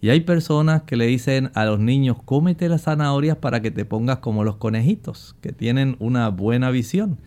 Y 0.00 0.08
hay 0.08 0.20
personas 0.20 0.84
que 0.84 0.96
le 0.96 1.06
dicen 1.06 1.50
a 1.52 1.66
los 1.66 1.78
niños, 1.78 2.16
cómete 2.24 2.70
las 2.70 2.84
zanahorias 2.84 3.36
para 3.36 3.60
que 3.60 3.70
te 3.70 3.84
pongas 3.84 4.20
como 4.20 4.44
los 4.44 4.56
conejitos, 4.56 5.36
que 5.42 5.52
tienen 5.52 5.96
una 5.98 6.30
buena 6.30 6.70
visión. 6.70 7.18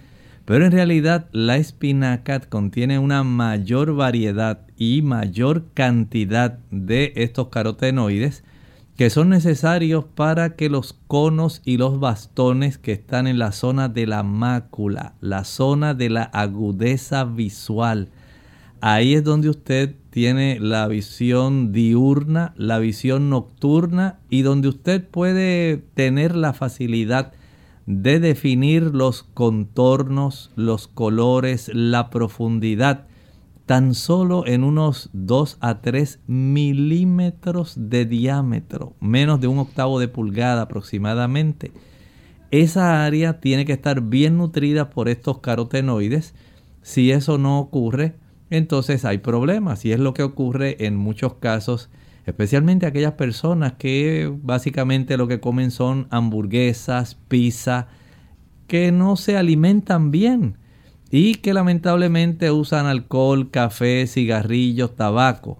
Pero 0.45 0.65
en 0.65 0.71
realidad 0.71 1.27
la 1.33 1.57
espinaca 1.57 2.39
contiene 2.39 2.97
una 2.97 3.23
mayor 3.23 3.95
variedad 3.95 4.65
y 4.81 5.03
mayor 5.03 5.65
cantidad 5.75 6.57
de 6.71 7.13
estos 7.15 7.49
carotenoides 7.49 8.43
que 8.97 9.11
son 9.11 9.29
necesarios 9.29 10.05
para 10.05 10.55
que 10.55 10.69
los 10.69 10.93
conos 11.05 11.61
y 11.63 11.77
los 11.77 11.99
bastones 11.99 12.79
que 12.79 12.93
están 12.93 13.27
en 13.27 13.37
la 13.37 13.51
zona 13.51 13.89
de 13.89 14.07
la 14.07 14.23
mácula, 14.23 15.13
la 15.21 15.43
zona 15.43 15.93
de 15.93 16.09
la 16.09 16.23
agudeza 16.23 17.25
visual, 17.25 18.09
ahí 18.81 19.13
es 19.13 19.23
donde 19.23 19.49
usted 19.49 19.97
tiene 20.09 20.59
la 20.59 20.87
visión 20.87 21.71
diurna, 21.71 22.55
la 22.57 22.79
visión 22.79 23.29
nocturna 23.29 24.17
y 24.31 24.41
donde 24.41 24.69
usted 24.69 25.07
puede 25.07 25.77
tener 25.93 26.35
la 26.35 26.53
facilidad 26.53 27.33
de 27.85 28.19
definir 28.19 28.95
los 28.95 29.21
contornos, 29.21 30.49
los 30.55 30.87
colores, 30.87 31.69
la 31.71 32.09
profundidad, 32.09 33.05
tan 33.71 33.95
solo 33.95 34.45
en 34.45 34.65
unos 34.65 35.09
2 35.13 35.57
a 35.61 35.79
3 35.79 36.19
milímetros 36.27 37.73
de 37.77 38.03
diámetro, 38.03 38.97
menos 38.99 39.39
de 39.39 39.47
un 39.47 39.59
octavo 39.59 39.97
de 39.97 40.09
pulgada 40.09 40.63
aproximadamente. 40.63 41.71
Esa 42.51 43.05
área 43.05 43.39
tiene 43.39 43.63
que 43.63 43.71
estar 43.71 44.01
bien 44.01 44.37
nutrida 44.37 44.89
por 44.89 45.07
estos 45.07 45.39
carotenoides. 45.39 46.35
Si 46.81 47.11
eso 47.11 47.37
no 47.37 47.59
ocurre, 47.59 48.15
entonces 48.49 49.05
hay 49.05 49.19
problemas 49.19 49.85
y 49.85 49.93
es 49.93 50.01
lo 50.01 50.13
que 50.13 50.23
ocurre 50.23 50.85
en 50.85 50.97
muchos 50.97 51.35
casos, 51.35 51.89
especialmente 52.25 52.85
aquellas 52.85 53.13
personas 53.13 53.75
que 53.77 54.29
básicamente 54.43 55.15
lo 55.15 55.29
que 55.29 55.39
comen 55.39 55.71
son 55.71 56.07
hamburguesas, 56.09 57.15
pizza, 57.29 57.87
que 58.67 58.91
no 58.91 59.15
se 59.15 59.37
alimentan 59.37 60.11
bien 60.11 60.57
y 61.11 61.35
que 61.35 61.53
lamentablemente 61.53 62.51
usan 62.51 62.85
alcohol, 62.85 63.51
café, 63.51 64.07
cigarrillos, 64.07 64.95
tabaco. 64.95 65.59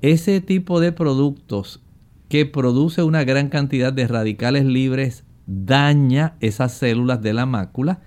Ese 0.00 0.40
tipo 0.40 0.78
de 0.78 0.92
productos 0.92 1.82
que 2.28 2.46
produce 2.46 3.02
una 3.02 3.24
gran 3.24 3.48
cantidad 3.48 3.92
de 3.92 4.06
radicales 4.06 4.64
libres 4.64 5.24
daña 5.46 6.36
esas 6.40 6.72
células 6.72 7.20
de 7.20 7.32
la 7.32 7.46
mácula 7.46 8.00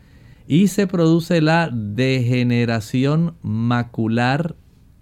y 0.48 0.68
se 0.68 0.88
produce 0.88 1.42
la 1.42 1.70
degeneración 1.72 3.36
macular 3.42 4.56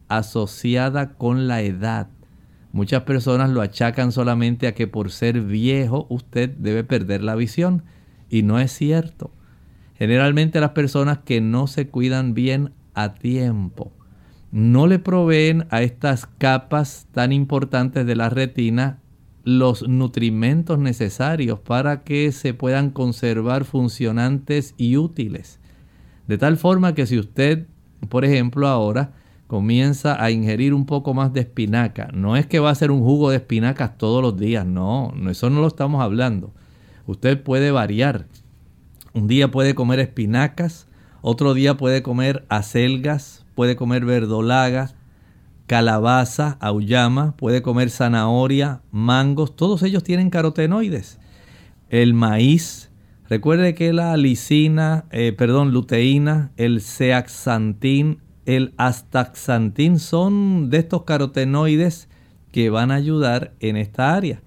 asociada 0.08 1.13
con 1.13 1.48
la 1.48 1.62
edad. 1.62 2.10
Muchas 2.72 3.04
personas 3.04 3.50
lo 3.50 3.62
achacan 3.62 4.12
solamente 4.12 4.68
a 4.68 4.74
que 4.74 4.88
por 4.88 5.12
ser 5.12 5.42
viejo 5.42 6.08
usted 6.10 6.50
debe 6.50 6.84
perder 6.84 7.24
la 7.24 7.36
visión 7.36 7.84
y 8.30 8.44
no 8.44 8.60
es 8.60 8.72
cierto. 8.72 9.32
Generalmente 9.98 10.60
las 10.60 10.72
personas 10.72 11.20
que 11.20 11.42
no 11.42 11.68
se 11.68 11.88
cuidan 11.88 12.34
bien 12.34 12.74
a 12.94 13.14
tiempo 13.16 13.92
no 14.52 14.88
le 14.88 15.00
proveen 15.00 15.68
a 15.72 15.82
estas 15.82 16.26
capas 16.26 17.08
tan 17.12 17.34
importantes 17.34 18.06
de 18.06 18.16
la 18.16 18.30
retina 18.30 19.00
los 19.44 19.88
nutrimentos 19.88 20.78
necesarios 20.80 21.60
para 21.60 22.04
que 22.04 22.32
se 22.32 22.54
puedan 22.54 22.90
conservar 22.90 23.66
funcionantes 23.66 24.74
y 24.78 24.98
útiles. 24.98 25.60
De 26.28 26.38
tal 26.38 26.58
forma 26.58 26.94
que 26.94 27.06
si 27.06 27.18
usted, 27.18 27.68
por 28.10 28.26
ejemplo, 28.26 28.68
ahora 28.68 29.14
comienza 29.48 30.22
a 30.22 30.32
ingerir 30.32 30.74
un 30.74 30.86
poco 30.86 31.14
más 31.14 31.32
de 31.32 31.42
espinaca, 31.42 32.10
no 32.14 32.36
es 32.36 32.46
que 32.46 32.60
va 32.60 32.70
a 32.70 32.76
ser 32.76 32.92
un 32.92 33.02
jugo 33.02 33.30
de 33.30 33.38
espinacas 33.38 33.98
todos 33.98 34.22
los 34.22 34.38
días, 34.38 34.66
no, 34.66 35.14
eso 35.30 35.50
no 35.50 35.62
lo 35.62 35.68
estamos 35.68 36.02
hablando. 36.02 36.54
Usted 37.06 37.42
puede 37.42 37.72
variar. 37.72 38.26
Un 39.17 39.25
día 39.25 39.49
puede 39.49 39.73
comer 39.73 39.99
espinacas, 39.99 40.88
otro 41.23 41.56
día 41.56 41.75
puede 41.75 42.03
comer 42.03 42.45
acelgas, 42.49 43.47
puede 43.56 43.75
comer 43.75 44.06
verdolaga, 44.06 44.93
calabaza, 45.65 46.56
auyama, 46.60 47.36
puede 47.36 47.63
comer 47.63 47.89
zanahoria, 47.89 48.84
mangos, 48.91 49.56
todos 49.56 49.82
ellos 49.82 50.03
tienen 50.03 50.30
carotenoides. 50.30 51.17
El 51.89 52.13
maíz, 52.13 52.91
recuerde 53.27 53.73
que 53.73 53.91
la 53.91 54.15
lisina, 54.17 55.06
eh, 55.10 55.34
perdón, 55.36 55.71
luteína, 55.71 56.51
el 56.56 56.80
zeaxantín, 56.80 58.19
el 58.45 58.75
astaxantín 58.77 59.97
son 59.97 60.69
de 60.69 60.77
estos 60.77 61.06
carotenoides 61.06 62.08
que 62.51 62.69
van 62.69 62.91
a 62.91 62.95
ayudar 62.95 63.56
en 63.62 63.77
esta 63.77 64.13
área. 64.13 64.43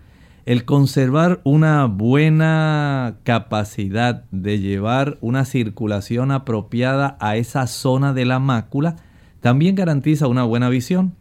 El 0.50 0.64
conservar 0.64 1.40
una 1.44 1.84
buena 1.84 3.18
capacidad 3.22 4.24
de 4.32 4.58
llevar 4.58 5.16
una 5.20 5.44
circulación 5.44 6.32
apropiada 6.32 7.16
a 7.20 7.36
esa 7.36 7.68
zona 7.68 8.12
de 8.14 8.24
la 8.24 8.40
mácula 8.40 8.96
también 9.40 9.76
garantiza 9.76 10.26
una 10.26 10.42
buena 10.42 10.68
visión. 10.68 11.14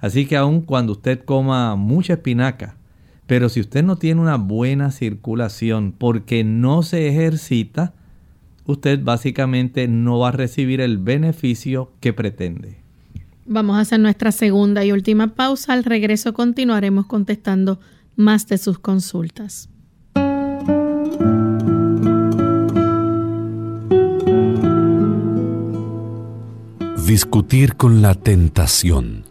Así 0.00 0.26
que 0.26 0.36
aun 0.36 0.62
cuando 0.62 0.94
usted 0.94 1.24
coma 1.24 1.76
mucha 1.76 2.14
espinaca, 2.14 2.74
pero 3.28 3.48
si 3.48 3.60
usted 3.60 3.84
no 3.84 3.98
tiene 3.98 4.20
una 4.20 4.34
buena 4.34 4.90
circulación 4.90 5.94
porque 5.96 6.42
no 6.42 6.82
se 6.82 7.06
ejercita, 7.06 7.94
usted 8.66 9.00
básicamente 9.00 9.86
no 9.86 10.18
va 10.18 10.30
a 10.30 10.32
recibir 10.32 10.80
el 10.80 10.98
beneficio 10.98 11.92
que 12.00 12.12
pretende. 12.12 12.78
Vamos 13.46 13.76
a 13.76 13.80
hacer 13.82 14.00
nuestra 14.00 14.32
segunda 14.32 14.84
y 14.84 14.90
última 14.90 15.36
pausa. 15.36 15.72
Al 15.72 15.84
regreso 15.84 16.34
continuaremos 16.34 17.06
contestando 17.06 17.78
más 18.16 18.46
de 18.46 18.58
sus 18.58 18.78
consultas. 18.78 19.68
Discutir 27.06 27.76
con 27.76 28.00
la 28.00 28.14
tentación 28.14 29.24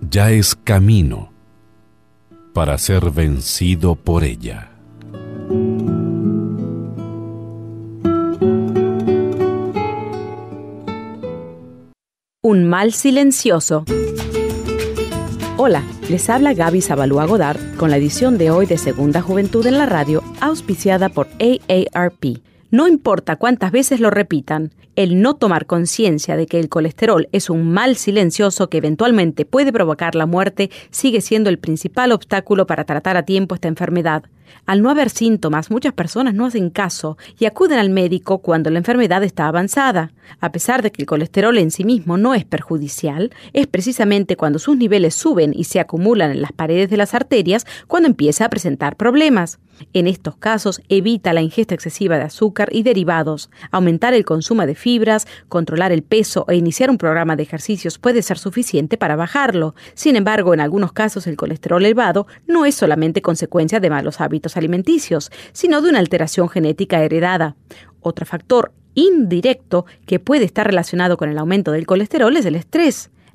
ya 0.00 0.30
es 0.30 0.54
camino 0.54 1.32
para 2.54 2.78
ser 2.78 3.10
vencido 3.10 3.96
por 3.96 4.22
ella. 4.22 4.70
Un 12.42 12.68
mal 12.68 12.92
silencioso. 12.92 13.84
Hola, 15.56 15.82
les 16.08 16.30
habla 16.30 16.54
Gaby 16.54 16.80
Zabalúa 16.80 17.26
Godard 17.26 17.58
con 17.76 17.90
la 17.90 17.98
edición 17.98 18.38
de 18.38 18.50
hoy 18.50 18.66
de 18.66 18.78
Segunda 18.78 19.20
Juventud 19.20 19.66
en 19.66 19.76
la 19.76 19.86
Radio, 19.86 20.22
auspiciada 20.40 21.10
por 21.10 21.28
AARP. 21.38 22.40
No 22.70 22.86
importa 22.86 23.36
cuántas 23.36 23.72
veces 23.72 23.98
lo 23.98 24.10
repitan, 24.10 24.72
el 24.94 25.22
no 25.22 25.36
tomar 25.36 25.64
conciencia 25.64 26.36
de 26.36 26.46
que 26.46 26.60
el 26.60 26.68
colesterol 26.68 27.26
es 27.32 27.48
un 27.48 27.70
mal 27.70 27.96
silencioso 27.96 28.68
que 28.68 28.76
eventualmente 28.76 29.46
puede 29.46 29.72
provocar 29.72 30.14
la 30.14 30.26
muerte 30.26 30.70
sigue 30.90 31.22
siendo 31.22 31.48
el 31.48 31.58
principal 31.58 32.12
obstáculo 32.12 32.66
para 32.66 32.84
tratar 32.84 33.16
a 33.16 33.22
tiempo 33.22 33.54
esta 33.54 33.68
enfermedad. 33.68 34.24
Al 34.66 34.82
no 34.82 34.90
haber 34.90 35.08
síntomas, 35.08 35.70
muchas 35.70 35.94
personas 35.94 36.34
no 36.34 36.44
hacen 36.44 36.68
caso 36.68 37.16
y 37.38 37.46
acuden 37.46 37.78
al 37.78 37.88
médico 37.88 38.38
cuando 38.38 38.68
la 38.68 38.78
enfermedad 38.78 39.24
está 39.24 39.46
avanzada. 39.46 40.12
A 40.40 40.52
pesar 40.52 40.82
de 40.82 40.92
que 40.92 41.00
el 41.00 41.06
colesterol 41.06 41.56
en 41.56 41.70
sí 41.70 41.84
mismo 41.84 42.18
no 42.18 42.34
es 42.34 42.44
perjudicial, 42.44 43.30
es 43.54 43.66
precisamente 43.66 44.36
cuando 44.36 44.58
sus 44.58 44.76
niveles 44.76 45.14
suben 45.14 45.54
y 45.54 45.64
se 45.64 45.80
acumulan 45.80 46.32
en 46.32 46.42
las 46.42 46.52
paredes 46.52 46.90
de 46.90 46.98
las 46.98 47.14
arterias 47.14 47.66
cuando 47.86 48.08
empieza 48.08 48.44
a 48.44 48.50
presentar 48.50 48.96
problemas. 48.96 49.58
En 49.92 50.06
estos 50.06 50.36
casos, 50.36 50.80
evita 50.88 51.32
la 51.32 51.42
ingesta 51.42 51.74
excesiva 51.74 52.16
de 52.16 52.24
azúcar 52.24 52.68
y 52.72 52.82
derivados. 52.82 53.50
Aumentar 53.70 54.14
el 54.14 54.24
consumo 54.24 54.66
de 54.66 54.74
fibras, 54.74 55.26
controlar 55.48 55.92
el 55.92 56.02
peso 56.02 56.44
e 56.48 56.56
iniciar 56.56 56.90
un 56.90 56.98
programa 56.98 57.36
de 57.36 57.42
ejercicios 57.42 57.98
puede 57.98 58.22
ser 58.22 58.38
suficiente 58.38 58.96
para 58.96 59.16
bajarlo. 59.16 59.74
Sin 59.94 60.16
embargo, 60.16 60.54
en 60.54 60.60
algunos 60.60 60.92
casos 60.92 61.26
el 61.26 61.36
colesterol 61.36 61.84
elevado 61.84 62.26
no 62.46 62.64
es 62.64 62.74
solamente 62.74 63.22
consecuencia 63.22 63.80
de 63.80 63.90
malos 63.90 64.20
hábitos 64.20 64.56
alimenticios, 64.56 65.30
sino 65.52 65.82
de 65.82 65.90
una 65.90 65.98
alteración 65.98 66.48
genética 66.48 67.02
heredada. 67.02 67.56
Otro 68.00 68.26
factor 68.26 68.72
indirecto 68.94 69.86
que 70.06 70.18
puede 70.18 70.44
estar 70.44 70.66
relacionado 70.66 71.16
con 71.16 71.28
el 71.28 71.38
aumento 71.38 71.72
del 71.72 71.86
colesterol 71.86 72.36
es 72.36 72.46
el 72.46 72.56
estrés 72.56 73.10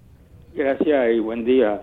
Gracias 0.55 1.15
y 1.15 1.19
buen 1.19 1.45
día. 1.45 1.81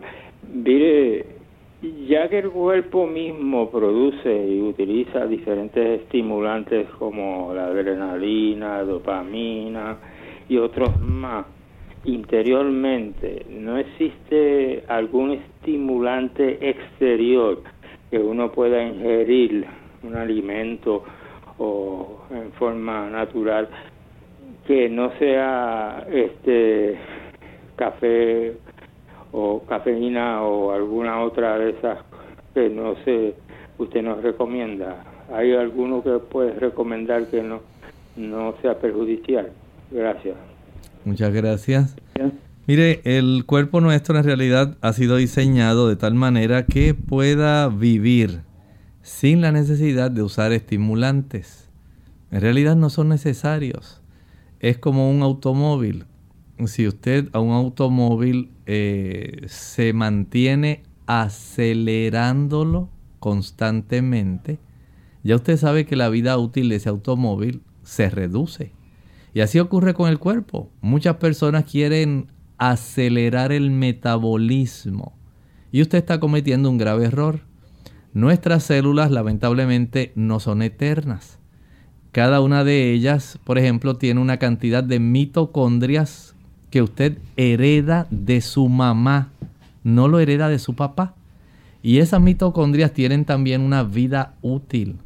Mire, 0.53 1.36
ya 1.83 2.29
que 2.29 2.39
el 2.39 2.51
cuerpo 2.51 3.07
mismo 3.07 3.70
produce 3.70 4.47
y 4.47 4.62
utiliza 4.62 5.27
diferentes 5.27 6.01
estimulantes 6.03 6.89
como 6.99 7.53
la 7.55 7.66
adrenalina, 7.66 8.83
dopamina 8.83 9.99
y 10.49 10.57
otros 10.57 10.99
más, 11.01 11.47
interiormente, 12.05 13.45
¿no 13.51 13.77
existe 13.79 14.85
algún 14.89 15.33
estimulante 15.33 16.70
exterior 16.70 17.62
que 18.11 18.18
uno 18.18 18.53
pueda 18.53 18.83
ingerir, 18.83 19.66
un 20.03 20.14
alimento 20.14 21.03
o 21.59 22.20
en 22.31 22.53
forma 22.53 23.11
natural, 23.11 23.68
que 24.66 24.89
no 24.89 25.11
sea 25.18 26.07
este 26.11 26.97
café 27.77 28.57
o 29.39 29.62
cafeína 29.68 30.43
o 30.43 30.72
alguna 30.72 31.20
otra 31.20 31.59
de 31.59 31.70
esas 31.70 31.99
que 32.55 32.70
no 32.70 32.95
sé, 33.05 33.34
usted 33.76 34.03
nos 34.03 34.22
recomienda. 34.22 35.05
¿Hay 35.30 35.53
alguno 35.53 36.03
que 36.03 36.18
puede 36.18 36.55
recomendar 36.55 37.26
que 37.26 37.43
no, 37.43 37.61
no 38.16 38.55
sea 38.62 38.78
perjudicial? 38.78 39.51
Gracias. 39.91 40.37
Muchas 41.05 41.34
gracias. 41.34 41.97
Mire, 42.66 43.03
el 43.05 43.45
cuerpo 43.45 43.82
nuestro 43.82 44.16
en 44.16 44.24
realidad 44.24 44.78
ha 44.80 44.95
sido 44.95 45.16
diseñado 45.16 45.87
de 45.87 45.97
tal 45.97 46.14
manera 46.14 46.64
que 46.64 46.95
pueda 46.95 47.68
vivir 47.68 48.41
sin 49.03 49.43
la 49.43 49.53
necesidad 49.53 50.11
de 50.11 50.22
usar 50.22 50.53
estimulantes. 50.53 51.68
En 52.30 52.41
realidad 52.41 52.74
no 52.74 52.89
son 52.89 53.11
necesarios. 53.11 54.01
Es 54.61 54.78
como 54.78 55.11
un 55.11 55.20
automóvil 55.22 56.07
si 56.64 56.89
usted 56.89 57.28
a 57.32 57.41
un 57.41 57.53
automóvil 57.53 58.56
eh, 58.67 59.43
se 59.47 59.93
mantiene 59.93 60.83
acelerándolo 61.07 62.91
constantemente, 63.21 64.59
ya 65.25 65.37
usted 65.37 65.57
sabe 65.57 65.87
que 65.87 65.97
la 65.97 66.09
vida 66.09 66.39
útil 66.39 66.69
de 66.69 66.77
ese 66.77 66.89
automóvil 66.89 67.62
se 67.83 68.11
reduce. 68.11 68.73
Y 69.35 69.41
así 69.41 69.59
ocurre 69.59 69.95
con 69.95 70.09
el 70.09 70.19
cuerpo. 70.19 70.71
Muchas 70.81 71.17
personas 71.17 71.64
quieren 71.64 72.29
acelerar 72.59 73.53
el 73.53 73.71
metabolismo 73.71 75.17
y 75.73 75.83
usted 75.83 75.99
está 75.99 76.21
cometiendo 76.21 76.71
un 76.71 76.79
grave 76.79 77.07
error. 77.07 77.41
Nuestras 78.14 78.62
células 78.62 79.11
lamentablemente 79.11 80.12
no 80.14 80.41
son 80.41 80.62
eternas. 80.62 81.39
Cada 82.12 82.41
una 82.41 82.64
de 82.64 82.93
ellas, 82.93 83.39
por 83.45 83.59
ejemplo, 83.59 83.97
tiene 83.97 84.21
una 84.21 84.39
cantidad 84.39 84.83
de 84.83 85.01
mitocondrias 85.01 86.36
que 86.71 86.83
usted 86.83 87.19
hereda 87.37 88.07
de 88.11 88.41
su 88.41 88.69
mamá, 88.69 89.31
no 89.85 90.09
lo 90.09 90.19
hereda 90.19 90.49
de 90.49 90.59
su 90.59 90.75
papá. 90.75 91.14
Y 91.83 91.99
esas 91.99 92.21
mitocondrias 92.21 92.93
tienen 92.93 93.25
también 93.25 93.61
una 93.61 93.85
vida 93.85 94.35
útil. 94.43 94.97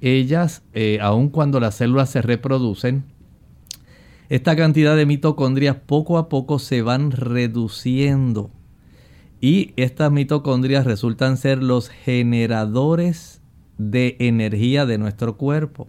Ellas, 0.00 0.62
eh, 0.72 0.98
aun 1.00 1.28
cuando 1.30 1.58
las 1.58 1.74
células 1.74 2.10
se 2.10 2.22
reproducen, 2.22 3.04
esta 4.28 4.56
cantidad 4.56 4.96
de 4.96 5.06
mitocondrias 5.06 5.76
poco 5.76 6.18
a 6.18 6.28
poco 6.28 6.58
se 6.58 6.82
van 6.82 7.10
reduciendo. 7.10 8.50
Y 9.40 9.72
estas 9.76 10.10
mitocondrias 10.10 10.84
resultan 10.84 11.36
ser 11.36 11.62
los 11.62 11.88
generadores 11.88 13.40
de 13.78 14.16
energía 14.18 14.86
de 14.86 14.98
nuestro 14.98 15.36
cuerpo. 15.36 15.88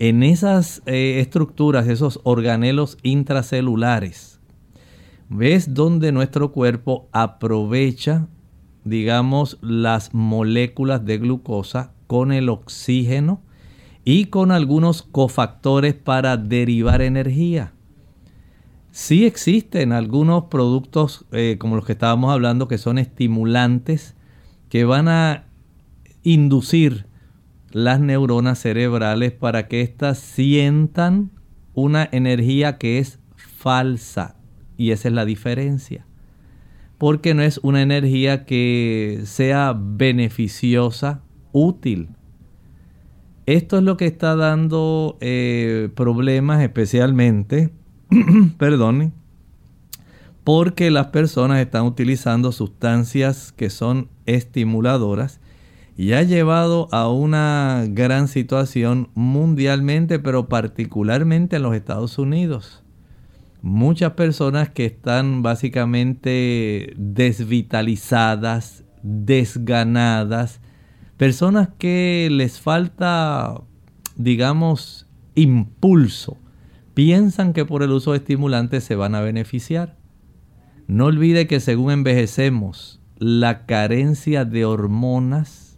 En 0.00 0.22
esas 0.22 0.82
eh, 0.86 1.20
estructuras, 1.20 1.86
esos 1.86 2.20
organelos 2.22 2.96
intracelulares, 3.02 4.40
ves 5.28 5.74
donde 5.74 6.10
nuestro 6.10 6.52
cuerpo 6.52 7.10
aprovecha, 7.12 8.26
digamos, 8.82 9.58
las 9.60 10.14
moléculas 10.14 11.04
de 11.04 11.18
glucosa 11.18 11.92
con 12.06 12.32
el 12.32 12.48
oxígeno 12.48 13.42
y 14.02 14.24
con 14.26 14.52
algunos 14.52 15.02
cofactores 15.02 15.92
para 15.92 16.38
derivar 16.38 17.02
energía. 17.02 17.74
Sí 18.92 19.26
existen 19.26 19.92
algunos 19.92 20.44
productos 20.44 21.26
eh, 21.30 21.56
como 21.60 21.76
los 21.76 21.84
que 21.84 21.92
estábamos 21.92 22.32
hablando 22.32 22.68
que 22.68 22.78
son 22.78 22.96
estimulantes 22.96 24.16
que 24.70 24.86
van 24.86 25.08
a 25.08 25.44
inducir 26.22 27.09
las 27.70 28.00
neuronas 28.00 28.58
cerebrales 28.58 29.32
para 29.32 29.68
que 29.68 29.80
éstas 29.82 30.18
sientan 30.18 31.30
una 31.74 32.08
energía 32.10 32.78
que 32.78 32.98
es 32.98 33.18
falsa. 33.36 34.36
Y 34.76 34.90
esa 34.90 35.08
es 35.08 35.14
la 35.14 35.24
diferencia. 35.24 36.06
Porque 36.98 37.34
no 37.34 37.42
es 37.42 37.58
una 37.62 37.82
energía 37.82 38.44
que 38.44 39.22
sea 39.24 39.74
beneficiosa, 39.76 41.22
útil. 41.52 42.10
Esto 43.46 43.78
es 43.78 43.84
lo 43.84 43.96
que 43.96 44.06
está 44.06 44.36
dando 44.36 45.16
eh, 45.20 45.88
problemas 45.94 46.62
especialmente, 46.62 47.72
perdón, 48.58 49.12
porque 50.44 50.90
las 50.90 51.08
personas 51.08 51.58
están 51.58 51.84
utilizando 51.84 52.52
sustancias 52.52 53.52
que 53.52 53.70
son 53.70 54.08
estimuladoras 54.26 55.40
y 56.00 56.14
ha 56.14 56.22
llevado 56.22 56.88
a 56.92 57.10
una 57.10 57.84
gran 57.86 58.26
situación 58.26 59.10
mundialmente, 59.14 60.18
pero 60.18 60.48
particularmente 60.48 61.56
en 61.56 61.62
los 61.62 61.76
Estados 61.76 62.18
Unidos. 62.18 62.82
Muchas 63.60 64.12
personas 64.12 64.70
que 64.70 64.86
están 64.86 65.42
básicamente 65.42 66.94
desvitalizadas, 66.96 68.82
desganadas, 69.02 70.62
personas 71.18 71.68
que 71.76 72.28
les 72.32 72.60
falta, 72.60 73.60
digamos, 74.16 75.06
impulso, 75.34 76.38
piensan 76.94 77.52
que 77.52 77.66
por 77.66 77.82
el 77.82 77.90
uso 77.90 78.12
de 78.12 78.18
estimulantes 78.20 78.84
se 78.84 78.94
van 78.94 79.14
a 79.14 79.20
beneficiar. 79.20 79.98
No 80.86 81.04
olvide 81.04 81.46
que 81.46 81.60
según 81.60 81.92
envejecemos, 81.92 83.02
la 83.18 83.66
carencia 83.66 84.46
de 84.46 84.64
hormonas 84.64 85.69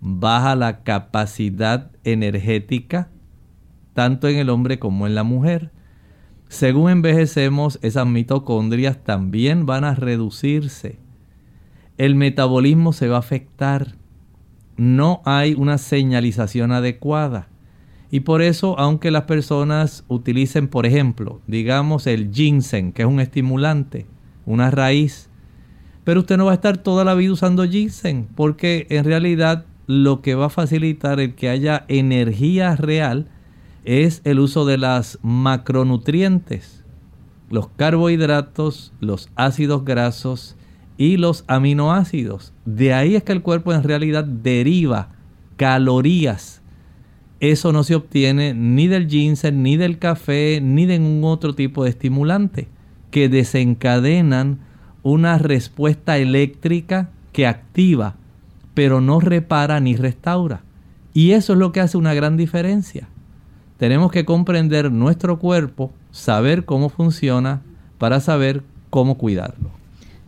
baja 0.00 0.54
la 0.56 0.82
capacidad 0.82 1.90
energética 2.04 3.10
tanto 3.98 4.28
en 4.28 4.36
el 4.36 4.48
hombre 4.48 4.78
como 4.78 5.08
en 5.08 5.16
la 5.16 5.24
mujer. 5.24 5.72
Según 6.48 6.88
envejecemos, 6.88 7.80
esas 7.82 8.06
mitocondrias 8.06 9.02
también 9.02 9.66
van 9.66 9.82
a 9.82 9.96
reducirse. 9.96 11.00
El 11.96 12.14
metabolismo 12.14 12.92
se 12.92 13.08
va 13.08 13.16
a 13.16 13.18
afectar. 13.18 13.96
No 14.76 15.20
hay 15.24 15.54
una 15.54 15.78
señalización 15.78 16.70
adecuada. 16.70 17.48
Y 18.08 18.20
por 18.20 18.40
eso, 18.40 18.78
aunque 18.78 19.10
las 19.10 19.24
personas 19.24 20.04
utilicen, 20.06 20.68
por 20.68 20.86
ejemplo, 20.86 21.40
digamos 21.48 22.06
el 22.06 22.32
ginseng, 22.32 22.92
que 22.92 23.02
es 23.02 23.08
un 23.08 23.18
estimulante, 23.18 24.06
una 24.46 24.70
raíz, 24.70 25.28
pero 26.04 26.20
usted 26.20 26.36
no 26.36 26.44
va 26.44 26.52
a 26.52 26.54
estar 26.54 26.78
toda 26.78 27.04
la 27.04 27.14
vida 27.14 27.32
usando 27.32 27.68
ginseng, 27.68 28.28
porque 28.36 28.86
en 28.90 29.04
realidad 29.04 29.66
lo 29.88 30.20
que 30.20 30.34
va 30.34 30.46
a 30.46 30.50
facilitar 30.50 31.18
el 31.18 31.34
que 31.34 31.48
haya 31.48 31.86
energía 31.88 32.76
real 32.76 33.26
es 33.84 34.20
el 34.24 34.38
uso 34.38 34.66
de 34.66 34.76
las 34.76 35.18
macronutrientes, 35.22 36.84
los 37.48 37.68
carbohidratos, 37.68 38.92
los 39.00 39.30
ácidos 39.34 39.86
grasos 39.86 40.56
y 40.98 41.16
los 41.16 41.42
aminoácidos. 41.46 42.52
De 42.66 42.92
ahí 42.92 43.16
es 43.16 43.22
que 43.22 43.32
el 43.32 43.40
cuerpo 43.40 43.72
en 43.72 43.82
realidad 43.82 44.24
deriva 44.24 45.08
calorías. 45.56 46.60
Eso 47.40 47.72
no 47.72 47.82
se 47.82 47.94
obtiene 47.94 48.52
ni 48.52 48.88
del 48.88 49.08
ginseng, 49.08 49.62
ni 49.62 49.78
del 49.78 49.98
café, 49.98 50.60
ni 50.62 50.84
de 50.84 50.98
ningún 50.98 51.30
otro 51.30 51.54
tipo 51.54 51.84
de 51.84 51.90
estimulante 51.90 52.68
que 53.10 53.30
desencadenan 53.30 54.58
una 55.02 55.38
respuesta 55.38 56.18
eléctrica 56.18 57.08
que 57.32 57.46
activa 57.46 58.16
pero 58.78 59.00
no 59.00 59.18
repara 59.18 59.80
ni 59.80 59.96
restaura. 59.96 60.60
Y 61.12 61.32
eso 61.32 61.54
es 61.54 61.58
lo 61.58 61.72
que 61.72 61.80
hace 61.80 61.98
una 61.98 62.14
gran 62.14 62.36
diferencia. 62.36 63.08
Tenemos 63.76 64.12
que 64.12 64.24
comprender 64.24 64.92
nuestro 64.92 65.40
cuerpo, 65.40 65.90
saber 66.12 66.64
cómo 66.64 66.88
funciona 66.88 67.60
para 67.98 68.20
saber 68.20 68.62
cómo 68.88 69.18
cuidarlo. 69.18 69.70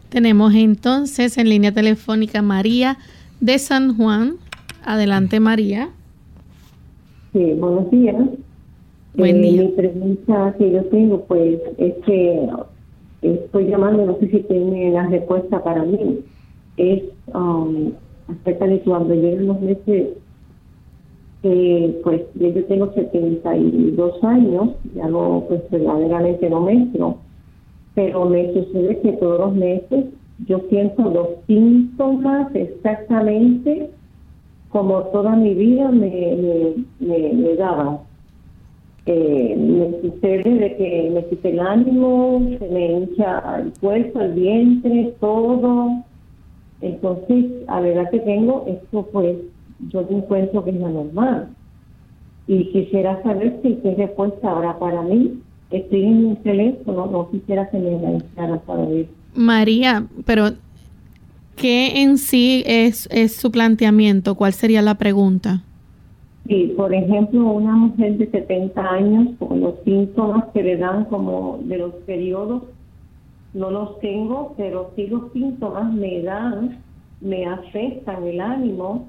Tenemos 0.09 0.53
entonces 0.53 1.39
en 1.39 1.49
línea 1.49 1.71
telefónica 1.71 2.43
María 2.43 2.99
de 3.41 3.57
San 3.61 3.97
Juan. 3.97 4.35
Adelante 4.85 5.39
María. 5.39 5.91
Sí, 7.33 7.53
buenos 7.57 7.89
días. 7.93 8.17
Buen 9.15 9.37
eh, 9.37 9.43
día. 9.43 9.63
Mi 9.63 9.69
pregunta 9.69 10.57
que 10.59 10.73
yo 10.73 10.85
tengo, 10.87 11.25
pues, 11.27 11.61
es 11.79 11.95
que 12.05 12.49
estoy 13.23 13.69
llamando, 13.69 14.07
no 14.07 14.19
sé 14.19 14.29
si 14.29 14.41
tiene 14.41 14.91
la 14.91 15.07
respuesta 15.07 15.63
para 15.63 15.85
mí. 15.85 16.19
Es 16.77 17.05
um, 17.33 17.93
acerca 18.41 18.67
de 18.67 18.81
cuando 18.81 19.15
llegan 19.15 19.47
los 19.47 19.61
meses, 19.61 20.09
pues 21.43 22.23
yo 22.35 22.65
tengo 22.65 22.93
72 22.93 24.25
años, 24.25 24.71
ya 24.95 25.09
no, 25.09 25.45
pues 25.49 25.63
verdaderamente 25.71 26.51
no 26.51 26.61
menstruo, 26.61 27.19
pero 27.95 28.27
me 28.27 28.53
sucede 28.53 29.01
que 29.01 29.13
todos 29.13 29.41
los 29.41 29.55
meses 29.55 30.07
yo 30.47 30.61
siento 30.69 31.11
los 31.11 31.29
síntomas 31.47 32.55
exactamente 32.55 33.91
como 34.71 35.03
toda 35.07 35.35
mi 35.37 35.55
vida 35.55 35.91
me, 35.91 36.85
me, 37.01 37.33
me, 37.33 37.57
daban. 37.57 37.99
Eh, 39.07 39.57
me 39.57 40.01
sucede 40.01 40.49
de 40.49 40.77
que 40.77 41.11
me 41.13 41.25
quita 41.27 41.49
el 41.49 41.61
ánimo, 41.61 42.41
se 42.59 42.69
me 42.69 42.93
hincha 42.93 43.59
el 43.59 43.73
cuerpo, 43.81 44.21
el 44.21 44.33
vientre, 44.35 45.15
todo. 45.19 46.05
Entonces, 46.81 47.47
a 47.67 47.81
la 47.81 47.89
edad 47.89 48.11
que 48.11 48.21
tengo, 48.21 48.65
esto 48.67 49.09
pues 49.13 49.37
yo 49.89 50.07
encuentro 50.09 50.65
que 50.65 50.71
es 50.71 50.77
lo 50.77 50.89
normal. 50.89 51.49
Y 52.47 52.65
quisiera 52.73 53.23
saber 53.23 53.61
si 53.63 53.75
qué 53.77 53.95
respuesta 53.95 54.51
ahora 54.51 54.79
para 54.79 55.03
mí. 55.03 55.41
Estoy 55.71 56.05
en 56.05 56.25
un 56.25 56.37
teléfono, 56.37 57.07
no 57.07 57.31
quisiera 57.31 57.71
que 57.71 57.79
me 57.79 57.93
la 58.37 58.59
para 58.59 58.85
ver. 58.87 59.07
María, 59.35 60.07
pero 60.25 60.51
¿qué 61.55 62.03
en 62.03 62.19
sí 62.19 62.65
es, 62.67 63.09
es 63.13 63.37
su 63.37 63.53
planteamiento? 63.53 64.35
¿Cuál 64.35 64.53
sería 64.53 64.83
la 64.83 64.97
pregunta? 64.97 65.63
Sí, 66.49 66.75
por 66.77 66.93
ejemplo, 66.93 67.47
una 67.53 67.77
mujer 67.77 68.19
de 68.19 68.29
70 68.29 68.81
años 68.81 69.29
con 69.39 69.61
los 69.61 69.75
síntomas 69.85 70.47
que 70.53 70.65
le 70.65 70.77
dan 70.79 71.05
como 71.05 71.61
de 71.63 71.79
los 71.79 71.95
periodos, 72.07 72.65
no 73.55 73.71
los 73.71 73.99
tengo, 74.01 74.55
pero 74.57 74.93
sí 74.95 75.07
los 75.07 75.33
síntomas 75.33 75.93
me 75.93 76.23
dan, 76.23 76.83
me 77.21 77.47
afectan 77.47 78.25
el 78.25 78.41
ánimo, 78.41 79.09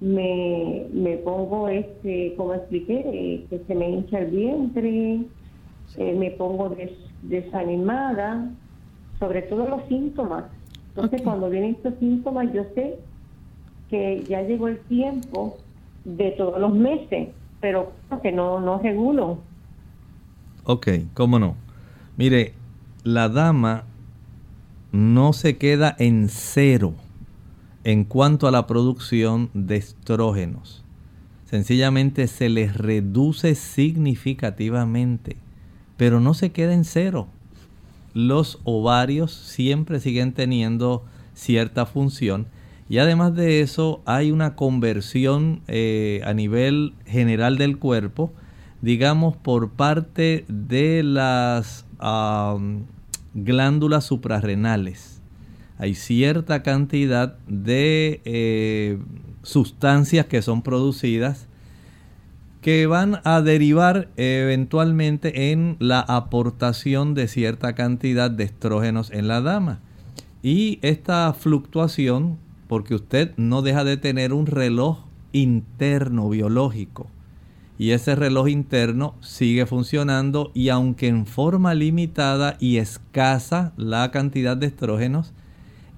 me, 0.00 0.86
me 0.92 1.16
pongo, 1.18 1.68
este, 1.68 2.34
como 2.36 2.54
expliqué, 2.54 3.02
eh, 3.04 3.46
que 3.50 3.58
se 3.66 3.74
me 3.74 3.90
hincha 3.90 4.20
el 4.20 4.30
vientre, 4.30 5.20
eh, 5.96 6.14
me 6.16 6.30
pongo 6.32 6.74
desanimada, 7.22 8.50
sobre 9.18 9.42
todo 9.42 9.68
los 9.68 9.84
síntomas. 9.88 10.44
Entonces, 10.90 11.22
cuando 11.22 11.50
vienen 11.50 11.74
estos 11.74 11.94
síntomas, 11.98 12.52
yo 12.52 12.62
sé 12.74 12.98
que 13.90 14.24
ya 14.28 14.42
llegó 14.42 14.68
el 14.68 14.78
tiempo 14.80 15.56
de 16.04 16.30
todos 16.32 16.60
los 16.60 16.74
meses, 16.74 17.28
pero 17.60 17.92
que 18.22 18.32
no, 18.32 18.60
no 18.60 18.78
regulo. 18.78 19.38
Ok, 20.64 20.88
cómo 21.14 21.38
no. 21.38 21.54
Mire, 22.16 22.52
la 23.04 23.28
dama 23.28 23.84
no 24.92 25.32
se 25.32 25.56
queda 25.56 25.94
en 25.98 26.28
cero 26.28 26.94
en 27.84 28.04
cuanto 28.04 28.46
a 28.46 28.50
la 28.50 28.66
producción 28.66 29.50
de 29.54 29.76
estrógenos. 29.76 30.84
Sencillamente 31.44 32.26
se 32.26 32.48
les 32.48 32.76
reduce 32.76 33.54
significativamente, 33.54 35.36
pero 35.96 36.20
no 36.20 36.34
se 36.34 36.50
queda 36.52 36.74
en 36.74 36.84
cero. 36.84 37.28
Los 38.12 38.60
ovarios 38.64 39.32
siempre 39.32 40.00
siguen 40.00 40.32
teniendo 40.32 41.04
cierta 41.34 41.86
función 41.86 42.46
y 42.88 42.98
además 42.98 43.34
de 43.34 43.60
eso 43.60 44.02
hay 44.06 44.30
una 44.32 44.54
conversión 44.54 45.60
eh, 45.68 46.20
a 46.24 46.34
nivel 46.34 46.94
general 47.06 47.58
del 47.58 47.78
cuerpo, 47.78 48.32
digamos 48.82 49.36
por 49.36 49.70
parte 49.70 50.44
de 50.48 51.02
las 51.02 51.86
glándulas 53.34 54.04
suprarrenales 54.04 55.18
hay 55.78 55.94
cierta 55.94 56.62
cantidad 56.62 57.36
de 57.46 58.20
eh, 58.24 58.98
sustancias 59.42 60.26
que 60.26 60.42
son 60.42 60.62
producidas 60.62 61.46
que 62.60 62.88
van 62.88 63.20
a 63.22 63.40
derivar 63.40 64.08
eventualmente 64.16 65.52
en 65.52 65.76
la 65.78 66.00
aportación 66.00 67.14
de 67.14 67.28
cierta 67.28 67.76
cantidad 67.76 68.28
de 68.28 68.42
estrógenos 68.42 69.12
en 69.12 69.28
la 69.28 69.40
dama. 69.40 69.78
Y 70.42 70.80
esta 70.82 71.32
fluctuación, 71.32 72.36
porque 72.66 72.96
usted 72.96 73.32
no 73.36 73.62
deja 73.62 73.84
de 73.84 73.96
tener 73.96 74.32
un 74.32 74.46
reloj 74.46 75.04
interno 75.32 76.28
biológico, 76.28 77.06
y 77.78 77.92
ese 77.92 78.16
reloj 78.16 78.48
interno 78.48 79.14
sigue 79.20 79.64
funcionando 79.64 80.50
y 80.52 80.68
aunque 80.68 81.06
en 81.06 81.26
forma 81.26 81.74
limitada 81.74 82.56
y 82.58 82.78
escasa 82.78 83.72
la 83.76 84.10
cantidad 84.10 84.56
de 84.56 84.66
estrógenos, 84.66 85.32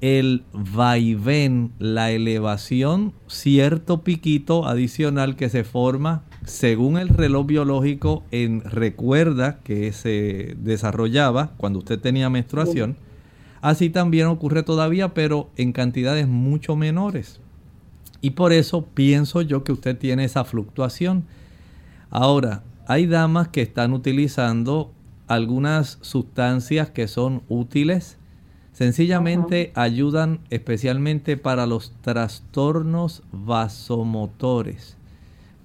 el 0.02 0.44
vaivén, 0.52 1.72
la 1.78 2.10
elevación, 2.10 3.12
cierto 3.26 4.02
piquito 4.02 4.66
adicional 4.66 5.36
que 5.36 5.48
se 5.48 5.64
forma 5.64 6.22
según 6.44 6.98
el 6.98 7.08
reloj 7.08 7.46
biológico 7.46 8.24
en 8.30 8.62
recuerda 8.62 9.58
que 9.62 9.92
se 9.92 10.56
desarrollaba 10.58 11.52
cuando 11.56 11.78
usted 11.80 11.98
tenía 11.98 12.30
menstruación. 12.30 12.96
Así 13.60 13.90
también 13.90 14.26
ocurre 14.26 14.62
todavía, 14.62 15.12
pero 15.12 15.50
en 15.56 15.72
cantidades 15.72 16.26
mucho 16.28 16.76
menores. 16.76 17.40
Y 18.22 18.30
por 18.30 18.52
eso 18.52 18.86
pienso 18.86 19.42
yo 19.42 19.64
que 19.64 19.72
usted 19.72 19.96
tiene 19.98 20.24
esa 20.24 20.44
fluctuación. 20.44 21.24
Ahora, 22.10 22.62
hay 22.86 23.06
damas 23.06 23.48
que 23.48 23.62
están 23.62 23.92
utilizando 23.92 24.92
algunas 25.26 25.98
sustancias 26.00 26.90
que 26.90 27.08
son 27.08 27.42
útiles 27.48 28.18
Sencillamente 28.80 29.72
ayudan 29.74 30.40
especialmente 30.48 31.36
para 31.36 31.66
los 31.66 31.92
trastornos 32.00 33.22
vasomotores, 33.30 34.96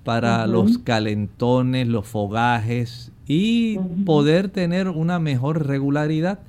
para 0.04 0.46
los 0.48 0.80
calentones, 0.80 1.88
los 1.88 2.06
fogajes 2.08 3.14
y 3.26 3.78
poder 4.06 4.50
tener 4.50 4.90
una 4.90 5.20
mejor 5.20 5.66
regularidad. 5.66 6.40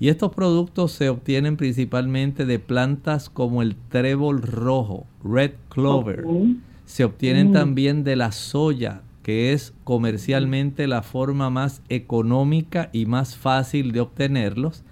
Y 0.00 0.08
estos 0.08 0.34
productos 0.34 0.90
se 0.90 1.10
obtienen 1.10 1.56
principalmente 1.56 2.44
de 2.44 2.58
plantas 2.58 3.30
como 3.30 3.62
el 3.62 3.76
trébol 3.76 4.42
rojo, 4.42 5.06
red 5.22 5.52
clover. 5.68 6.24
Se 6.86 7.04
obtienen 7.04 7.50
mm. 7.50 7.52
también 7.52 8.02
de 8.02 8.16
la 8.16 8.32
soya, 8.32 9.02
es 9.30 9.72
comercialmente 9.84 10.86
la 10.86 11.02
forma 11.02 11.50
más 11.50 11.82
económica 11.88 12.90
y 12.92 13.06
más 13.06 13.36
fácil 13.36 13.92
de 13.92 14.00
obtenerlos. 14.00 14.84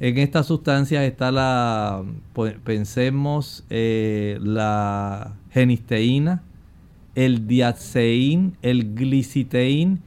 En 0.00 0.18
estas 0.18 0.46
sustancias 0.46 1.04
está 1.04 1.32
la, 1.32 2.04
pues, 2.32 2.54
pensemos, 2.62 3.64
eh, 3.70 4.38
la 4.40 5.34
genisteína, 5.50 6.42
el 7.14 7.48
diaceín, 7.48 8.56
el 8.62 8.94
gliciteín, 8.94 10.00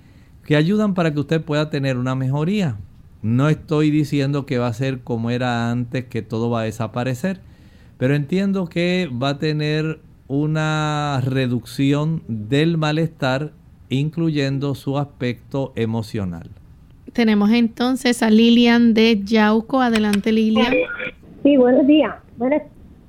que 0.46 0.56
ayudan 0.56 0.94
para 0.94 1.14
que 1.14 1.20
usted 1.20 1.42
pueda 1.42 1.70
tener 1.70 1.98
una 1.98 2.16
mejoría. 2.16 2.78
No 3.22 3.50
estoy 3.50 3.92
diciendo 3.92 4.46
que 4.46 4.58
va 4.58 4.68
a 4.68 4.74
ser 4.74 5.02
como 5.02 5.30
era 5.30 5.70
antes, 5.72 6.06
que 6.06 6.22
todo 6.22 6.50
va 6.50 6.62
a 6.62 6.64
desaparecer, 6.64 7.42
pero 7.98 8.16
entiendo 8.16 8.68
que 8.68 9.10
va 9.12 9.30
a 9.30 9.40
tener 9.40 10.00
una 10.28 11.22
reducción 11.24 12.24
del 12.30 12.78
malestar, 12.78 13.52
incluyendo 13.92 14.74
su 14.74 14.98
aspecto 14.98 15.74
emocional. 15.76 16.50
Tenemos 17.14 17.52
entonces 17.52 18.24
a 18.24 18.30
Lilian 18.30 18.94
de 18.94 19.22
Yauco. 19.24 19.82
Adelante, 19.82 20.32
Lilian. 20.32 20.74
Sí, 21.44 21.58
buenos 21.58 21.86
días. 21.86 22.16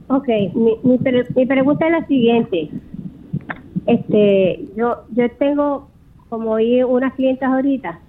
ok, 0.08 0.28
mi, 0.54 0.78
mi, 0.82 1.46
pregunta 1.46 1.86
es 1.86 1.92
la 1.92 2.06
siguiente. 2.06 2.68
Este, 3.86 4.64
yo, 4.76 5.04
yo 5.14 5.30
tengo 5.32 5.88
como 6.28 6.52
oí 6.52 6.82
unas 6.82 7.12
clientas 7.14 7.50
ahorita, 7.50 8.00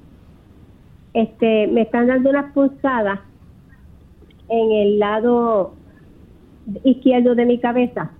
este, 1.14 1.68
me 1.68 1.82
están 1.82 2.08
dando 2.08 2.30
unas 2.30 2.54
pulsadas 2.54 3.20
en 4.50 4.72
el 4.72 5.00
lado 5.00 5.74
izquierdo 6.84 7.36
de 7.36 7.46
mi 7.46 7.60
cabeza. 7.60 8.12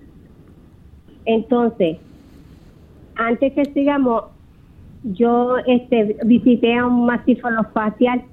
Entonces, 1.26 1.98
antes 3.16 3.54
que 3.54 3.66
sigamos, 3.66 4.26
yo 5.04 5.58
este, 5.68 6.18
visité 6.26 6.76
a 6.78 6.86
un 6.86 7.06
masífono 7.06 7.64
facial 7.74 8.24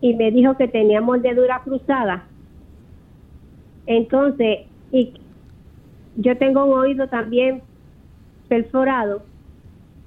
y 0.00 0.14
me 0.14 0.30
dijo 0.30 0.56
que 0.56 0.68
tenía 0.68 1.00
mordedura 1.00 1.60
cruzada. 1.64 2.24
Entonces, 3.86 4.60
y 4.92 5.14
yo 6.16 6.36
tengo 6.38 6.64
un 6.64 6.78
oído 6.78 7.08
también 7.08 7.62
perforado. 8.48 9.22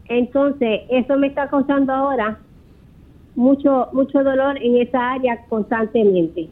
Entonces, 0.05 0.81
eso 0.89 1.17
me 1.17 1.27
está 1.27 1.49
causando 1.49 1.93
ahora 1.93 2.39
mucho 3.35 3.87
mucho 3.93 4.23
dolor 4.23 4.57
en 4.61 4.77
esa 4.77 5.13
área 5.13 5.45
constantemente. 5.49 6.49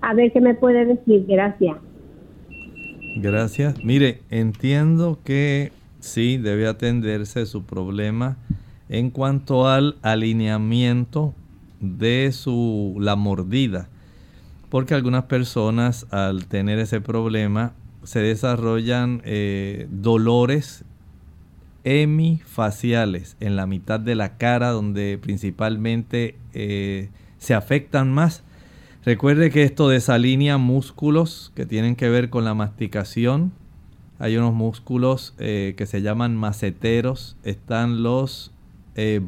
A 0.00 0.14
ver 0.14 0.32
qué 0.32 0.40
me 0.40 0.54
puede 0.54 0.86
decir. 0.86 1.26
Gracias. 1.26 1.76
Gracias. 3.16 3.84
Mire, 3.84 4.20
entiendo 4.30 5.18
que 5.24 5.72
sí 6.00 6.36
debe 6.36 6.66
atenderse 6.66 7.46
su 7.46 7.64
problema 7.64 8.36
en 8.88 9.10
cuanto 9.10 9.68
al 9.68 9.96
alineamiento 10.02 11.34
de 11.80 12.30
su 12.32 12.96
la 13.00 13.16
mordida 13.16 13.88
porque 14.68 14.94
algunas 14.94 15.24
personas 15.24 16.06
al 16.10 16.46
tener 16.46 16.78
ese 16.78 17.00
problema 17.00 17.72
se 18.02 18.20
desarrollan 18.20 19.22
eh, 19.24 19.86
dolores 19.90 20.84
hemifaciales 21.84 23.36
en 23.40 23.56
la 23.56 23.66
mitad 23.66 24.00
de 24.00 24.14
la 24.14 24.36
cara 24.36 24.70
donde 24.70 25.18
principalmente 25.20 26.36
eh, 26.52 27.08
se 27.38 27.54
afectan 27.54 28.12
más 28.12 28.42
Recuerde 29.04 29.50
que 29.50 29.62
esto 29.62 29.88
desalinea 29.88 30.58
músculos 30.58 31.52
que 31.54 31.64
tienen 31.64 31.96
que 31.96 32.10
ver 32.10 32.28
con 32.28 32.44
la 32.44 32.52
masticación. 32.52 33.50
Hay 34.20 34.36
unos 34.36 34.52
músculos 34.52 35.34
eh, 35.38 35.74
que 35.78 35.86
se 35.86 36.02
llaman 36.02 36.36
maceteros, 36.36 37.38
están 37.42 38.02
los 38.02 38.52
eh, 38.94 39.20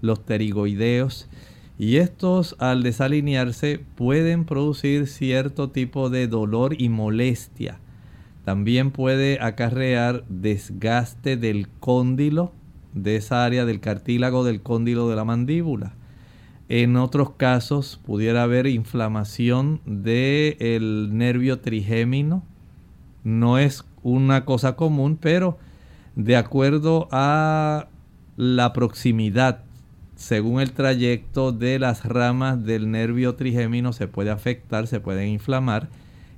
los 0.00 0.18
pterigoideos. 0.20 1.28
Y 1.76 1.96
estos 1.96 2.54
al 2.60 2.84
desalinearse 2.84 3.80
pueden 3.96 4.44
producir 4.44 5.08
cierto 5.08 5.70
tipo 5.70 6.10
de 6.10 6.28
dolor 6.28 6.80
y 6.80 6.88
molestia. 6.88 7.80
También 8.44 8.92
puede 8.92 9.40
acarrear 9.40 10.24
desgaste 10.28 11.36
del 11.36 11.68
cóndilo, 11.80 12.52
de 12.92 13.16
esa 13.16 13.44
área 13.44 13.64
del 13.64 13.80
cartílago 13.80 14.44
del 14.44 14.62
cóndilo 14.62 15.08
de 15.08 15.16
la 15.16 15.24
mandíbula. 15.24 15.94
En 16.68 16.96
otros 16.96 17.30
casos 17.30 18.00
pudiera 18.06 18.44
haber 18.44 18.68
inflamación 18.68 19.80
del 19.86 21.16
nervio 21.16 21.58
trigémino. 21.58 22.44
No 23.24 23.58
es 23.58 23.84
una 24.02 24.44
cosa 24.44 24.76
común, 24.76 25.18
pero 25.20 25.58
de 26.14 26.36
acuerdo 26.36 27.08
a 27.10 27.88
la 28.36 28.72
proximidad 28.72 29.64
según 30.16 30.60
el 30.60 30.72
trayecto 30.72 31.52
de 31.52 31.78
las 31.78 32.04
ramas 32.04 32.64
del 32.64 32.90
nervio 32.90 33.34
trigémino 33.34 33.92
se 33.92 34.06
puede 34.06 34.30
afectar, 34.30 34.86
se 34.86 35.00
pueden 35.00 35.28
inflamar. 35.28 35.88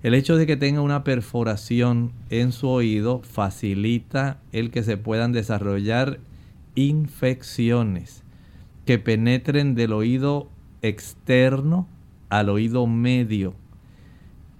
El 0.02 0.14
hecho 0.14 0.36
de 0.36 0.46
que 0.46 0.56
tenga 0.56 0.80
una 0.80 1.04
perforación 1.04 2.12
en 2.30 2.52
su 2.52 2.68
oído 2.68 3.20
facilita 3.20 4.38
el 4.52 4.70
que 4.70 4.82
se 4.82 4.96
puedan 4.96 5.32
desarrollar 5.32 6.20
infecciones 6.74 8.22
que 8.84 8.98
penetren 8.98 9.74
del 9.74 9.92
oído 9.92 10.48
externo 10.82 11.88
al 12.28 12.48
oído 12.48 12.86
medio. 12.86 13.54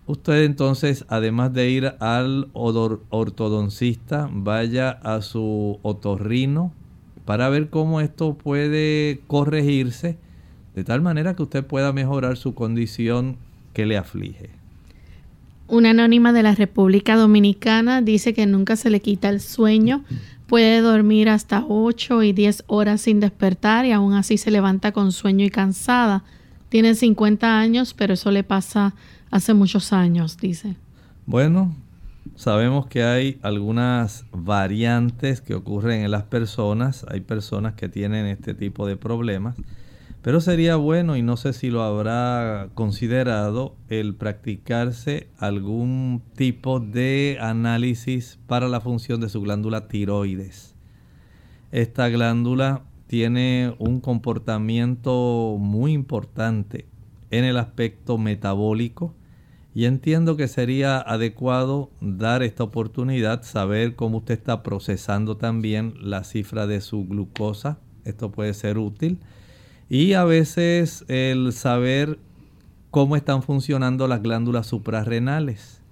Usted 0.06 0.44
entonces, 0.44 1.04
además 1.08 1.52
de 1.52 1.68
ir 1.70 1.94
al 1.98 2.48
ortodoncista, 2.52 4.28
vaya 4.32 4.90
a 4.90 5.20
su 5.20 5.80
otorrino 5.82 6.72
para 7.24 7.48
ver 7.48 7.70
cómo 7.70 8.00
esto 8.00 8.34
puede 8.34 9.20
corregirse 9.26 10.16
de 10.76 10.84
tal 10.84 11.02
manera 11.02 11.34
que 11.34 11.42
usted 11.42 11.66
pueda 11.66 11.92
mejorar 11.92 12.36
su 12.36 12.54
condición 12.54 13.36
que 13.72 13.86
le 13.86 13.96
aflige. 13.96 14.50
Una 15.68 15.90
anónima 15.90 16.32
de 16.32 16.44
la 16.44 16.54
República 16.54 17.16
Dominicana 17.16 18.00
dice 18.00 18.32
que 18.32 18.46
nunca 18.46 18.76
se 18.76 18.90
le 18.90 19.00
quita 19.00 19.28
el 19.28 19.40
sueño, 19.40 20.04
puede 20.46 20.80
dormir 20.82 21.28
hasta 21.28 21.64
8 21.66 22.22
y 22.22 22.32
10 22.32 22.64
horas 22.68 23.00
sin 23.00 23.18
despertar 23.18 23.84
y 23.86 23.90
aún 23.90 24.12
así 24.12 24.38
se 24.38 24.52
levanta 24.52 24.92
con 24.92 25.10
sueño 25.10 25.44
y 25.44 25.50
cansada. 25.50 26.22
Tiene 26.68 26.94
50 26.94 27.58
años, 27.58 27.94
pero 27.94 28.14
eso 28.14 28.30
le 28.30 28.44
pasa 28.44 28.94
hace 29.30 29.54
muchos 29.54 29.92
años, 29.92 30.36
dice. 30.36 30.76
Bueno, 31.26 31.74
Sabemos 32.34 32.86
que 32.86 33.02
hay 33.02 33.38
algunas 33.42 34.26
variantes 34.32 35.40
que 35.40 35.54
ocurren 35.54 36.02
en 36.02 36.10
las 36.10 36.24
personas. 36.24 37.06
Hay 37.08 37.20
personas 37.20 37.74
que 37.74 37.88
tienen 37.88 38.26
este 38.26 38.52
tipo 38.52 38.86
de 38.86 38.96
problemas. 38.96 39.56
Pero 40.22 40.40
sería 40.40 40.76
bueno, 40.76 41.16
y 41.16 41.22
no 41.22 41.36
sé 41.36 41.52
si 41.52 41.70
lo 41.70 41.82
habrá 41.82 42.68
considerado, 42.74 43.76
el 43.88 44.16
practicarse 44.16 45.28
algún 45.38 46.20
tipo 46.34 46.80
de 46.80 47.38
análisis 47.40 48.38
para 48.48 48.68
la 48.68 48.80
función 48.80 49.20
de 49.20 49.28
su 49.28 49.40
glándula 49.40 49.86
tiroides. 49.86 50.74
Esta 51.70 52.08
glándula 52.08 52.82
tiene 53.06 53.74
un 53.78 54.00
comportamiento 54.00 55.56
muy 55.60 55.92
importante 55.92 56.86
en 57.30 57.44
el 57.44 57.56
aspecto 57.56 58.18
metabólico 58.18 59.14
y 59.76 59.84
entiendo 59.84 60.38
que 60.38 60.48
sería 60.48 60.98
adecuado 60.98 61.90
dar 62.00 62.42
esta 62.42 62.64
oportunidad, 62.64 63.42
saber 63.42 63.94
cómo 63.94 64.18
usted 64.18 64.32
está 64.32 64.62
procesando 64.62 65.36
también 65.36 65.92
la 66.00 66.24
cifra 66.24 66.66
de 66.66 66.80
su 66.80 67.04
glucosa. 67.04 67.78
Esto 68.06 68.32
puede 68.32 68.54
ser 68.54 68.78
útil. 68.78 69.18
Y 69.90 70.14
a 70.14 70.24
veces 70.24 71.04
el 71.08 71.52
saber 71.52 72.18
cómo 72.90 73.16
están 73.16 73.42
funcionando 73.42 74.08
las 74.08 74.22
glándulas 74.22 74.66
suprarrenales. 74.66 75.82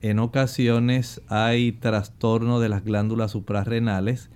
En 0.00 0.18
ocasiones 0.18 1.22
hay 1.28 1.70
trastorno 1.70 2.58
de 2.58 2.70
las 2.70 2.84
glándulas 2.84 3.30
suprarrenales 3.30 4.30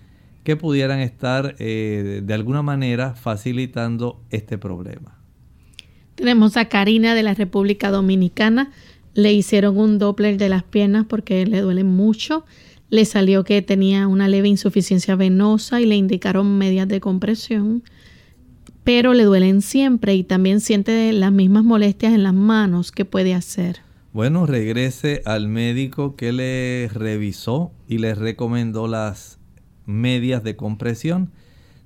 que 0.44 0.54
pudieran 0.54 1.00
estar 1.00 1.56
eh, 1.58 2.22
de 2.24 2.34
alguna 2.34 2.62
manera 2.62 3.14
facilitando 3.14 4.22
este 4.30 4.58
problema. 4.58 5.19
Tenemos 6.20 6.58
a 6.58 6.66
Karina 6.66 7.14
de 7.14 7.22
la 7.22 7.32
República 7.32 7.90
Dominicana. 7.90 8.70
Le 9.14 9.32
hicieron 9.32 9.78
un 9.78 9.98
Doppler 9.98 10.36
de 10.36 10.50
las 10.50 10.62
piernas 10.62 11.06
porque 11.08 11.46
le 11.46 11.62
duele 11.62 11.82
mucho. 11.82 12.44
Le 12.90 13.06
salió 13.06 13.42
que 13.42 13.62
tenía 13.62 14.06
una 14.06 14.28
leve 14.28 14.46
insuficiencia 14.46 15.16
venosa 15.16 15.80
y 15.80 15.86
le 15.86 15.96
indicaron 15.96 16.58
medias 16.58 16.88
de 16.88 17.00
compresión. 17.00 17.82
Pero 18.84 19.14
le 19.14 19.24
duelen 19.24 19.62
siempre 19.62 20.14
y 20.14 20.22
también 20.22 20.60
siente 20.60 21.10
las 21.14 21.32
mismas 21.32 21.64
molestias 21.64 22.12
en 22.12 22.22
las 22.22 22.34
manos. 22.34 22.92
¿Qué 22.92 23.06
puede 23.06 23.32
hacer? 23.32 23.78
Bueno, 24.12 24.44
regrese 24.44 25.22
al 25.24 25.48
médico 25.48 26.16
que 26.16 26.34
le 26.34 26.90
revisó 26.92 27.72
y 27.88 27.96
le 27.96 28.14
recomendó 28.14 28.88
las 28.88 29.38
medias 29.86 30.44
de 30.44 30.54
compresión. 30.54 31.30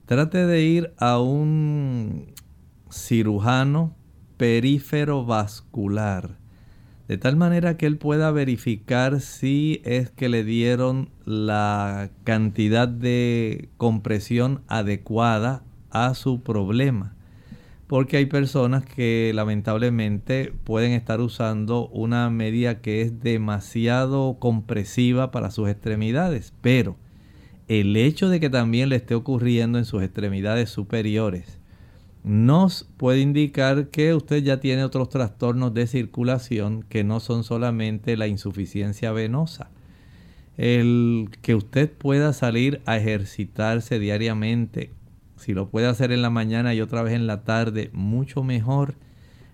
Trate 0.06 0.44
de 0.44 0.64
ir 0.64 0.92
a 0.98 1.20
un 1.20 2.34
cirujano 2.90 3.94
perífero 4.36 5.24
vascular, 5.24 6.36
de 7.08 7.18
tal 7.18 7.36
manera 7.36 7.76
que 7.76 7.86
él 7.86 7.98
pueda 7.98 8.30
verificar 8.30 9.20
si 9.20 9.80
es 9.84 10.10
que 10.10 10.28
le 10.28 10.44
dieron 10.44 11.10
la 11.24 12.10
cantidad 12.24 12.88
de 12.88 13.68
compresión 13.76 14.62
adecuada 14.68 15.62
a 15.90 16.14
su 16.14 16.42
problema. 16.42 17.14
Porque 17.86 18.16
hay 18.16 18.26
personas 18.26 18.84
que 18.84 19.30
lamentablemente 19.34 20.52
pueden 20.64 20.92
estar 20.92 21.20
usando 21.20 21.88
una 21.88 22.30
medida 22.30 22.80
que 22.80 23.02
es 23.02 23.20
demasiado 23.20 24.38
compresiva 24.40 25.30
para 25.30 25.50
sus 25.50 25.68
extremidades, 25.68 26.54
pero 26.62 26.96
el 27.68 27.96
hecho 27.96 28.28
de 28.28 28.40
que 28.40 28.50
también 28.50 28.88
le 28.88 28.96
esté 28.96 29.14
ocurriendo 29.14 29.78
en 29.78 29.84
sus 29.84 30.02
extremidades 30.02 30.70
superiores, 30.70 31.60
nos 32.24 32.88
puede 32.96 33.20
indicar 33.20 33.88
que 33.88 34.14
usted 34.14 34.42
ya 34.42 34.58
tiene 34.58 34.82
otros 34.82 35.10
trastornos 35.10 35.74
de 35.74 35.86
circulación 35.86 36.82
que 36.82 37.04
no 37.04 37.20
son 37.20 37.44
solamente 37.44 38.16
la 38.16 38.26
insuficiencia 38.26 39.12
venosa. 39.12 39.70
El 40.56 41.28
que 41.42 41.54
usted 41.54 41.92
pueda 41.92 42.32
salir 42.32 42.80
a 42.86 42.96
ejercitarse 42.96 43.98
diariamente, 43.98 44.90
si 45.36 45.52
lo 45.52 45.68
puede 45.68 45.86
hacer 45.86 46.12
en 46.12 46.22
la 46.22 46.30
mañana 46.30 46.74
y 46.74 46.80
otra 46.80 47.02
vez 47.02 47.12
en 47.12 47.26
la 47.26 47.44
tarde, 47.44 47.90
mucho 47.92 48.42
mejor. 48.42 48.94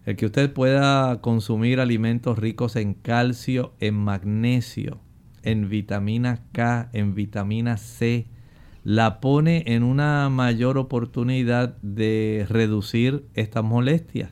El 0.06 0.14
que 0.14 0.26
usted 0.26 0.52
pueda 0.52 1.20
consumir 1.20 1.80
alimentos 1.80 2.38
ricos 2.38 2.76
en 2.76 2.94
calcio, 2.94 3.72
en 3.80 3.96
magnesio, 3.96 5.00
en 5.42 5.68
vitamina 5.68 6.44
K, 6.52 6.88
en 6.92 7.16
vitamina 7.16 7.76
C, 7.78 8.26
la 8.84 9.20
pone 9.20 9.64
en 9.66 9.82
una 9.82 10.28
mayor 10.28 10.78
oportunidad 10.78 11.76
de 11.82 12.46
reducir 12.48 13.24
estas 13.34 13.64
molestias. 13.64 14.30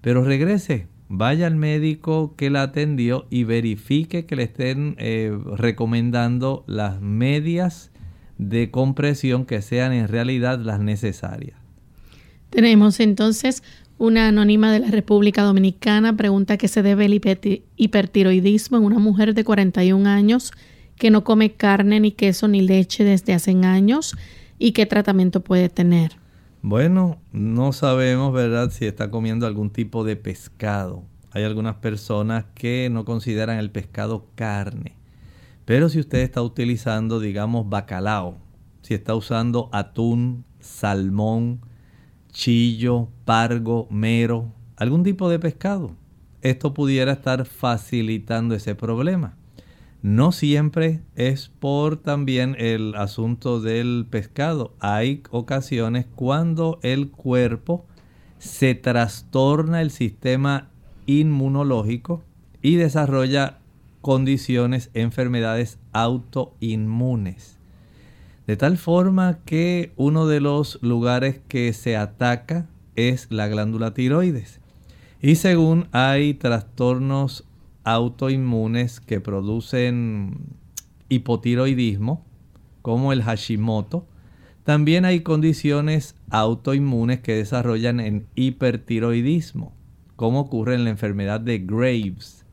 Pero 0.00 0.24
regrese, 0.24 0.88
vaya 1.08 1.46
al 1.46 1.56
médico 1.56 2.34
que 2.36 2.50
la 2.50 2.62
atendió 2.62 3.26
y 3.30 3.44
verifique 3.44 4.26
que 4.26 4.36
le 4.36 4.44
estén 4.44 4.96
eh, 4.98 5.36
recomendando 5.56 6.64
las 6.66 7.00
medias 7.00 7.90
de 8.38 8.70
compresión 8.70 9.46
que 9.46 9.62
sean 9.62 9.92
en 9.92 10.08
realidad 10.08 10.58
las 10.58 10.80
necesarias. 10.80 11.58
Tenemos 12.50 13.00
entonces 13.00 13.62
una 13.98 14.28
anónima 14.28 14.72
de 14.72 14.80
la 14.80 14.90
República 14.90 15.42
Dominicana 15.42 16.16
pregunta 16.16 16.56
qué 16.56 16.68
se 16.68 16.82
debe 16.82 17.04
el 17.04 17.20
hipertiroidismo 17.76 18.76
en 18.76 18.84
una 18.84 18.98
mujer 18.98 19.34
de 19.34 19.44
41 19.44 20.08
años 20.08 20.52
que 20.96 21.10
no 21.10 21.24
come 21.24 21.52
carne 21.52 22.00
ni 22.00 22.12
queso 22.12 22.48
ni 22.48 22.60
leche 22.60 23.04
desde 23.04 23.34
hace 23.34 23.52
años 23.64 24.16
y 24.58 24.72
qué 24.72 24.86
tratamiento 24.86 25.40
puede 25.42 25.68
tener. 25.68 26.16
Bueno, 26.62 27.18
no 27.32 27.72
sabemos, 27.72 28.32
¿verdad?, 28.32 28.70
si 28.70 28.86
está 28.86 29.10
comiendo 29.10 29.46
algún 29.46 29.70
tipo 29.70 30.04
de 30.04 30.16
pescado. 30.16 31.02
Hay 31.30 31.42
algunas 31.42 31.76
personas 31.76 32.46
que 32.54 32.88
no 32.90 33.04
consideran 33.04 33.58
el 33.58 33.70
pescado 33.70 34.28
carne. 34.34 34.94
Pero 35.64 35.88
si 35.88 35.98
usted 35.98 36.20
está 36.20 36.42
utilizando, 36.42 37.20
digamos, 37.20 37.68
bacalao, 37.68 38.38
si 38.82 38.94
está 38.94 39.14
usando 39.14 39.68
atún, 39.72 40.44
salmón, 40.60 41.60
chillo, 42.32 43.08
pargo, 43.24 43.88
mero, 43.90 44.52
algún 44.76 45.02
tipo 45.02 45.28
de 45.28 45.38
pescado, 45.38 45.96
esto 46.42 46.74
pudiera 46.74 47.12
estar 47.12 47.46
facilitando 47.46 48.54
ese 48.54 48.74
problema. 48.74 49.36
No 50.04 50.32
siempre 50.32 51.00
es 51.16 51.48
por 51.48 51.96
también 51.96 52.56
el 52.58 52.94
asunto 52.94 53.62
del 53.62 54.04
pescado. 54.10 54.74
Hay 54.78 55.22
ocasiones 55.30 56.04
cuando 56.14 56.78
el 56.82 57.10
cuerpo 57.10 57.86
se 58.36 58.74
trastorna 58.74 59.80
el 59.80 59.90
sistema 59.90 60.68
inmunológico 61.06 62.22
y 62.60 62.74
desarrolla 62.74 63.60
condiciones, 64.02 64.90
enfermedades 64.92 65.78
autoinmunes. 65.94 67.56
De 68.46 68.58
tal 68.58 68.76
forma 68.76 69.38
que 69.46 69.94
uno 69.96 70.26
de 70.26 70.40
los 70.40 70.78
lugares 70.82 71.40
que 71.48 71.72
se 71.72 71.96
ataca 71.96 72.66
es 72.94 73.28
la 73.30 73.48
glándula 73.48 73.94
tiroides. 73.94 74.60
Y 75.22 75.36
según 75.36 75.88
hay 75.92 76.34
trastornos 76.34 77.46
autoinmunes 77.84 79.00
que 79.00 79.20
producen 79.20 80.38
hipotiroidismo, 81.08 82.24
como 82.82 83.12
el 83.12 83.22
Hashimoto, 83.22 84.06
también 84.64 85.04
hay 85.04 85.20
condiciones 85.20 86.16
autoinmunes 86.30 87.20
que 87.20 87.34
desarrollan 87.34 88.00
en 88.00 88.26
hipertiroidismo, 88.34 89.74
como 90.16 90.40
ocurre 90.40 90.74
en 90.74 90.84
la 90.84 90.90
enfermedad 90.90 91.40
de 91.40 91.58
Graves. 91.58 92.44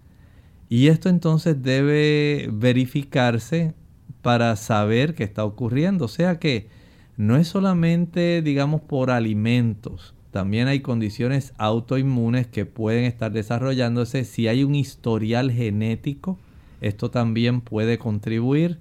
Y 0.68 0.88
esto 0.88 1.10
entonces 1.10 1.62
debe 1.62 2.50
verificarse 2.52 3.74
para 4.22 4.56
saber 4.56 5.16
qué 5.16 5.24
está 5.24 5.46
ocurriendo. 5.46 6.06
O 6.06 6.10
sea 6.10 6.40
que 6.40 6.70
no 7.18 7.36
es 7.38 7.48
solamente, 7.48 8.42
digamos, 8.42 8.82
por 8.82 9.12
alimentos. 9.12 10.14
También 10.32 10.68
hay 10.68 10.80
condiciones 10.80 11.54
autoinmunes 11.58 12.48
que 12.48 12.66
pueden 12.66 13.04
estar 13.04 13.32
desarrollándose. 13.32 14.24
Si 14.24 14.48
hay 14.48 14.64
un 14.64 14.76
historial 14.76 15.52
genético, 15.52 16.40
esto 16.80 17.12
también 17.12 17.62
puede 17.62 17.98
contribuir. 17.98 18.80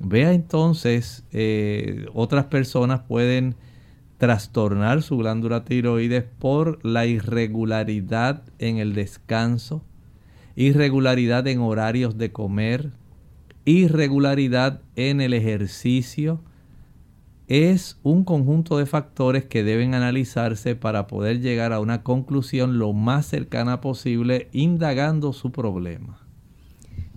Vea 0.00 0.32
entonces, 0.32 1.24
eh, 1.32 2.06
otras 2.12 2.46
personas 2.46 3.02
pueden 3.02 3.54
trastornar 4.18 5.02
su 5.02 5.16
glándula 5.18 5.64
tiroides 5.64 6.24
por 6.38 6.84
la 6.84 7.06
irregularidad 7.06 8.42
en 8.58 8.78
el 8.78 8.94
descanso, 8.94 9.84
irregularidad 10.56 11.46
en 11.46 11.60
horarios 11.60 12.18
de 12.18 12.32
comer, 12.32 12.90
irregularidad 13.64 14.80
en 14.96 15.20
el 15.20 15.34
ejercicio, 15.34 16.40
es 17.52 17.98
un 18.02 18.24
conjunto 18.24 18.78
de 18.78 18.86
factores 18.86 19.44
que 19.44 19.62
deben 19.62 19.94
analizarse 19.94 20.74
para 20.74 21.06
poder 21.06 21.42
llegar 21.42 21.74
a 21.74 21.80
una 21.80 22.02
conclusión 22.02 22.78
lo 22.78 22.94
más 22.94 23.26
cercana 23.26 23.82
posible 23.82 24.48
indagando 24.52 25.34
su 25.34 25.52
problema. 25.52 26.18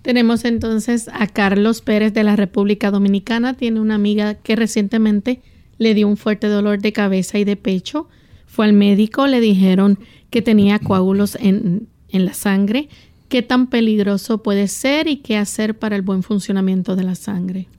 Tenemos 0.01 0.43
entonces 0.43 1.09
a 1.13 1.27
Carlos 1.27 1.81
Pérez 1.81 2.13
de 2.13 2.23
la 2.25 2.35
República 2.35 2.91
Dominicana. 2.91 3.53
Tiene 3.55 3.79
una 3.79 3.95
amiga 3.95 4.33
que 4.33 4.57
recientemente 4.57 5.41
le 5.77 5.93
dio 5.93 6.05
un 6.05 6.17
fuerte 6.17 6.47
dolor 6.47 6.79
de 6.79 6.91
cabeza 6.91 7.39
y 7.39 7.45
de 7.45 7.55
pecho. 7.55 8.09
Fue 8.45 8.65
al 8.65 8.73
médico, 8.73 9.27
le 9.27 9.39
dijeron 9.39 9.99
que 10.31 10.41
tenía 10.41 10.79
coágulos 10.79 11.37
en, 11.39 11.87
en 12.09 12.25
la 12.25 12.33
sangre 12.33 12.89
qué 13.29 13.41
tan 13.41 13.67
peligroso 13.67 14.43
puede 14.43 14.67
ser 14.67 15.07
y 15.07 15.17
qué 15.17 15.37
hacer 15.37 15.79
para 15.79 15.95
el 15.95 16.01
buen 16.01 16.23
funcionamiento 16.23 16.97
de 16.97 17.03
la 17.03 17.15
sangre. 17.15 17.69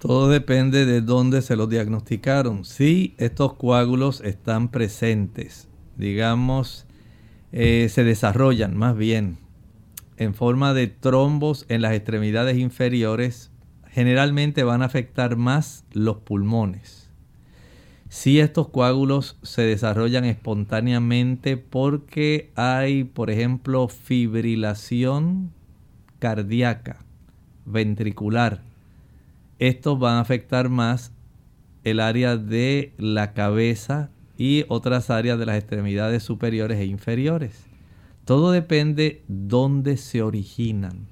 Todo 0.00 0.28
depende 0.28 0.84
de 0.84 1.00
dónde 1.00 1.42
se 1.42 1.54
lo 1.54 1.68
diagnosticaron. 1.68 2.64
Si 2.64 3.14
estos 3.18 3.54
coágulos 3.54 4.20
están 4.22 4.70
presentes, 4.70 5.68
digamos, 5.96 6.86
eh, 7.52 7.88
se 7.88 8.02
desarrollan 8.02 8.76
más 8.76 8.96
bien 8.96 9.38
en 10.16 10.34
forma 10.34 10.74
de 10.74 10.88
trombos 10.88 11.64
en 11.68 11.82
las 11.82 11.92
extremidades 11.92 12.58
inferiores, 12.58 13.52
generalmente 13.88 14.64
van 14.64 14.82
a 14.82 14.86
afectar 14.86 15.36
más 15.36 15.84
los 15.92 16.16
pulmones 16.18 17.00
si 18.10 18.40
estos 18.40 18.68
coágulos 18.68 19.38
se 19.42 19.62
desarrollan 19.62 20.24
espontáneamente 20.24 21.56
porque 21.56 22.50
hay, 22.56 23.04
por 23.04 23.30
ejemplo, 23.30 23.86
fibrilación 23.86 25.52
cardíaca, 26.18 27.04
ventricular. 27.64 28.62
Estos 29.60 29.98
van 29.98 30.14
a 30.14 30.20
afectar 30.20 30.70
más 30.70 31.12
el 31.84 32.00
área 32.00 32.38
de 32.38 32.94
la 32.96 33.34
cabeza 33.34 34.10
y 34.38 34.64
otras 34.68 35.10
áreas 35.10 35.38
de 35.38 35.44
las 35.44 35.58
extremidades 35.58 36.22
superiores 36.22 36.78
e 36.78 36.86
inferiores. 36.86 37.66
Todo 38.24 38.52
depende 38.52 39.22
dónde 39.28 39.98
se 39.98 40.22
originan. 40.22 41.08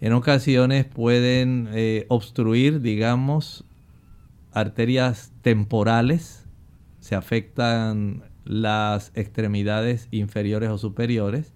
En 0.00 0.14
ocasiones 0.14 0.86
pueden 0.86 1.68
eh, 1.72 2.06
obstruir, 2.08 2.80
digamos, 2.80 3.66
arterias 4.50 5.30
temporales, 5.42 6.46
se 7.00 7.16
afectan 7.16 8.22
las 8.46 9.12
extremidades 9.14 10.08
inferiores 10.10 10.70
o 10.70 10.78
superiores, 10.78 11.52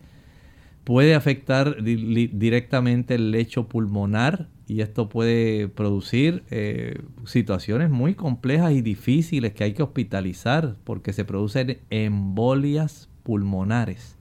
puede 0.84 1.14
afectar 1.14 1.82
directamente 1.82 3.14
el 3.14 3.30
lecho 3.30 3.66
pulmonar 3.66 4.48
y 4.72 4.80
esto 4.80 5.08
puede 5.08 5.68
producir 5.68 6.44
eh, 6.50 7.02
situaciones 7.26 7.90
muy 7.90 8.14
complejas 8.14 8.72
y 8.72 8.80
difíciles 8.80 9.52
que 9.52 9.64
hay 9.64 9.74
que 9.74 9.82
hospitalizar 9.82 10.76
porque 10.84 11.12
se 11.12 11.26
producen 11.26 11.80
embolias 11.90 13.10
pulmonares 13.22 14.16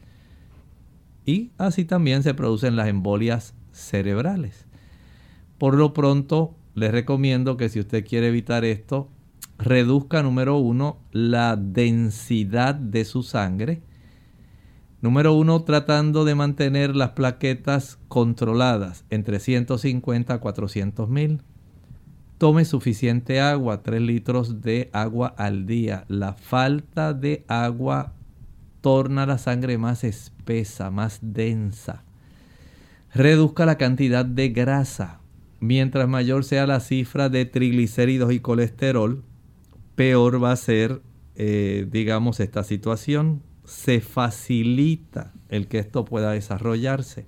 y 1.25 1.51
así 1.57 1.85
también 1.85 2.23
se 2.23 2.33
producen 2.33 2.75
las 2.75 2.89
embolias 2.89 3.53
cerebrales. 3.71 4.65
Por 5.57 5.75
lo 5.75 5.93
pronto, 5.93 6.55
les 6.75 6.91
recomiendo 6.91 7.55
que 7.55 7.69
si 7.69 7.79
usted 7.79 8.05
quiere 8.05 8.27
evitar 8.27 8.65
esto, 8.65 9.09
reduzca, 9.57 10.23
número 10.23 10.57
uno, 10.57 10.97
la 11.11 11.55
densidad 11.55 12.75
de 12.75 13.05
su 13.05 13.23
sangre. 13.23 13.81
Número 15.01 15.33
uno, 15.33 15.63
tratando 15.63 16.25
de 16.25 16.35
mantener 16.35 16.95
las 16.95 17.11
plaquetas 17.11 17.97
controladas 18.07 19.03
entre 19.09 19.39
150 19.39 20.33
a 20.33 20.39
400 20.39 21.09
mil. 21.09 21.41
Tome 22.37 22.65
suficiente 22.65 23.39
agua, 23.39 23.81
3 23.83 24.01
litros 24.01 24.61
de 24.61 24.89
agua 24.93 25.33
al 25.37 25.65
día. 25.65 26.05
La 26.07 26.33
falta 26.33 27.13
de 27.13 27.43
agua 27.47 28.13
torna 28.81 29.25
la 29.25 29.37
sangre 29.37 29.77
más 29.77 30.03
espesa, 30.03 30.91
más 30.91 31.19
densa. 31.21 32.03
Reduzca 33.13 33.65
la 33.65 33.77
cantidad 33.77 34.25
de 34.25 34.49
grasa 34.49 35.21
mientras 35.61 36.09
mayor 36.09 36.43
sea 36.43 36.67
la 36.67 36.81
cifra 36.81 37.29
de 37.29 37.45
triglicéridos 37.45 38.33
y 38.33 38.41
colesterol, 38.41 39.23
peor 39.95 40.43
va 40.43 40.51
a 40.51 40.57
ser, 40.57 41.01
eh, 41.35 41.87
digamos, 41.89 42.41
esta 42.41 42.63
situación. 42.63 43.43
Se 43.71 44.01
facilita 44.01 45.31
el 45.47 45.67
que 45.67 45.79
esto 45.79 46.03
pueda 46.03 46.31
desarrollarse. 46.33 47.25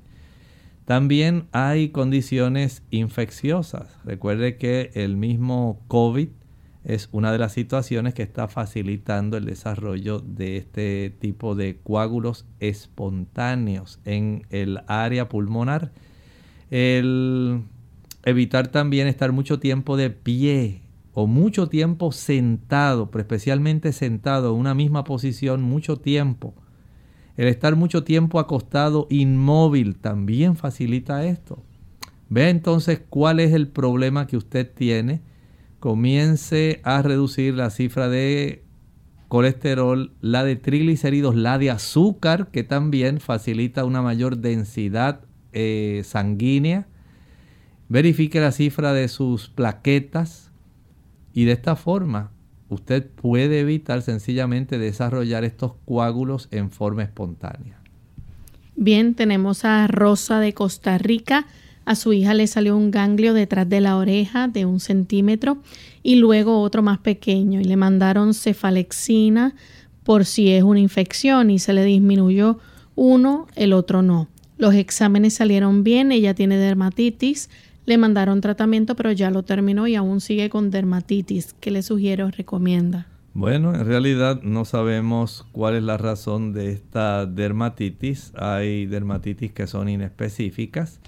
También 0.83 1.47
hay 1.53 1.89
condiciones 1.89 2.83
infecciosas. 2.91 3.97
Recuerde 4.03 4.57
que 4.57 4.91
el 4.93 5.15
mismo 5.15 5.81
COVID 5.87 6.27
es 6.83 7.07
una 7.13 7.31
de 7.31 7.37
las 7.37 7.53
situaciones 7.53 8.13
que 8.13 8.23
está 8.23 8.49
facilitando 8.49 9.37
el 9.37 9.45
desarrollo 9.45 10.19
de 10.19 10.57
este 10.57 11.15
tipo 11.17 11.55
de 11.55 11.77
coágulos 11.81 12.45
espontáneos 12.59 14.01
en 14.03 14.45
el 14.49 14.81
área 14.87 15.29
pulmonar. 15.29 15.93
El 16.69 17.63
Evitar 18.25 18.69
también 18.69 19.07
estar 19.07 19.33
mucho 19.33 19.59
tiempo 19.59 19.97
de 19.97 20.09
pie 20.09 20.82
o 21.13 21.27
mucho 21.27 21.69
tiempo 21.69 22.11
sentado, 22.11 23.11
pero 23.11 23.21
especialmente 23.21 23.91
sentado 23.91 24.53
en 24.53 24.59
una 24.59 24.73
misma 24.73 25.03
posición 25.03 25.61
mucho 25.61 25.97
tiempo. 25.97 26.53
El 27.37 27.47
estar 27.47 27.75
mucho 27.75 28.03
tiempo 28.03 28.39
acostado 28.39 29.07
inmóvil 29.09 29.95
también 29.95 30.55
facilita 30.55 31.25
esto. 31.25 31.63
Vea 32.29 32.49
entonces 32.49 33.01
cuál 33.09 33.39
es 33.39 33.53
el 33.53 33.67
problema 33.67 34.27
que 34.27 34.37
usted 34.37 34.71
tiene. 34.71 35.21
Comience 35.79 36.79
a 36.83 37.01
reducir 37.01 37.55
la 37.55 37.69
cifra 37.69 38.09
de 38.09 38.63
colesterol, 39.27 40.13
la 40.21 40.43
de 40.43 40.55
triglicéridos, 40.55 41.35
la 41.35 41.57
de 41.57 41.71
azúcar, 41.71 42.49
que 42.51 42.63
también 42.63 43.19
facilita 43.19 43.83
una 43.83 44.01
mayor 44.01 44.37
densidad 44.37 45.21
eh, 45.51 46.01
sanguínea 46.05 46.87
verifique 47.93 48.39
la 48.39 48.51
cifra 48.51 48.91
de 48.91 49.07
sus 49.07 49.49
plaquetas 49.49 50.51
y 51.33 51.45
de 51.45 51.53
esta 51.53 51.75
forma 51.75 52.31
usted 52.69 53.07
puede 53.07 53.59
evitar 53.59 54.01
sencillamente 54.01 54.77
desarrollar 54.77 55.43
estos 55.43 55.73
coágulos 55.85 56.47
en 56.51 56.71
forma 56.71 57.03
espontánea. 57.03 57.79
Bien, 58.75 59.13
tenemos 59.13 59.65
a 59.65 59.87
Rosa 59.87 60.39
de 60.39 60.53
Costa 60.53 60.97
Rica. 60.97 61.45
A 61.85 61.95
su 61.95 62.13
hija 62.13 62.33
le 62.33 62.47
salió 62.47 62.75
un 62.75 62.91
ganglio 62.91 63.33
detrás 63.33 63.67
de 63.69 63.81
la 63.81 63.97
oreja 63.97 64.47
de 64.47 64.65
un 64.65 64.79
centímetro 64.79 65.57
y 66.01 66.15
luego 66.15 66.61
otro 66.61 66.81
más 66.81 66.99
pequeño 66.99 67.61
y 67.61 67.65
le 67.65 67.75
mandaron 67.75 68.33
cefalexina 68.33 69.53
por 70.03 70.25
si 70.25 70.51
es 70.51 70.63
una 70.63 70.79
infección 70.79 71.49
y 71.49 71.59
se 71.59 71.73
le 71.73 71.83
disminuyó 71.83 72.59
uno, 72.95 73.47
el 73.55 73.73
otro 73.73 74.01
no. 74.01 74.27
Los 74.57 74.75
exámenes 74.75 75.33
salieron 75.33 75.83
bien, 75.83 76.11
ella 76.11 76.33
tiene 76.33 76.57
dermatitis, 76.57 77.49
le 77.85 77.97
mandaron 77.97 78.41
tratamiento, 78.41 78.95
pero 78.95 79.11
ya 79.11 79.29
lo 79.29 79.43
terminó 79.43 79.87
y 79.87 79.95
aún 79.95 80.21
sigue 80.21 80.49
con 80.49 80.71
dermatitis. 80.71 81.53
¿Qué 81.59 81.71
le 81.71 81.81
sugiero? 81.81 82.29
Recomienda. 82.31 83.07
Bueno, 83.33 83.73
en 83.73 83.85
realidad 83.85 84.41
no 84.43 84.63
sabemos 84.63 85.45
cuál 85.51 85.75
es 85.75 85.83
la 85.83 85.97
razón 85.97 86.53
de 86.53 86.71
esta 86.71 87.25
dermatitis. 87.25 88.31
Hay 88.35 88.85
dermatitis 88.85 89.51
que 89.51 89.65
son 89.65 89.89
inespecíficas, 89.89 90.99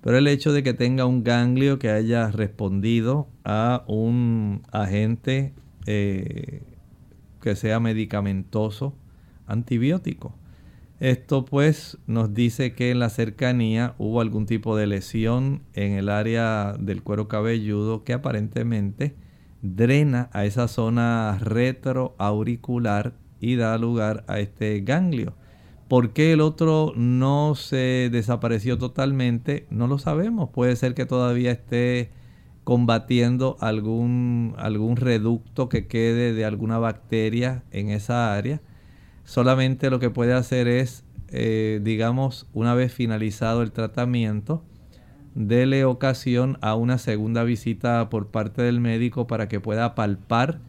pero 0.00 0.16
el 0.16 0.26
hecho 0.26 0.52
de 0.52 0.62
que 0.62 0.72
tenga 0.72 1.04
un 1.04 1.22
ganglio 1.22 1.78
que 1.78 1.90
haya 1.90 2.30
respondido 2.30 3.28
a 3.44 3.84
un 3.86 4.62
agente 4.72 5.52
eh, 5.86 6.62
que 7.42 7.56
sea 7.56 7.78
medicamentoso, 7.78 8.94
antibiótico. 9.46 10.34
Esto 10.98 11.44
pues 11.44 11.98
nos 12.06 12.32
dice 12.32 12.74
que 12.74 12.90
en 12.90 13.00
la 13.00 13.10
cercanía 13.10 13.94
hubo 13.98 14.22
algún 14.22 14.46
tipo 14.46 14.76
de 14.76 14.86
lesión 14.86 15.62
en 15.74 15.92
el 15.92 16.08
área 16.08 16.74
del 16.78 17.02
cuero 17.02 17.28
cabelludo 17.28 18.02
que 18.02 18.14
aparentemente 18.14 19.14
drena 19.60 20.30
a 20.32 20.46
esa 20.46 20.68
zona 20.68 21.38
retroauricular 21.40 23.12
y 23.40 23.56
da 23.56 23.76
lugar 23.76 24.24
a 24.26 24.40
este 24.40 24.80
ganglio. 24.80 25.34
¿Por 25.88 26.12
qué 26.14 26.32
el 26.32 26.40
otro 26.40 26.92
no 26.96 27.54
se 27.54 28.08
desapareció 28.10 28.78
totalmente? 28.78 29.66
No 29.70 29.86
lo 29.86 29.98
sabemos. 29.98 30.50
Puede 30.50 30.76
ser 30.76 30.94
que 30.94 31.06
todavía 31.06 31.52
esté 31.52 32.10
combatiendo 32.64 33.56
algún, 33.60 34.54
algún 34.56 34.96
reducto 34.96 35.68
que 35.68 35.86
quede 35.86 36.32
de 36.32 36.44
alguna 36.44 36.78
bacteria 36.78 37.62
en 37.70 37.90
esa 37.90 38.34
área. 38.34 38.60
Solamente 39.26 39.90
lo 39.90 39.98
que 39.98 40.08
puede 40.08 40.32
hacer 40.34 40.68
es, 40.68 41.02
eh, 41.28 41.80
digamos, 41.82 42.46
una 42.54 42.72
vez 42.74 42.94
finalizado 42.94 43.62
el 43.62 43.72
tratamiento, 43.72 44.62
dele 45.34 45.84
ocasión 45.84 46.58
a 46.60 46.76
una 46.76 46.96
segunda 46.96 47.42
visita 47.42 48.08
por 48.08 48.28
parte 48.28 48.62
del 48.62 48.78
médico 48.80 49.26
para 49.26 49.48
que 49.48 49.58
pueda 49.58 49.96
palpar 49.96 50.60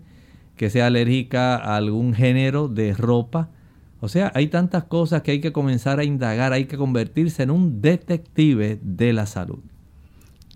que 0.55 0.69
sea 0.69 0.87
alérgica 0.87 1.57
a 1.57 1.75
algún 1.75 2.13
género 2.13 2.67
de 2.67 2.93
ropa. 2.93 3.49
O 4.05 4.07
sea, 4.07 4.31
hay 4.35 4.47
tantas 4.47 4.83
cosas 4.83 5.23
que 5.23 5.31
hay 5.31 5.41
que 5.41 5.51
comenzar 5.51 5.99
a 5.99 6.03
indagar, 6.03 6.53
hay 6.53 6.65
que 6.65 6.77
convertirse 6.77 7.41
en 7.41 7.49
un 7.49 7.81
detective 7.81 8.79
de 8.83 9.13
la 9.13 9.25
salud. 9.25 9.59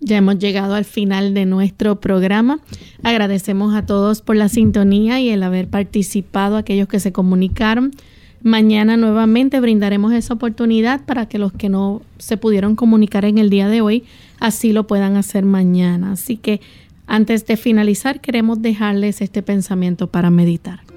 Ya 0.00 0.16
hemos 0.16 0.38
llegado 0.38 0.74
al 0.74 0.84
final 0.84 1.34
de 1.34 1.46
nuestro 1.46 2.00
programa. 2.00 2.60
Agradecemos 3.02 3.74
a 3.74 3.84
todos 3.84 4.22
por 4.22 4.36
la 4.36 4.48
sintonía 4.48 5.20
y 5.20 5.28
el 5.28 5.42
haber 5.42 5.68
participado, 5.68 6.56
aquellos 6.56 6.86
que 6.86 7.00
se 7.00 7.12
comunicaron. 7.12 7.90
Mañana 8.42 8.96
nuevamente 8.96 9.60
brindaremos 9.60 10.12
esa 10.12 10.34
oportunidad 10.34 11.04
para 11.04 11.26
que 11.26 11.38
los 11.38 11.52
que 11.52 11.68
no 11.68 12.02
se 12.18 12.36
pudieron 12.36 12.76
comunicar 12.76 13.24
en 13.24 13.36
el 13.36 13.50
día 13.50 13.68
de 13.68 13.80
hoy 13.80 14.04
así 14.38 14.72
lo 14.72 14.86
puedan 14.86 15.16
hacer 15.16 15.44
mañana. 15.44 16.12
Así 16.12 16.36
que 16.36 16.60
antes 17.08 17.46
de 17.46 17.56
finalizar 17.56 18.20
queremos 18.20 18.62
dejarles 18.62 19.20
este 19.20 19.42
pensamiento 19.42 20.06
para 20.06 20.30
meditar. 20.30 20.89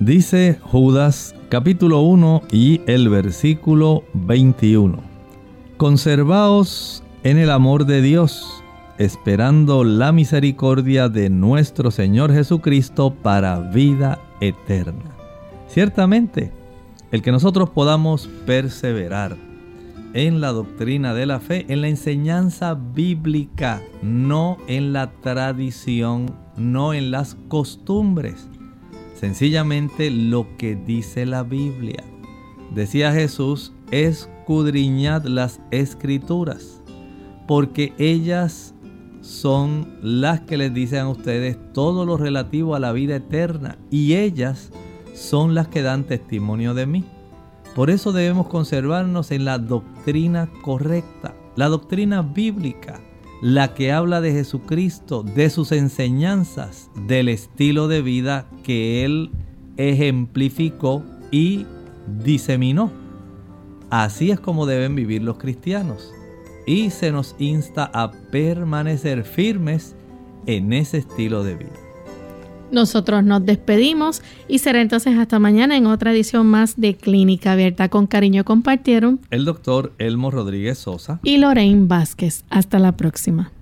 Dice 0.00 0.58
Judas 0.62 1.34
capítulo 1.50 2.00
1 2.00 2.44
y 2.50 2.80
el 2.86 3.10
versículo 3.10 4.02
21. 4.14 4.98
Conservaos 5.76 7.02
en 7.22 7.36
el 7.36 7.50
amor 7.50 7.84
de 7.84 8.00
Dios, 8.00 8.64
esperando 8.96 9.84
la 9.84 10.10
misericordia 10.12 11.10
de 11.10 11.28
nuestro 11.28 11.90
Señor 11.90 12.32
Jesucristo 12.32 13.12
para 13.12 13.60
vida 13.60 14.18
eterna. 14.40 15.14
Ciertamente, 15.68 16.50
el 17.12 17.20
que 17.20 17.30
nosotros 17.30 17.68
podamos 17.68 18.26
perseverar 18.46 19.36
en 20.14 20.40
la 20.40 20.52
doctrina 20.52 21.12
de 21.12 21.26
la 21.26 21.40
fe, 21.40 21.66
en 21.68 21.82
la 21.82 21.88
enseñanza 21.88 22.72
bíblica, 22.72 23.82
no 24.00 24.56
en 24.66 24.94
la 24.94 25.10
tradición, 25.20 26.34
no 26.56 26.94
en 26.94 27.10
las 27.10 27.36
costumbres. 27.48 28.49
Sencillamente 29.20 30.10
lo 30.10 30.56
que 30.56 30.74
dice 30.74 31.26
la 31.26 31.42
Biblia. 31.42 32.02
Decía 32.74 33.12
Jesús, 33.12 33.74
escudriñad 33.90 35.24
las 35.24 35.60
escrituras, 35.70 36.80
porque 37.46 37.92
ellas 37.98 38.74
son 39.20 39.98
las 40.00 40.40
que 40.40 40.56
les 40.56 40.72
dicen 40.72 41.00
a 41.00 41.10
ustedes 41.10 41.58
todo 41.74 42.06
lo 42.06 42.16
relativo 42.16 42.74
a 42.74 42.80
la 42.80 42.92
vida 42.92 43.16
eterna 43.16 43.76
y 43.90 44.14
ellas 44.14 44.70
son 45.12 45.54
las 45.54 45.68
que 45.68 45.82
dan 45.82 46.04
testimonio 46.04 46.72
de 46.72 46.86
mí. 46.86 47.04
Por 47.74 47.90
eso 47.90 48.12
debemos 48.12 48.46
conservarnos 48.46 49.32
en 49.32 49.44
la 49.44 49.58
doctrina 49.58 50.48
correcta, 50.62 51.34
la 51.56 51.68
doctrina 51.68 52.22
bíblica, 52.22 53.02
la 53.40 53.74
que 53.74 53.92
habla 53.92 54.20
de 54.20 54.32
Jesucristo, 54.32 55.22
de 55.22 55.50
sus 55.50 55.72
enseñanzas, 55.72 56.90
del 57.06 57.28
estilo 57.28 57.88
de 57.88 58.02
vida 58.02 58.46
que 58.62 59.04
Él 59.04 59.30
ejemplificó 59.76 61.02
y 61.30 61.66
diseminó. 62.22 62.90
Así 63.88 64.30
es 64.30 64.40
como 64.40 64.66
deben 64.66 64.94
vivir 64.94 65.22
los 65.22 65.38
cristianos. 65.38 66.12
Y 66.66 66.90
se 66.90 67.10
nos 67.10 67.34
insta 67.38 67.90
a 67.92 68.12
permanecer 68.30 69.24
firmes 69.24 69.96
en 70.46 70.72
ese 70.72 70.98
estilo 70.98 71.42
de 71.42 71.56
vida. 71.56 71.89
Nosotros 72.72 73.24
nos 73.24 73.44
despedimos 73.44 74.22
y 74.48 74.58
será 74.58 74.80
entonces 74.80 75.18
hasta 75.18 75.38
mañana 75.38 75.76
en 75.76 75.86
otra 75.86 76.12
edición 76.12 76.46
más 76.46 76.80
de 76.80 76.96
Clínica 76.96 77.52
Abierta. 77.52 77.88
Con 77.88 78.06
cariño 78.06 78.44
compartieron 78.44 79.20
el 79.30 79.44
doctor 79.44 79.92
Elmo 79.98 80.30
Rodríguez 80.30 80.78
Sosa 80.78 81.20
y 81.22 81.38
Lorraine 81.38 81.86
Vázquez. 81.86 82.44
Hasta 82.50 82.78
la 82.78 82.92
próxima. 82.92 83.52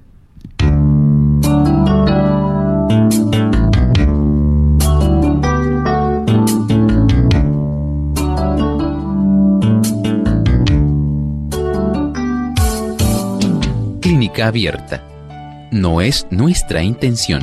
abierta. 14.43 15.03
No 15.71 16.01
es 16.01 16.27
nuestra 16.31 16.83
intención 16.83 17.43